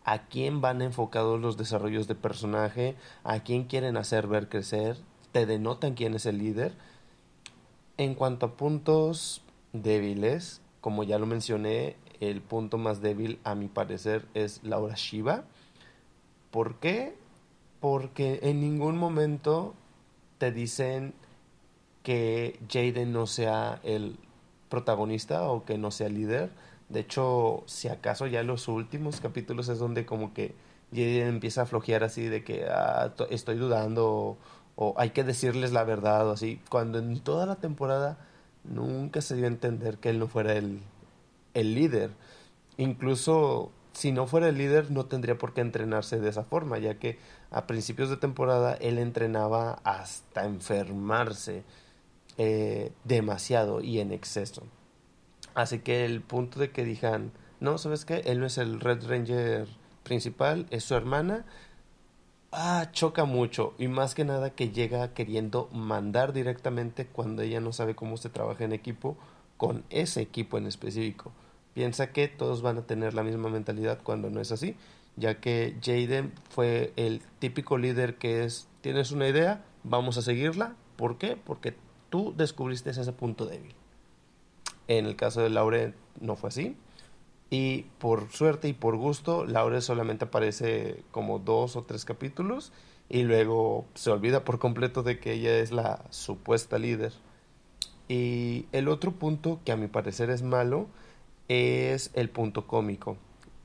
a 0.06 0.28
quién 0.28 0.60
van 0.60 0.82
enfocados 0.82 1.40
los 1.40 1.56
desarrollos 1.56 2.06
de 2.06 2.14
personaje, 2.14 2.94
a 3.24 3.40
quién 3.40 3.64
quieren 3.64 3.96
hacer 3.96 4.28
ver 4.28 4.48
crecer, 4.48 4.96
te 5.32 5.46
denotan 5.46 5.94
quién 5.94 6.14
es 6.14 6.26
el 6.26 6.38
líder. 6.38 6.74
En 7.98 8.14
cuanto 8.14 8.46
a 8.46 8.56
puntos 8.56 9.42
débiles, 9.72 10.62
como 10.80 11.02
ya 11.02 11.18
lo 11.18 11.26
mencioné, 11.26 11.96
el 12.20 12.40
punto 12.40 12.78
más 12.78 13.00
débil 13.00 13.40
a 13.42 13.56
mi 13.56 13.66
parecer 13.66 14.26
es 14.32 14.62
Laura 14.62 14.94
Shiva. 14.94 15.42
¿Por 16.52 16.76
qué? 16.78 17.16
Porque 17.88 18.40
en 18.42 18.60
ningún 18.60 18.98
momento 18.98 19.72
te 20.38 20.50
dicen 20.50 21.14
que 22.02 22.58
Jaden 22.68 23.12
no 23.12 23.28
sea 23.28 23.78
el 23.84 24.18
protagonista 24.68 25.44
o 25.44 25.64
que 25.64 25.78
no 25.78 25.92
sea 25.92 26.08
líder. 26.08 26.50
De 26.88 26.98
hecho, 26.98 27.62
si 27.66 27.86
acaso 27.86 28.26
ya 28.26 28.40
en 28.40 28.48
los 28.48 28.66
últimos 28.66 29.20
capítulos 29.20 29.68
es 29.68 29.78
donde 29.78 30.04
como 30.04 30.34
que 30.34 30.52
Jaden 30.90 31.28
empieza 31.28 31.62
a 31.62 31.66
flojear 31.66 32.02
así 32.02 32.24
de 32.24 32.42
que 32.42 32.66
ah, 32.68 33.14
estoy 33.30 33.54
dudando 33.54 34.36
o, 34.74 34.94
hay 34.96 35.10
que 35.10 35.22
decirles 35.22 35.70
la 35.72 35.84
verdad 35.84 36.26
o 36.26 36.32
así, 36.32 36.60
cuando 36.68 36.98
en 36.98 37.20
toda 37.20 37.46
la 37.46 37.54
temporada 37.54 38.18
nunca 38.64 39.20
se 39.20 39.36
dio 39.36 39.44
a 39.44 39.48
entender 39.48 39.98
que 39.98 40.10
él 40.10 40.18
no 40.18 40.26
fuera 40.26 40.54
el, 40.54 40.80
el 41.54 41.76
líder. 41.76 42.10
Incluso 42.78 43.70
si 43.96 44.12
no 44.12 44.26
fuera 44.26 44.48
el 44.48 44.58
líder 44.58 44.90
no 44.90 45.06
tendría 45.06 45.38
por 45.38 45.54
qué 45.54 45.62
entrenarse 45.62 46.20
de 46.20 46.28
esa 46.28 46.44
forma, 46.44 46.78
ya 46.78 46.98
que 46.98 47.18
a 47.56 47.66
principios 47.66 48.10
de 48.10 48.18
temporada 48.18 48.74
él 48.74 48.98
entrenaba 48.98 49.80
hasta 49.82 50.44
enfermarse 50.44 51.64
eh, 52.36 52.92
demasiado 53.04 53.80
y 53.80 54.00
en 54.00 54.12
exceso. 54.12 54.62
Así 55.54 55.78
que 55.78 56.04
el 56.04 56.20
punto 56.20 56.60
de 56.60 56.70
que 56.70 56.84
dijan, 56.84 57.32
no, 57.60 57.78
¿sabes 57.78 58.04
qué? 58.04 58.18
Él 58.26 58.40
no 58.40 58.46
es 58.46 58.58
el 58.58 58.78
Red 58.78 59.08
Ranger 59.08 59.68
principal, 60.02 60.66
es 60.68 60.84
su 60.84 60.94
hermana. 60.96 61.46
Ah, 62.52 62.90
choca 62.92 63.24
mucho 63.24 63.72
y 63.78 63.88
más 63.88 64.14
que 64.14 64.26
nada 64.26 64.50
que 64.50 64.68
llega 64.68 65.14
queriendo 65.14 65.70
mandar 65.72 66.34
directamente 66.34 67.06
cuando 67.06 67.40
ella 67.40 67.60
no 67.60 67.72
sabe 67.72 67.94
cómo 67.94 68.18
se 68.18 68.28
trabaja 68.28 68.64
en 68.64 68.74
equipo 68.74 69.16
con 69.56 69.82
ese 69.88 70.20
equipo 70.20 70.58
en 70.58 70.66
específico 70.66 71.32
piensa 71.76 72.10
que 72.10 72.26
todos 72.26 72.62
van 72.62 72.78
a 72.78 72.86
tener 72.86 73.12
la 73.12 73.22
misma 73.22 73.50
mentalidad 73.50 73.98
cuando 74.02 74.30
no 74.30 74.40
es 74.40 74.50
así, 74.50 74.76
ya 75.16 75.40
que 75.40 75.76
Jaden 75.82 76.32
fue 76.50 76.92
el 76.96 77.22
típico 77.38 77.78
líder 77.78 78.16
que 78.16 78.44
es, 78.44 78.68
tienes 78.80 79.12
una 79.12 79.28
idea, 79.28 79.64
vamos 79.82 80.18
a 80.18 80.22
seguirla, 80.22 80.74
¿por 80.96 81.18
qué? 81.18 81.36
Porque 81.36 81.74
tú 82.10 82.34
descubriste 82.36 82.90
ese 82.90 83.12
punto 83.12 83.46
débil. 83.46 83.74
En 84.88 85.06
el 85.06 85.16
caso 85.16 85.40
de 85.40 85.50
Laure 85.50 85.94
no 86.20 86.36
fue 86.36 86.48
así. 86.48 86.76
Y 87.48 87.82
por 87.98 88.30
suerte 88.30 88.68
y 88.68 88.72
por 88.72 88.96
gusto, 88.96 89.44
Laure 89.44 89.80
solamente 89.80 90.24
aparece 90.24 91.04
como 91.10 91.38
dos 91.38 91.76
o 91.76 91.84
tres 91.84 92.04
capítulos 92.04 92.72
y 93.08 93.22
luego 93.22 93.84
se 93.94 94.10
olvida 94.10 94.44
por 94.44 94.58
completo 94.58 95.02
de 95.02 95.20
que 95.20 95.32
ella 95.32 95.58
es 95.58 95.70
la 95.70 96.04
supuesta 96.10 96.78
líder. 96.78 97.12
Y 98.08 98.66
el 98.72 98.88
otro 98.88 99.12
punto 99.12 99.60
que 99.64 99.72
a 99.72 99.76
mi 99.76 99.86
parecer 99.86 100.30
es 100.30 100.42
malo 100.42 100.88
es 101.48 102.10
el 102.14 102.30
punto 102.30 102.66
cómico, 102.66 103.16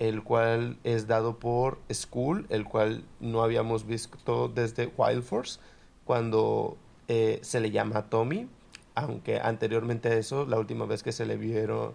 el 0.01 0.23
cual 0.23 0.77
es 0.83 1.05
dado 1.05 1.37
por 1.37 1.77
School, 1.93 2.47
el 2.49 2.65
cual 2.65 3.03
no 3.19 3.43
habíamos 3.43 3.85
visto 3.85 4.47
desde 4.47 4.91
Wild 4.97 5.21
Force, 5.21 5.59
cuando 6.05 6.75
eh, 7.07 7.37
se 7.43 7.59
le 7.59 7.69
llama 7.69 8.09
Tommy, 8.09 8.49
aunque 8.95 9.39
anteriormente 9.39 10.09
a 10.09 10.15
eso, 10.15 10.47
la 10.47 10.57
última 10.57 10.87
vez 10.87 11.03
que 11.03 11.11
se 11.11 11.27
le 11.27 11.37
vieron 11.37 11.93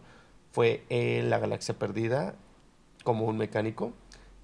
fue 0.52 0.84
en 0.88 1.30
La 1.30 1.40
Galaxia 1.40 1.76
Perdida 1.80 2.36
como 3.02 3.26
un 3.26 3.38
mecánico. 3.38 3.92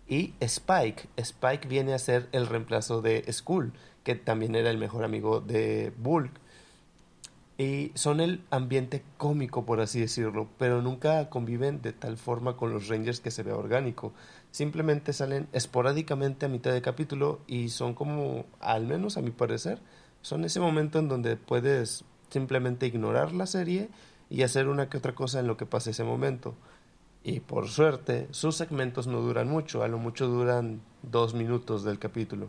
Y 0.08 0.34
Spike. 0.40 1.08
Spike 1.16 1.68
viene 1.68 1.94
a 1.94 2.00
ser 2.00 2.28
el 2.32 2.48
reemplazo 2.48 3.00
de 3.00 3.24
Skull, 3.32 3.72
que 4.02 4.16
también 4.16 4.56
era 4.56 4.70
el 4.70 4.78
mejor 4.78 5.04
amigo 5.04 5.40
de 5.40 5.92
Bulk. 5.98 6.32
Y 7.58 7.92
son 7.94 8.20
el 8.20 8.42
ambiente 8.50 9.04
cómico, 9.18 9.66
por 9.66 9.80
así 9.80 10.00
decirlo, 10.00 10.48
pero 10.58 10.80
nunca 10.80 11.28
conviven 11.28 11.82
de 11.82 11.92
tal 11.92 12.16
forma 12.16 12.56
con 12.56 12.72
los 12.72 12.88
Rangers 12.88 13.20
que 13.20 13.30
se 13.30 13.42
vea 13.42 13.56
orgánico. 13.56 14.12
Simplemente 14.50 15.12
salen 15.12 15.48
esporádicamente 15.52 16.46
a 16.46 16.48
mitad 16.48 16.72
de 16.72 16.82
capítulo 16.82 17.40
y 17.46 17.68
son 17.68 17.94
como, 17.94 18.46
al 18.60 18.86
menos 18.86 19.16
a 19.16 19.22
mi 19.22 19.30
parecer, 19.30 19.80
son 20.22 20.44
ese 20.44 20.60
momento 20.60 20.98
en 20.98 21.08
donde 21.08 21.36
puedes 21.36 22.04
simplemente 22.30 22.86
ignorar 22.86 23.32
la 23.32 23.46
serie 23.46 23.90
y 24.30 24.42
hacer 24.42 24.68
una 24.68 24.88
que 24.88 24.96
otra 24.96 25.14
cosa 25.14 25.40
en 25.40 25.46
lo 25.46 25.58
que 25.58 25.66
pasa 25.66 25.90
ese 25.90 26.04
momento. 26.04 26.54
Y 27.22 27.40
por 27.40 27.68
suerte, 27.68 28.28
sus 28.30 28.56
segmentos 28.56 29.06
no 29.06 29.20
duran 29.20 29.48
mucho, 29.48 29.82
a 29.82 29.88
lo 29.88 29.98
mucho 29.98 30.26
duran 30.26 30.80
dos 31.02 31.34
minutos 31.34 31.84
del 31.84 31.98
capítulo 31.98 32.48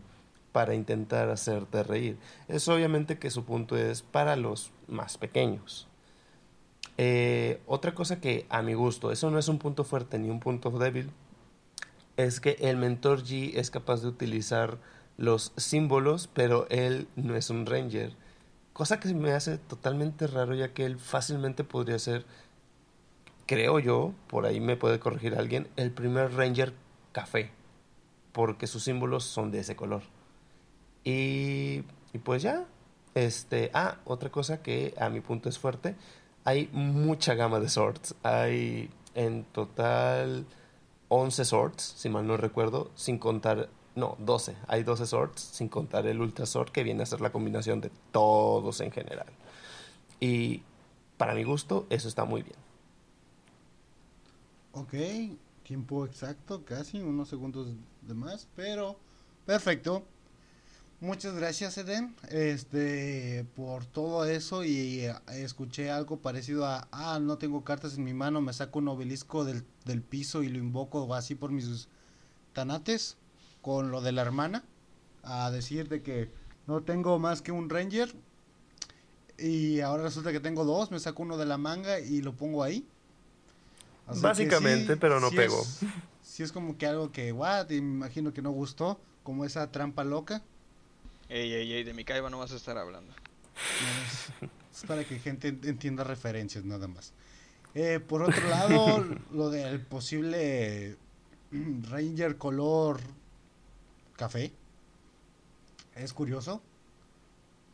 para 0.54 0.76
intentar 0.76 1.30
hacerte 1.30 1.84
reír. 1.84 2.18
Es 2.47 2.70
obviamente 2.70 3.20
que 3.20 3.32
su 3.32 3.43
punto 3.43 3.76
es 3.76 4.01
para 4.01 4.38
los 4.38 4.72
más 4.88 5.18
pequeños. 5.18 5.89
Eh, 6.97 7.60
otra 7.66 7.93
cosa 7.93 8.22
que 8.22 8.45
a 8.49 8.62
mi 8.62 8.76
gusto, 8.76 9.12
eso 9.12 9.30
no 9.32 9.39
es 9.39 9.47
un 9.49 9.58
punto 9.58 9.84
fuerte 9.84 10.20
ni 10.20 10.30
un 10.30 10.39
punto 10.39 10.70
débil, 10.70 11.10
es 12.16 12.39
que 12.39 12.56
el 12.60 12.78
mentor 12.78 13.24
G 13.24 13.54
es 13.56 13.72
capaz 13.72 14.01
de 14.01 14.08
utilizar 14.08 14.78
los 15.18 15.51
símbolos, 15.58 16.30
pero 16.32 16.68
él 16.70 17.08
no 17.16 17.36
es 17.36 17.49
un 17.49 17.66
ranger. 17.66 18.14
Cosa 18.74 18.99
que 18.99 19.14
me 19.14 19.32
hace 19.32 19.58
totalmente 19.58 20.28
raro 20.28 20.54
ya 20.54 20.74
que 20.74 20.86
él 20.86 20.99
fácilmente 20.99 21.64
podría 21.64 21.97
ser, 21.97 22.26
creo 23.47 23.80
yo, 23.80 24.14
por 24.28 24.45
ahí 24.45 24.60
me 24.60 24.78
puede 24.78 24.99
corregir 24.99 25.36
alguien, 25.36 25.68
el 25.76 25.91
primer 25.91 26.34
ranger 26.34 26.74
café, 27.12 27.51
porque 28.32 28.68
sus 28.68 28.84
símbolos 28.84 29.24
son 29.24 29.51
de 29.51 29.60
ese 29.60 29.76
color. 29.76 30.04
Y, 31.04 31.84
y 32.14 32.18
pues 32.24 32.41
ya, 32.41 32.66
este, 33.16 33.72
ah, 33.74 33.97
otra 34.06 34.30
cosa 34.30 34.62
que 34.62 34.93
a 34.97 35.10
mi 35.10 35.22
punto 35.22 35.49
es 35.49 35.60
fuerte, 35.60 35.95
hay 36.45 36.70
mucha 36.72 37.36
gama 37.36 37.60
de 37.60 37.70
swords, 37.70 38.16
hay 38.24 38.89
en 39.16 39.43
total 39.45 40.45
11 41.10 41.45
swords, 41.45 41.84
si 41.97 42.10
mal 42.10 42.26
no 42.26 42.38
recuerdo, 42.38 42.91
sin 42.95 43.18
contar 43.18 43.70
no, 43.95 44.18
12. 44.20 44.56
Hay 44.68 44.84
12 44.84 45.06
swords, 45.06 45.41
sin 45.41 45.70
contar 45.70 46.08
el 46.08 46.20
Ultra 46.20 46.45
Sword, 46.45 46.72
que 46.72 46.84
viene 46.84 47.04
a 47.04 47.06
ser 47.06 47.22
la 47.22 47.32
combinación 47.32 47.80
de 47.82 47.91
todos 48.12 48.82
en 48.82 48.91
general. 48.91 49.28
Y 50.20 50.64
para 51.18 51.36
mi 51.36 51.43
gusto, 51.43 51.86
eso 51.89 52.08
está 52.08 52.26
muy 52.26 52.41
bien. 52.41 52.56
Ok, 54.72 54.93
tiempo 55.64 56.06
exacto, 56.06 56.66
casi 56.66 57.01
unos 57.01 57.30
segundos 57.30 57.68
de 58.01 58.14
más, 58.14 58.47
pero 58.56 58.97
perfecto. 59.45 60.04
Muchas 61.04 61.36
gracias, 61.36 61.78
Eden, 61.78 62.16
este, 62.30 63.45
por 63.58 63.84
todo 63.84 64.24
eso 64.24 64.64
y 64.64 65.01
eh, 65.01 65.14
escuché 65.34 65.91
algo 65.91 66.16
parecido 66.16 66.66
a, 66.66 66.88
ah, 66.93 67.20
no 67.22 67.38
tengo 67.38 67.66
cartas 67.66 67.97
en 67.97 68.06
mi 68.06 68.14
mano, 68.14 68.39
me 68.39 68.54
saco 68.54 68.80
un 68.80 68.88
obelisco 68.88 69.43
del, 69.43 69.66
del 69.84 70.01
piso 70.01 70.43
y 70.43 70.47
lo 70.47 70.60
invoco 70.60 71.14
así 71.14 71.36
por 71.36 71.51
mis 71.51 71.89
tanates 72.54 73.18
con 73.62 73.91
lo 73.91 73.99
de 73.99 74.14
la 74.14 74.22
hermana 74.22 74.64
a 75.24 75.51
decir 75.51 75.89
de 75.89 76.01
que 76.01 76.32
no 76.68 76.84
tengo 76.84 77.20
más 77.20 77.41
que 77.41 77.51
un 77.51 77.70
ranger 77.70 78.16
y 79.38 79.82
ahora 79.82 80.04
resulta 80.04 80.32
que 80.32 80.39
tengo 80.39 80.64
dos, 80.64 80.89
me 80.89 81.01
saco 81.01 81.24
uno 81.24 81.36
de 81.36 81.45
la 81.45 81.58
manga 81.58 81.99
y 81.99 82.22
lo 82.22 82.32
pongo 82.32 82.64
ahí. 82.64 82.88
Básicamente, 84.22 84.95
pero 84.95 85.20
no 85.20 85.32
pego. 85.32 85.62
Si 86.22 86.43
es 86.43 86.54
como 86.54 86.78
que 86.78 86.88
algo 86.88 87.12
que, 87.12 87.34
what, 87.34 87.72
imagino 87.72 88.34
que 88.34 88.41
no 88.41 88.51
gustó, 88.51 89.01
como 89.24 89.43
esa 89.43 89.70
trampa 89.70 90.06
loca. 90.06 90.41
Ey, 91.30 91.53
ey, 91.53 91.74
ey, 91.74 91.84
de 91.84 91.93
mi 91.93 92.03
caiba 92.03 92.30
no 92.30 92.39
vas 92.39 92.51
a 92.51 92.55
estar 92.55 92.78
hablando. 92.78 93.13
es, 94.71 94.84
para 94.86 95.03
que 95.03 95.19
gente 95.19 95.47
entienda 95.47 96.03
referencias 96.03 96.65
nada 96.65 96.88
más. 96.88 97.13
Eh, 97.76 97.99
por 97.99 98.21
otro 98.21 98.47
lado, 98.49 99.03
lo 99.32 99.49
del 99.49 99.80
posible 99.82 100.97
Ranger 101.89 102.38
color 102.38 102.99
café. 104.15 104.51
Es 105.95 106.13
curioso. 106.13 106.61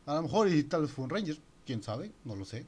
A 0.06 0.16
lo 0.16 0.24
mejor 0.24 0.48
y 0.50 0.64
tal 0.64 0.82
vez 0.84 0.92
fue 0.92 1.06
un 1.06 1.10
Ranger, 1.10 1.38
quién 1.66 1.84
sabe, 1.84 2.12
no 2.26 2.36
lo 2.36 2.46
sé. 2.46 2.66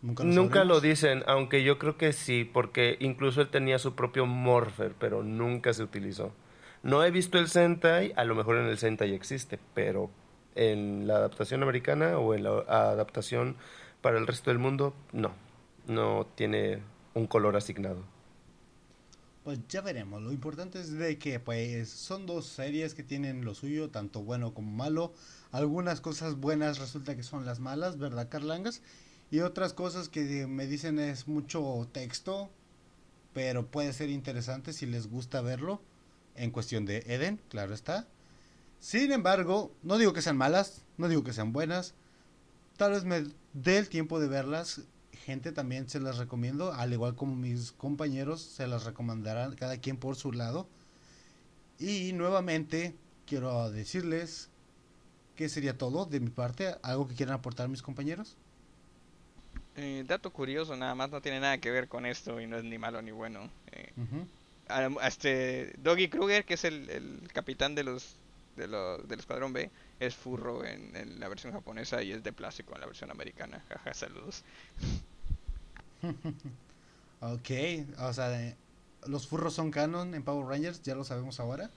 Nunca 0.00 0.22
lo, 0.22 0.30
nunca 0.30 0.64
lo 0.64 0.80
dicen, 0.80 1.24
aunque 1.26 1.64
yo 1.64 1.78
creo 1.78 1.96
que 1.96 2.12
sí, 2.12 2.44
porque 2.44 2.96
incluso 3.00 3.40
él 3.40 3.48
tenía 3.48 3.78
su 3.78 3.94
propio 3.94 4.26
Morpher, 4.26 4.94
pero 4.98 5.22
nunca 5.22 5.72
se 5.72 5.82
utilizó. 5.82 6.32
No 6.82 7.04
he 7.04 7.10
visto 7.10 7.38
el 7.38 7.48
Sentai, 7.48 8.12
a 8.16 8.24
lo 8.24 8.34
mejor 8.34 8.56
en 8.56 8.66
el 8.66 8.78
Sentai 8.78 9.14
existe, 9.14 9.58
pero 9.74 10.10
en 10.54 11.06
la 11.06 11.16
adaptación 11.16 11.62
americana 11.62 12.18
o 12.18 12.34
en 12.34 12.44
la 12.44 12.50
adaptación 12.68 13.56
para 14.00 14.18
el 14.18 14.26
resto 14.26 14.50
del 14.50 14.58
mundo, 14.58 14.94
no. 15.12 15.32
No 15.86 16.26
tiene 16.34 16.80
un 17.14 17.26
color 17.26 17.56
asignado 17.56 18.04
pues 19.48 19.60
ya 19.70 19.80
veremos. 19.80 20.20
Lo 20.20 20.30
importante 20.30 20.78
es 20.78 20.92
de 20.92 21.18
que 21.18 21.40
pues 21.40 21.88
son 21.88 22.26
dos 22.26 22.44
series 22.44 22.92
que 22.92 23.02
tienen 23.02 23.46
lo 23.46 23.54
suyo, 23.54 23.88
tanto 23.88 24.22
bueno 24.22 24.52
como 24.52 24.70
malo. 24.70 25.14
Algunas 25.52 26.02
cosas 26.02 26.34
buenas 26.36 26.78
resulta 26.78 27.16
que 27.16 27.22
son 27.22 27.46
las 27.46 27.58
malas, 27.58 27.96
¿verdad, 27.96 28.28
Carlangas? 28.28 28.82
Y 29.30 29.40
otras 29.40 29.72
cosas 29.72 30.10
que 30.10 30.46
me 30.46 30.66
dicen 30.66 30.98
es 30.98 31.28
mucho 31.28 31.88
texto, 31.92 32.50
pero 33.32 33.64
puede 33.64 33.94
ser 33.94 34.10
interesante 34.10 34.74
si 34.74 34.84
les 34.84 35.08
gusta 35.08 35.40
verlo. 35.40 35.80
En 36.38 36.50
cuestión 36.50 36.86
de 36.86 37.04
Eden, 37.06 37.40
claro 37.48 37.74
está. 37.74 38.06
Sin 38.80 39.12
embargo, 39.12 39.72
no 39.82 39.98
digo 39.98 40.12
que 40.12 40.22
sean 40.22 40.36
malas, 40.36 40.82
no 40.96 41.08
digo 41.08 41.24
que 41.24 41.32
sean 41.32 41.52
buenas. 41.52 41.94
Tal 42.76 42.92
vez 42.92 43.04
me 43.04 43.24
dé 43.52 43.78
el 43.78 43.88
tiempo 43.88 44.20
de 44.20 44.28
verlas 44.28 44.82
gente 45.28 45.52
también 45.52 45.90
se 45.90 46.00
las 46.00 46.16
recomiendo, 46.16 46.72
al 46.72 46.90
igual 46.90 47.14
como 47.14 47.36
mis 47.36 47.72
compañeros 47.72 48.40
se 48.40 48.66
las 48.66 48.84
recomendarán 48.84 49.54
cada 49.56 49.76
quien 49.76 49.98
por 49.98 50.16
su 50.16 50.32
lado. 50.32 50.66
Y 51.78 52.14
nuevamente 52.14 52.94
quiero 53.26 53.70
decirles 53.70 54.48
que 55.36 55.50
sería 55.50 55.76
todo 55.76 56.06
de 56.06 56.20
mi 56.20 56.30
parte, 56.30 56.76
algo 56.82 57.06
que 57.06 57.14
quieran 57.14 57.34
aportar 57.34 57.68
mis 57.68 57.82
compañeros. 57.82 58.38
Eh, 59.76 60.02
dato 60.06 60.32
curioso, 60.32 60.74
nada 60.76 60.94
más 60.94 61.10
no 61.10 61.20
tiene 61.20 61.40
nada 61.40 61.58
que 61.58 61.70
ver 61.70 61.88
con 61.88 62.06
esto 62.06 62.40
y 62.40 62.46
no 62.46 62.56
es 62.56 62.64
ni 62.64 62.78
malo 62.78 63.02
ni 63.02 63.10
bueno. 63.10 63.50
Eh, 63.72 63.92
este 65.02 65.74
Doggy 65.78 66.08
Kruger, 66.08 66.44
que 66.44 66.54
es 66.54 66.64
el, 66.64 67.28
capitán 67.32 67.74
de 67.74 67.84
los, 67.84 68.16
de 68.56 68.68
los 68.68 69.06
del 69.08 69.18
escuadrón 69.18 69.52
B, 69.52 69.70
es 70.00 70.14
furro 70.14 70.64
en, 70.64 70.94
en, 70.96 71.20
la 71.20 71.28
versión 71.28 71.52
japonesa 71.52 72.02
y 72.02 72.12
es 72.12 72.22
de 72.22 72.32
plástico 72.32 72.74
en 72.74 72.80
la 72.80 72.86
versión 72.86 73.10
americana. 73.10 73.64
Jaja, 73.68 73.94
saludos. 73.94 74.44
ok, 77.20 77.50
o 78.00 78.12
sea, 78.12 78.56
los 79.06 79.26
furros 79.26 79.54
son 79.54 79.70
canon 79.70 80.14
en 80.14 80.22
Power 80.22 80.46
Rangers, 80.46 80.82
ya 80.82 80.94
lo 80.94 81.04
sabemos 81.04 81.40
ahora. 81.40 81.70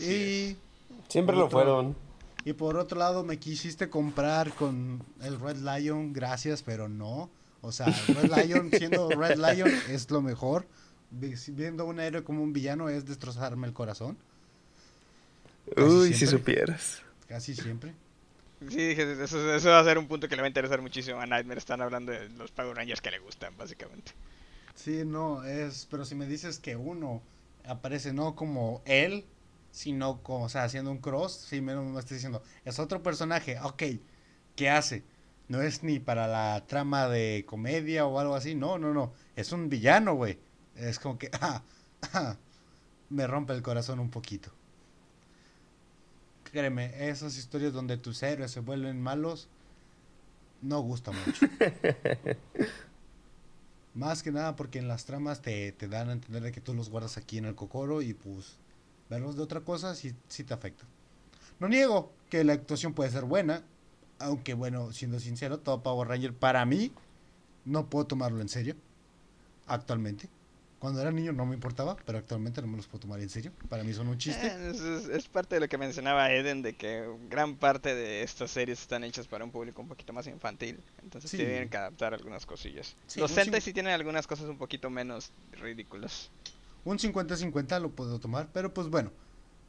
y 0.00 0.56
siempre 1.08 1.36
lo 1.36 1.48
fueron. 1.48 1.96
Y 2.44 2.52
por 2.52 2.76
otro 2.76 2.98
lado, 2.98 3.24
me 3.24 3.38
quisiste 3.38 3.88
comprar 3.88 4.52
con 4.54 5.02
el 5.22 5.40
Red 5.40 5.56
Lion, 5.56 6.12
gracias, 6.12 6.62
pero 6.62 6.88
no. 6.90 7.30
O 7.62 7.72
sea, 7.72 7.86
Red 8.08 8.30
Lion, 8.36 8.70
siendo 8.70 9.08
Red 9.08 9.38
Lion, 9.38 9.70
es 9.88 10.10
lo 10.10 10.20
mejor. 10.20 10.66
Viendo 11.18 11.86
un 11.86 12.00
héroe 12.00 12.24
como 12.24 12.42
un 12.42 12.52
villano 12.52 12.88
es 12.88 13.04
destrozarme 13.04 13.66
el 13.66 13.72
corazón. 13.72 14.16
Uy, 15.76 16.12
si 16.12 16.26
supieras. 16.26 17.02
Casi 17.28 17.54
siempre. 17.54 17.94
Sí, 18.68 18.76
dije, 18.76 19.22
eso, 19.22 19.38
va 19.38 19.80
a 19.80 19.84
ser 19.84 19.98
un 19.98 20.08
punto 20.08 20.28
que 20.28 20.36
le 20.36 20.42
va 20.42 20.46
a 20.46 20.48
interesar 20.48 20.80
muchísimo 20.80 21.20
a 21.20 21.26
Nightmare. 21.26 21.58
Están 21.58 21.82
hablando 21.82 22.12
de 22.12 22.28
los 22.30 22.50
Power 22.50 22.76
Rangers 22.76 23.00
que 23.00 23.10
le 23.10 23.18
gustan, 23.18 23.56
básicamente. 23.56 24.12
Sí, 24.74 25.02
no, 25.04 25.44
es. 25.44 25.86
Pero 25.90 26.04
si 26.04 26.14
me 26.14 26.26
dices 26.26 26.58
que 26.58 26.76
uno 26.76 27.22
aparece 27.64 28.12
no 28.12 28.34
como 28.34 28.82
él, 28.84 29.24
sino 29.70 30.22
como, 30.22 30.44
o 30.44 30.48
sea, 30.48 30.64
haciendo 30.64 30.90
un 30.90 30.98
cross, 30.98 31.46
sí, 31.48 31.60
me, 31.60 31.74
me 31.74 31.98
estás 31.98 32.10
diciendo, 32.16 32.42
es 32.64 32.78
otro 32.78 33.02
personaje, 33.02 33.58
ok, 33.60 33.82
¿qué 34.54 34.70
hace? 34.70 35.04
No 35.48 35.60
es 35.62 35.82
ni 35.82 35.98
para 35.98 36.26
la 36.26 36.64
trama 36.66 37.08
de 37.08 37.44
comedia 37.46 38.06
o 38.06 38.18
algo 38.18 38.34
así, 38.34 38.54
no, 38.54 38.78
no, 38.78 38.94
no, 38.94 39.12
es 39.36 39.52
un 39.52 39.68
villano, 39.68 40.14
güey. 40.14 40.38
Es 40.76 40.98
como 40.98 41.18
que, 41.18 41.30
ah, 41.40 41.62
ah, 42.12 42.36
me 43.10 43.26
rompe 43.26 43.52
el 43.52 43.62
corazón 43.62 44.00
un 44.00 44.10
poquito 44.10 44.52
créeme, 46.54 47.08
esas 47.08 47.36
historias 47.36 47.72
donde 47.72 47.96
tus 47.96 48.22
héroes 48.22 48.52
se 48.52 48.60
vuelven 48.60 49.02
malos, 49.02 49.48
no 50.62 50.80
gusta 50.82 51.10
mucho. 51.10 51.46
Más 53.94 54.22
que 54.22 54.30
nada 54.30 54.54
porque 54.54 54.78
en 54.78 54.86
las 54.86 55.04
tramas 55.04 55.42
te, 55.42 55.74
dan 55.88 56.10
a 56.10 56.12
entender 56.12 56.44
de 56.44 56.52
que 56.52 56.60
tú 56.60 56.72
los 56.72 56.90
guardas 56.90 57.16
aquí 57.16 57.38
en 57.38 57.46
el 57.46 57.56
cocoro 57.56 58.02
y 58.02 58.14
pues 58.14 58.54
verlos 59.10 59.34
de 59.36 59.42
otra 59.42 59.62
cosa 59.62 59.96
sí, 59.96 60.14
sí 60.28 60.44
te 60.44 60.54
afecta. 60.54 60.84
No 61.58 61.68
niego 61.68 62.12
que 62.30 62.44
la 62.44 62.52
actuación 62.52 62.94
puede 62.94 63.10
ser 63.10 63.24
buena, 63.24 63.64
aunque 64.20 64.54
bueno, 64.54 64.92
siendo 64.92 65.18
sincero, 65.18 65.58
todo 65.58 65.82
Power 65.82 66.06
Ranger 66.06 66.34
para 66.34 66.64
mí 66.64 66.92
no 67.64 67.90
puedo 67.90 68.06
tomarlo 68.06 68.40
en 68.40 68.48
serio. 68.48 68.76
actualmente. 69.66 70.28
Cuando 70.84 71.00
era 71.00 71.10
niño 71.10 71.32
no 71.32 71.46
me 71.46 71.54
importaba, 71.54 71.96
pero 72.04 72.18
actualmente 72.18 72.60
no 72.60 72.66
me 72.68 72.76
los 72.76 72.86
puedo 72.86 73.00
tomar 73.00 73.18
en 73.18 73.30
serio. 73.30 73.52
Para 73.70 73.82
mí 73.82 73.94
son 73.94 74.06
un 74.06 74.18
chiste. 74.18 74.46
Eh, 74.46 74.72
es, 75.14 75.28
parte 75.28 75.54
de 75.54 75.62
lo 75.62 75.66
que 75.66 75.78
mencionaba 75.78 76.30
Eden, 76.30 76.60
de 76.60 76.74
que 76.74 77.08
gran 77.30 77.56
parte 77.56 77.94
de 77.94 78.22
estas 78.22 78.50
series 78.50 78.82
están 78.82 79.02
hechas 79.02 79.26
para 79.26 79.46
un 79.46 79.50
público 79.50 79.80
un 79.80 79.88
poquito 79.88 80.12
más 80.12 80.26
infantil. 80.26 80.78
Entonces 81.02 81.30
Sí. 81.30 81.38
tienen 81.38 81.70
que 81.70 81.78
adaptar 81.78 82.12
algunas 82.12 82.44
cosillas. 82.44 82.96
Sí, 83.06 83.18
Los 83.18 83.30
Sentai 83.30 83.62
sí 83.62 83.72
tienen 83.72 83.94
algunas 83.94 84.26
cosas 84.26 84.46
un 84.46 84.58
poquito 84.58 84.90
menos 84.90 85.32
ridículas. 85.52 86.30
Un 86.84 86.98
50-50 86.98 87.80
lo 87.80 87.88
puedo 87.88 88.20
tomar, 88.20 88.50
pero 88.52 88.74
pues 88.74 88.88
bueno, 88.88 89.10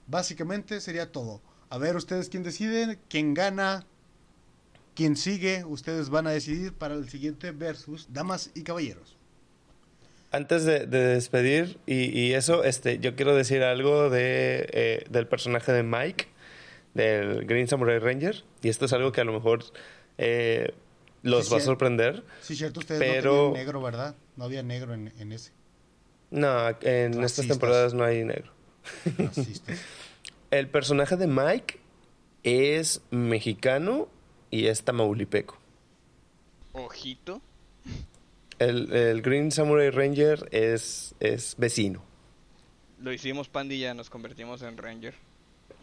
básicamente 0.08 0.82
sería 0.82 1.14
todo. 1.14 1.42
A 1.70 1.78
ver, 1.78 1.96
ustedes 1.96 2.28
quién 2.28 2.44
deciden, 2.44 3.00
quién 3.08 3.34
gana, 3.34 3.86
quién 4.96 5.16
sigue, 5.16 5.64
ustedes 5.64 6.10
van 6.10 6.28
a 6.28 6.32
decidir 6.32 6.74
para 6.74 6.94
el 6.94 7.08
siguiente 7.08 7.52
versus, 7.52 8.08
damas 8.12 8.52
y 8.54 8.64
caballeros. 8.64 9.16
Antes 10.36 10.66
de, 10.66 10.86
de 10.86 11.00
despedir 11.00 11.78
y, 11.86 12.18
y 12.20 12.34
eso, 12.34 12.64
este, 12.64 13.00
yo 13.00 13.16
quiero 13.16 13.36
decir 13.36 13.64
algo 13.64 14.10
de, 14.10 14.68
eh, 14.74 15.06
del 15.10 15.28
personaje 15.28 15.72
de 15.72 15.84
Mike, 15.84 16.28
del 16.94 17.46
Green 17.46 17.68
Samurai 17.68 18.00
Ranger. 18.00 18.44
Y 18.62 18.70
esto 18.70 18.86
es 18.86 18.94
algo 18.94 19.12
que 19.12 19.22
a 19.22 19.24
lo 19.24 19.32
mejor 19.34 19.64
eh, 20.18 20.74
los 21.24 21.46
Sí, 21.46 21.52
va 21.54 21.58
a 21.58 21.62
sorprender. 21.62 22.24
Sí, 22.42 22.56
cierto, 22.56 22.82
ustedes 22.82 23.00
Pero- 23.00 23.32
no 23.32 23.38
tenían 23.54 23.54
negro, 23.66 23.82
¿verdad? 23.82 24.16
No 24.36 24.44
había 24.46 24.62
negro 24.64 24.94
en, 24.94 25.14
en 25.18 25.32
ese. 25.32 25.52
No, 26.32 26.68
en 26.82 27.12
estas 27.12 27.22
Racistas. 27.22 27.48
temporadas 27.48 27.94
no 27.94 28.04
hay 28.04 28.24
negro. 28.26 28.52
El 30.52 30.68
personaje 30.70 31.16
de 31.16 31.28
Mike 31.28 31.80
es 32.44 33.02
mexicano 33.12 34.10
y 34.52 34.68
es 34.68 34.84
tamaulipeco. 34.84 35.58
Ojito. 36.74 37.42
El, 38.60 38.92
el 38.94 39.22
Green 39.22 39.52
Samurai 39.52 39.90
Ranger 39.90 40.48
es, 40.52 41.14
es 41.20 41.56
vecino. 41.58 42.04
Lo 43.00 43.12
hicimos 43.12 43.50
pandilla, 43.50 43.94
nos 43.94 44.10
convertimos 44.10 44.62
en 44.62 44.78
Ranger. 44.78 45.14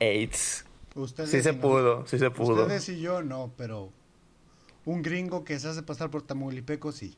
AIDS. 0.00 0.64
Ustedes 0.94 1.30
Sí 1.30 1.42
se 1.42 1.52
no- 1.52 1.60
pudo, 1.60 2.06
sí 2.06 2.18
se 2.18 2.30
pudo. 2.30 2.62
Ustedes 2.62 2.88
y 2.88 3.00
yo 3.00 3.22
no, 3.22 3.52
pero 3.56 3.90
un 4.84 5.02
gringo 5.02 5.44
que 5.44 5.58
se 5.58 5.68
hace 5.68 5.82
pasar 5.82 6.10
por 6.10 6.22
tamaulipeco, 6.22 6.92
sí. 6.92 7.16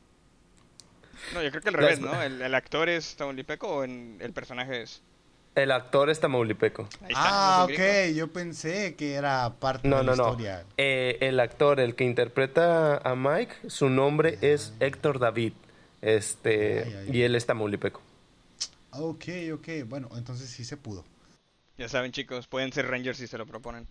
No, 1.33 1.41
yo 1.41 1.49
creo 1.49 1.61
que 1.61 1.69
al 1.69 1.75
revés, 1.75 1.99
¿no? 1.99 2.21
¿El, 2.21 2.41
el 2.41 2.53
actor 2.55 2.89
es 2.89 3.15
tamaulipeco 3.15 3.67
o 3.67 3.83
en- 3.83 4.17
el 4.19 4.33
personaje 4.33 4.81
es? 4.81 5.01
El 5.55 5.71
actor 5.71 6.09
es 6.09 6.19
tamaulipeco. 6.19 6.87
Ahí 7.01 7.13
está, 7.13 7.61
ah, 7.61 7.65
¿no 7.67 7.73
ok, 7.73 8.13
yo 8.13 8.27
pensé 8.33 8.95
que 8.95 9.13
era 9.13 9.53
parte 9.59 9.87
No, 9.87 9.97
de 9.97 10.03
la 10.03 10.11
no, 10.11 10.15
no. 10.17 10.29
historia. 10.31 10.65
Eh, 10.77 11.17
el 11.21 11.39
actor, 11.39 11.79
el 11.79 11.95
que 11.95 12.03
interpreta 12.03 12.97
a 12.97 13.15
Mike, 13.15 13.69
su 13.69 13.89
nombre 13.89 14.37
es 14.41 14.73
Héctor 14.81 15.19
David. 15.19 15.53
Este, 16.01 16.83
Ay, 16.83 16.93
ay, 17.09 17.17
y 17.17 17.21
él 17.23 17.35
es 17.35 17.45
tamaulipeco. 17.45 18.01
Ok, 18.91 19.25
ok, 19.53 19.67
bueno, 19.87 20.09
entonces 20.17 20.49
sí 20.49 20.65
se 20.65 20.77
pudo. 20.77 21.03
Ya 21.77 21.87
saben, 21.89 22.11
chicos, 22.11 22.47
pueden 22.47 22.71
ser 22.71 22.87
Rangers 22.87 23.17
si 23.17 23.27
se 23.27 23.37
lo 23.37 23.45
proponen. 23.45 23.87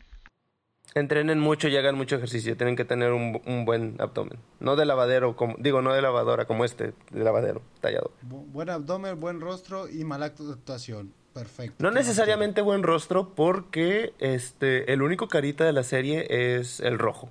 Entrenen 0.95 1.41
mucho 1.41 1.69
y 1.69 1.77
hagan 1.77 1.97
mucho 1.97 2.17
ejercicio. 2.17 2.57
Tienen 2.57 2.77
que 2.77 2.85
tener 2.85 3.13
un, 3.13 3.41
un 3.47 3.65
buen 3.65 3.97
abdomen. 3.99 4.39
No 4.61 4.77
de 4.77 4.85
lavadero, 4.87 5.35
como, 5.35 5.57
digo, 5.59 5.83
no 5.83 5.93
de 5.93 6.03
lavadora 6.03 6.45
como 6.45 6.65
este, 6.65 6.93
de 7.11 7.25
lavadero, 7.25 7.63
tallado. 7.81 8.13
Bu- 8.23 8.47
buen 8.53 8.71
abdomen, 8.71 9.19
buen 9.19 9.41
rostro 9.41 9.89
y 9.89 10.05
mala 10.05 10.27
actuación. 10.27 11.13
Perfecto. 11.35 11.75
No 11.83 11.91
¿Qué 11.91 11.95
más 11.97 12.07
necesariamente 12.07 12.63
buen 12.63 12.83
rostro, 12.85 13.35
porque 13.35 14.15
este, 14.21 14.93
el 14.93 15.03
único 15.03 15.29
carita 15.29 15.65
de 15.65 15.73
la 15.73 15.83
serie 15.83 16.27
es 16.59 16.81
el 16.81 16.99
rojo. 16.99 17.29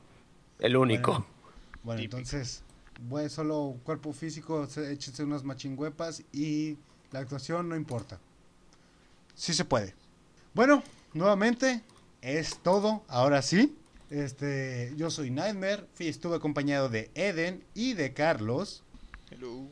El 0.59 0.75
único. 0.75 1.25
Bueno. 1.83 2.01
entonces, 2.01 2.63
bueno, 3.01 3.29
solo 3.29 3.77
cuerpo 3.83 4.13
físico, 4.13 4.67
se- 4.67 4.91
échense 4.93 5.23
unas 5.23 5.43
machingüepas 5.43 6.23
y 6.31 6.77
la 7.11 7.19
actuación 7.19 7.67
no 7.69 7.75
importa. 7.75 8.19
Sí 9.35 9.53
se 9.53 9.65
puede. 9.65 9.93
Bueno, 10.53 10.83
nuevamente 11.13 11.81
es 12.21 12.59
todo. 12.61 13.03
Ahora 13.07 13.41
sí. 13.41 13.75
Este, 14.09 14.93
yo 14.95 15.09
soy 15.09 15.31
Nightmare, 15.31 15.85
fui- 15.95 16.07
estuve 16.07 16.35
acompañado 16.35 16.87
de 16.87 17.09
Eden 17.15 17.63
y 17.73 17.93
de 17.93 18.13
Carlos. 18.13 18.83
Hello. 19.31 19.65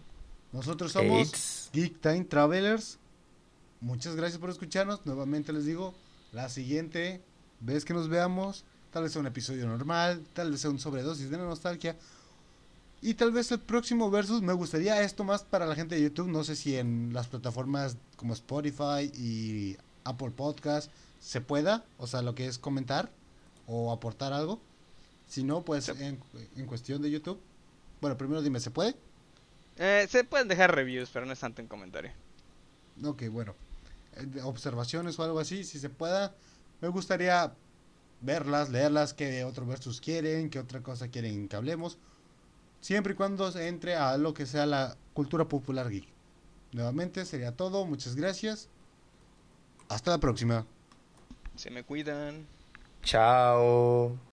Nosotros 0.52 0.94
somos. 0.94 1.70
Geek 1.74 2.02
Time 2.02 2.24
Travelers. 2.26 2.98
Muchas 3.82 4.16
gracias 4.16 4.40
por 4.40 4.50
escucharnos. 4.50 5.06
Nuevamente 5.06 5.52
les 5.54 5.66
digo, 5.66 5.94
la 6.32 6.50
siguiente 6.50 7.22
vez 7.60 7.84
que 7.84 7.94
nos 7.94 8.08
veamos, 8.10 8.64
tal 8.92 9.04
vez 9.04 9.12
sea 9.12 9.22
un 9.22 9.28
episodio 9.28 9.68
normal, 9.68 10.24
tal 10.34 10.52
vez 10.52 10.62
sea 10.62 10.70
un 10.70 10.80
sobredosis 10.80 11.30
de 11.30 11.38
nostalgia. 11.38 11.96
Y 13.02 13.16
tal 13.16 13.32
vez 13.32 13.52
el 13.52 13.60
próximo 13.60 14.12
versus 14.12 14.44
me 14.44 14.54
gustaría 14.54 15.02
esto 15.02 15.24
más 15.24 15.42
para 15.44 15.66
la 15.66 15.74
gente 15.76 15.96
de 15.96 16.04
YouTube. 16.04 16.28
No 16.28 16.44
sé 16.44 16.56
si 16.56 16.78
en 16.78 17.12
las 17.14 17.28
plataformas 17.28 17.98
como 18.16 18.34
Spotify 18.34 19.12
y 19.16 19.76
Apple 20.04 20.30
Podcast 20.32 20.92
se 21.20 21.42
pueda, 21.42 21.84
o 21.98 22.06
sea, 22.06 22.22
lo 22.22 22.36
que 22.36 22.46
es 22.46 22.60
comentar 22.60 23.10
o 23.66 23.92
aportar 23.92 24.34
algo. 24.34 24.62
Si 25.28 25.44
no, 25.44 25.64
pues 25.64 25.86
Sí. 25.86 25.92
en, 26.00 26.20
en 26.56 26.66
cuestión 26.68 27.02
de 27.02 27.10
YouTube. 27.10 27.40
Bueno, 28.02 28.18
primero 28.18 28.42
dime, 28.44 28.60
¿se 28.60 28.70
puede? 28.70 28.96
Eh, 29.78 30.06
se 30.10 30.24
pueden 30.24 30.48
dejar 30.48 30.76
reviews, 30.76 31.10
pero 31.12 31.26
no 31.26 31.34
es 31.34 31.40
tanto 31.40 31.62
en 31.62 31.68
comentario. 31.68 32.12
Ok, 33.04 33.24
bueno. 33.32 33.56
Eh, 34.16 34.42
Observaciones 34.44 35.18
o 35.20 35.24
algo 35.24 35.40
así, 35.40 35.64
si 35.64 35.80
se 35.80 35.90
pueda. 35.90 36.36
Me 36.82 36.88
gustaría 36.88 37.54
verlas, 38.22 38.70
leerlas, 38.70 39.14
qué 39.14 39.44
otro 39.44 39.66
versus 39.66 40.02
quieren, 40.02 40.50
qué 40.50 40.60
otra 40.60 40.82
cosa 40.82 41.10
quieren 41.10 41.48
que 41.48 41.56
hablemos. 41.56 41.98
Siempre 42.80 43.14
y 43.14 43.16
cuando 43.16 43.52
se 43.52 43.68
entre 43.68 43.96
a 43.96 44.18
lo 44.18 44.34
que 44.34 44.46
sea 44.46 44.66
la 44.66 44.98
cultura 45.14 45.46
popular 45.46 45.90
geek. 45.90 46.08
Nuevamente 46.72 47.26
sería 47.26 47.56
todo, 47.56 47.86
muchas 47.86 48.16
gracias. 48.16 48.70
Hasta 49.90 50.12
la 50.12 50.20
próxima. 50.20 50.66
Se 51.56 51.70
me 51.70 51.84
cuidan. 51.84 52.48
Chao. 53.04 54.18